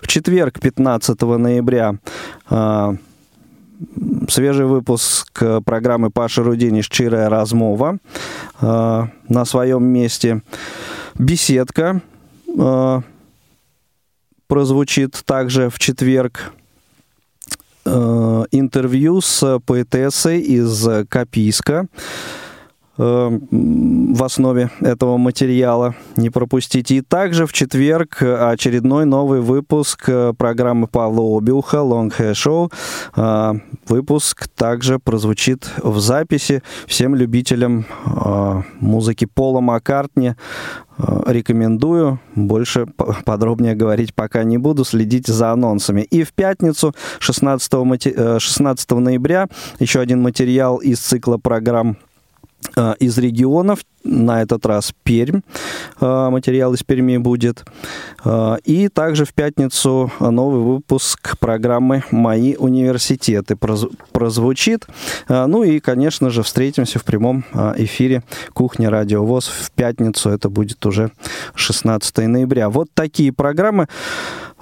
В 0.00 0.06
четверг, 0.06 0.60
15 0.60 1.20
ноября, 1.38 1.96
а, 2.48 2.94
свежий 4.28 4.66
выпуск 4.66 5.42
программы 5.64 6.10
Паши 6.10 6.42
Рудини 6.42 6.82
«Щирая 6.82 7.28
размова» 7.28 7.98
на 8.60 9.44
своем 9.44 9.84
месте. 9.84 10.42
Беседка 11.18 12.00
прозвучит 14.52 15.22
также 15.24 15.70
в 15.70 15.78
четверг 15.78 16.52
э, 16.52 16.61
интервью 17.84 19.20
с 19.20 19.60
поэтессой 19.66 20.40
из 20.40 20.86
Копийска. 21.08 21.86
э, 21.86 22.41
в 22.96 24.24
основе 24.24 24.70
этого 24.80 25.16
материала. 25.16 25.94
Не 26.16 26.30
пропустите. 26.30 26.96
И 26.96 27.00
также 27.00 27.46
в 27.46 27.52
четверг 27.52 28.22
очередной 28.22 29.06
новый 29.06 29.40
выпуск 29.40 30.08
программы 30.36 30.86
Павла 30.86 31.38
Обиуха 31.38 31.78
«Long 31.78 32.12
Hair 32.16 32.32
Show». 32.32 32.72
Э, 33.16 33.58
выпуск 33.88 34.48
также 34.48 34.98
прозвучит 34.98 35.70
в 35.82 35.98
записи 36.00 36.62
всем 36.86 37.14
любителям 37.14 37.86
музыки 38.80 39.24
Пола 39.24 39.60
Маккартни 39.60 40.34
Э, 40.98 41.22
рекомендую. 41.26 42.20
Больше 42.34 42.86
подробнее 43.24 43.74
говорить 43.74 44.14
пока 44.14 44.44
не 44.44 44.58
буду. 44.58 44.84
Следите 44.84 45.32
за 45.32 45.50
анонсами. 45.50 46.02
И 46.02 46.22
в 46.22 46.32
пятницу, 46.32 46.94
16, 47.18 48.40
16 48.40 48.90
э, 48.90 48.94
ноября, 48.94 49.48
еще 49.78 50.00
один 50.00 50.22
материал 50.22 50.76
из 50.78 51.00
цикла 51.00 51.38
программ 51.38 51.96
Э, 51.96 52.11
из 53.00 53.18
регионов, 53.18 53.80
на 54.04 54.42
этот 54.42 54.66
раз 54.66 54.92
Пермь, 55.02 55.40
э, 56.00 56.28
материал 56.30 56.74
из 56.74 56.82
Перми 56.82 57.16
будет. 57.18 57.64
Э, 58.24 58.56
и 58.64 58.88
также 58.88 59.24
в 59.24 59.32
пятницу 59.32 60.10
новый 60.20 60.60
выпуск 60.60 61.38
программы 61.38 62.04
«Мои 62.10 62.54
университеты» 62.56 63.56
прозвучит. 64.12 64.86
Ну 65.28 65.62
и, 65.62 65.80
конечно 65.80 66.30
же, 66.30 66.42
встретимся 66.42 66.98
в 66.98 67.04
прямом 67.04 67.44
эфире 67.76 68.22
«Кухня 68.52 68.90
Радио 68.90 69.24
ВОЗ» 69.24 69.48
в 69.48 69.70
пятницу. 69.72 70.30
Это 70.30 70.48
будет 70.48 70.84
уже 70.86 71.12
16 71.54 72.28
ноября. 72.28 72.68
Вот 72.68 72.88
такие 72.94 73.32
программы. 73.32 73.88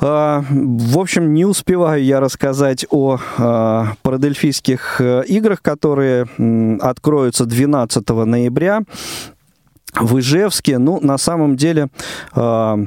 А, 0.01 0.43
в 0.49 0.99
общем, 0.99 1.35
не 1.35 1.45
успеваю 1.45 2.03
я 2.03 2.21
рассказать 2.21 2.87
о 2.91 3.19
а, 3.39 3.95
парадельфийских 4.03 5.01
э, 5.01 5.25
играх, 5.27 5.61
которые 5.61 6.27
откроются 6.81 7.45
12 7.45 8.09
ноября 8.09 8.83
в 9.95 10.19
Ижевске. 10.19 10.79
Ну, 10.79 11.01
на 11.01 11.19
самом 11.19 11.57
деле 11.57 11.89
а, 12.33 12.79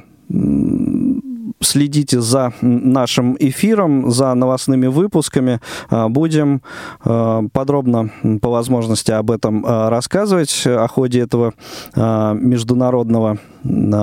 следите 1.64 2.22
за 2.22 2.54
нашим 2.62 3.36
эфиром, 3.40 4.12
за 4.12 4.34
новостными 4.34 4.88
выпусками. 4.88 5.60
А, 5.90 6.10
будем 6.10 6.62
а, 7.04 7.44
подробно 7.52 8.10
по 8.42 8.50
возможности 8.50 9.12
об 9.12 9.32
этом 9.32 9.66
а, 9.66 9.90
рассказывать, 9.90 10.64
о 10.66 10.88
ходе 10.88 11.22
этого 11.22 11.54
международного 11.96 13.38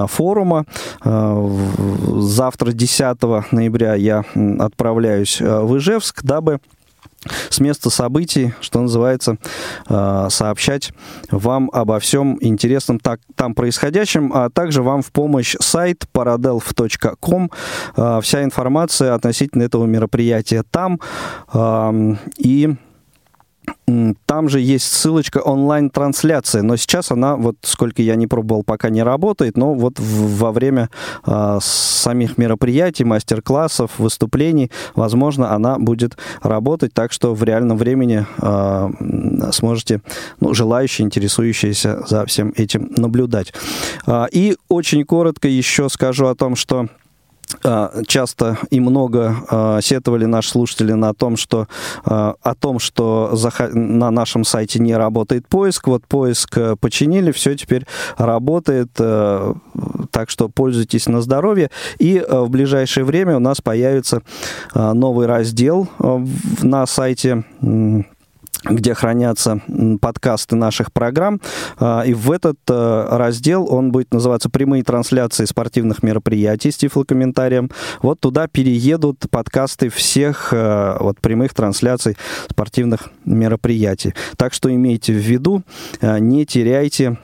форума. 0.08 0.64
Завтра, 1.04 2.72
10 2.72 3.22
ноября, 3.52 3.94
я 3.94 4.24
отправляюсь 4.58 5.40
в 5.40 5.76
Ижевск, 5.76 6.22
дабы 6.22 6.60
с 7.50 7.60
места 7.60 7.90
событий, 7.90 8.54
что 8.60 8.80
называется, 8.80 9.36
э, 9.88 10.26
сообщать 10.30 10.92
вам 11.30 11.70
обо 11.72 11.98
всем 11.98 12.38
интересном 12.40 12.98
так, 12.98 13.20
там 13.34 13.54
происходящем, 13.54 14.32
а 14.34 14.50
также 14.50 14.82
вам 14.82 15.02
в 15.02 15.12
помощь 15.12 15.56
сайт 15.60 16.04
paradelf.com. 16.12 17.50
Э, 17.96 18.20
вся 18.22 18.42
информация 18.44 19.14
относительно 19.14 19.62
этого 19.62 19.86
мероприятия 19.86 20.64
там. 20.70 21.00
Э, 21.52 22.16
и 22.38 22.74
там 24.26 24.48
же 24.48 24.60
есть 24.60 24.86
ссылочка 24.86 25.38
онлайн-трансляция, 25.38 26.62
но 26.62 26.76
сейчас 26.76 27.10
она, 27.10 27.36
вот 27.36 27.56
сколько 27.62 28.02
я 28.02 28.14
не 28.14 28.26
пробовал, 28.26 28.62
пока 28.62 28.90
не 28.90 29.02
работает, 29.02 29.56
но 29.56 29.74
вот 29.74 29.98
в, 29.98 30.38
во 30.38 30.52
время 30.52 30.90
э, 31.26 31.58
самих 31.60 32.38
мероприятий, 32.38 33.04
мастер-классов, 33.04 33.92
выступлений, 33.98 34.70
возможно, 34.94 35.52
она 35.52 35.78
будет 35.78 36.16
работать, 36.42 36.92
так 36.92 37.12
что 37.12 37.34
в 37.34 37.42
реальном 37.42 37.78
времени 37.78 38.26
э, 38.38 39.50
сможете, 39.52 40.02
ну, 40.40 40.54
желающие, 40.54 41.04
интересующиеся 41.04 42.02
за 42.06 42.26
всем 42.26 42.52
этим 42.56 42.90
наблюдать. 42.96 43.52
Э, 44.06 44.26
и 44.30 44.56
очень 44.68 45.04
коротко 45.04 45.48
еще 45.48 45.88
скажу 45.88 46.26
о 46.26 46.34
том, 46.34 46.56
что 46.56 46.88
часто 48.06 48.58
и 48.70 48.80
много 48.80 49.36
э, 49.50 49.78
сетовали 49.82 50.24
наши 50.24 50.50
слушатели 50.50 50.92
на 50.92 51.14
том, 51.14 51.36
что 51.36 51.66
э, 52.04 52.34
о 52.40 52.54
том, 52.54 52.78
что 52.78 53.34
на 53.72 54.10
нашем 54.10 54.44
сайте 54.44 54.78
не 54.78 54.96
работает 54.96 55.46
поиск. 55.48 55.88
Вот 55.88 56.06
поиск 56.06 56.56
э, 56.56 56.76
починили, 56.76 57.32
все 57.32 57.54
теперь 57.56 57.86
работает, 58.16 58.90
э, 58.98 59.54
так 60.10 60.30
что 60.30 60.48
пользуйтесь 60.48 61.06
на 61.08 61.20
здоровье. 61.20 61.70
И 61.98 62.18
э, 62.18 62.40
в 62.40 62.50
ближайшее 62.50 63.04
время 63.04 63.36
у 63.36 63.40
нас 63.40 63.60
появится 63.60 64.22
э, 64.74 64.92
новый 64.92 65.26
раздел 65.26 65.88
э, 65.98 66.26
на 66.62 66.86
сайте. 66.86 67.44
Э, 67.62 68.02
где 68.64 68.94
хранятся 68.94 69.60
подкасты 70.00 70.56
наших 70.56 70.92
программ. 70.92 71.40
А, 71.78 72.02
и 72.02 72.14
в 72.14 72.30
этот 72.30 72.58
э, 72.68 73.06
раздел 73.10 73.66
он 73.70 73.90
будет 73.92 74.12
называться 74.12 74.50
«Прямые 74.50 74.82
трансляции 74.82 75.44
спортивных 75.44 76.02
мероприятий» 76.02 76.70
с 76.70 76.76
тифлокомментарием. 76.76 77.70
Вот 78.02 78.20
туда 78.20 78.48
переедут 78.48 79.26
подкасты 79.30 79.88
всех 79.88 80.52
э, 80.52 80.96
вот, 81.00 81.20
прямых 81.20 81.54
трансляций 81.54 82.16
спортивных 82.50 83.10
мероприятий. 83.24 84.14
Так 84.36 84.52
что 84.52 84.72
имейте 84.72 85.12
в 85.12 85.16
виду, 85.16 85.62
э, 86.00 86.18
не 86.18 86.44
теряйте 86.44 87.18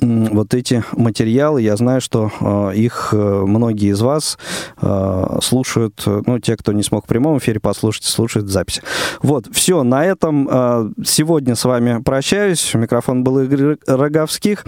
вот 0.00 0.54
эти 0.54 0.84
материалы, 0.92 1.62
я 1.62 1.76
знаю, 1.76 2.00
что 2.00 2.30
э, 2.40 2.76
их 2.76 3.10
э, 3.12 3.16
многие 3.16 3.90
из 3.90 4.00
вас 4.00 4.38
э, 4.80 5.38
слушают, 5.42 6.02
ну, 6.06 6.38
те, 6.38 6.56
кто 6.56 6.72
не 6.72 6.82
смог 6.82 7.04
в 7.04 7.08
прямом 7.08 7.38
эфире 7.38 7.60
послушать, 7.60 8.04
слушают 8.04 8.48
записи. 8.48 8.82
Вот, 9.22 9.46
все, 9.52 9.82
на 9.82 10.04
этом 10.04 10.94
сегодня 11.04 11.54
с 11.54 11.64
вами 11.64 12.02
прощаюсь. 12.02 12.74
Микрофон 12.74 13.24
был 13.24 13.40
Игорь 13.40 13.76
Роговских. 13.86 14.64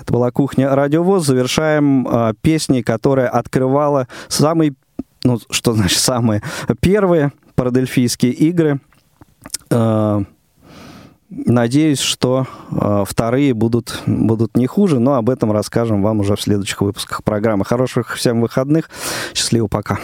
Это 0.00 0.12
была 0.12 0.30
«Кухня 0.30 0.74
Радиовоз». 0.74 1.26
Завершаем 1.26 2.34
песней, 2.42 2.82
которая 2.82 3.28
открывала 3.28 4.08
самые, 4.28 4.74
ну, 5.22 5.38
что 5.50 5.72
значит 5.72 5.98
самые, 5.98 6.42
первые 6.80 7.32
парадельфийские 7.54 8.32
игры. 8.32 8.80
Надеюсь, 11.46 12.00
что 12.00 12.46
э, 12.70 13.04
вторые 13.06 13.54
будут, 13.54 14.02
будут 14.06 14.56
не 14.56 14.66
хуже, 14.66 15.00
но 15.00 15.14
об 15.14 15.30
этом 15.30 15.52
расскажем 15.52 16.02
вам 16.02 16.20
уже 16.20 16.36
в 16.36 16.40
следующих 16.40 16.80
выпусках 16.80 17.24
программы. 17.24 17.64
Хороших 17.64 18.14
всем 18.14 18.40
выходных. 18.40 18.88
Счастливо, 19.34 19.66
пока. 19.66 19.98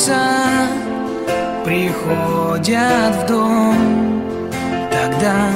Чудеса 0.00 0.66
приходят 1.64 3.14
в 3.16 3.26
дом. 3.26 4.22
Тогда, 4.90 5.50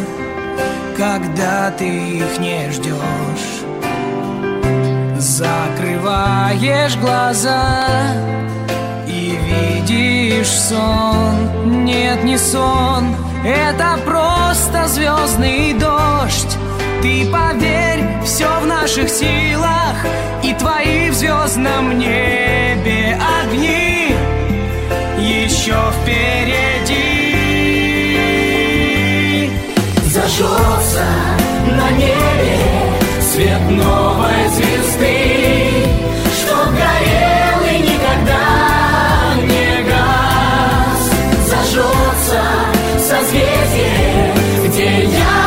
когда 0.97 1.71
ты 1.71 1.87
их 1.87 2.39
не 2.39 2.71
ждешь 2.71 3.63
Закрываешь 5.19 6.97
глаза 6.97 7.89
и 9.07 9.39
видишь 9.49 10.51
сон. 10.51 11.85
Нет, 11.85 12.23
не 12.25 12.37
сон, 12.37 13.17
это 13.45 13.99
просто 14.05 14.87
звездный 14.89 15.73
дождь. 15.75 16.59
Ты 17.03 17.31
поверь, 17.31 18.05
все 18.25 18.49
в 18.61 18.67
наших 18.67 19.11
силах 19.11 19.95
И 20.43 20.55
твои 20.55 21.11
в 21.11 21.15
звездном 21.15 21.99
небе 21.99 23.19
огни 23.43 24.04
Еще 25.65 25.81
впереди. 26.03 27.01
Зажжется 30.13 31.07
на 31.71 31.91
небе 31.93 32.59
свет 33.23 33.63
новой 33.71 34.47
звезды 34.51 35.17
Что 36.39 36.57
горел 36.67 37.61
и 37.73 37.75
никогда 37.79 38.45
не 39.41 39.85
гас. 39.89 41.03
Зажжется 41.49 42.43
созвездие, 42.99 44.35
где 44.67 44.91
я 45.17 45.45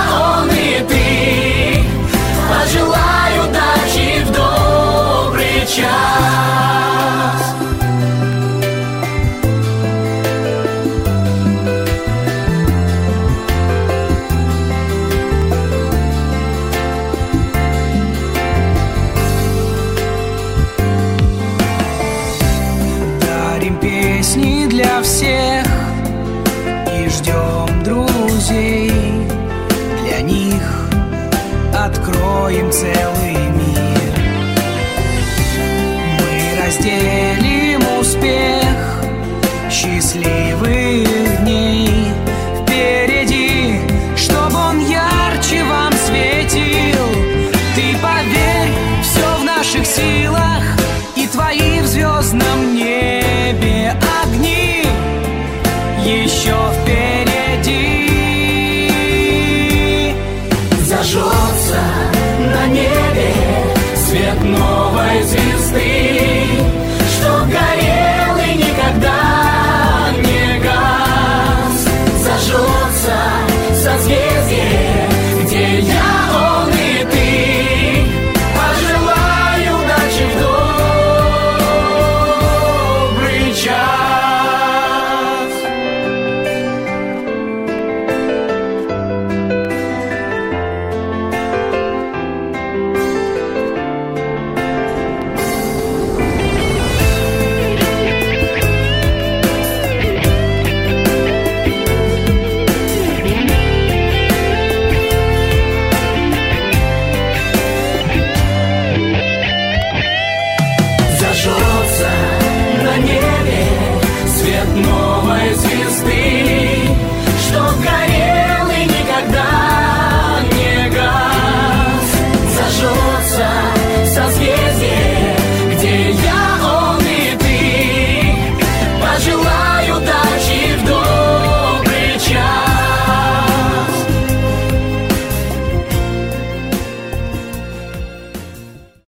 час. 5.68 6.57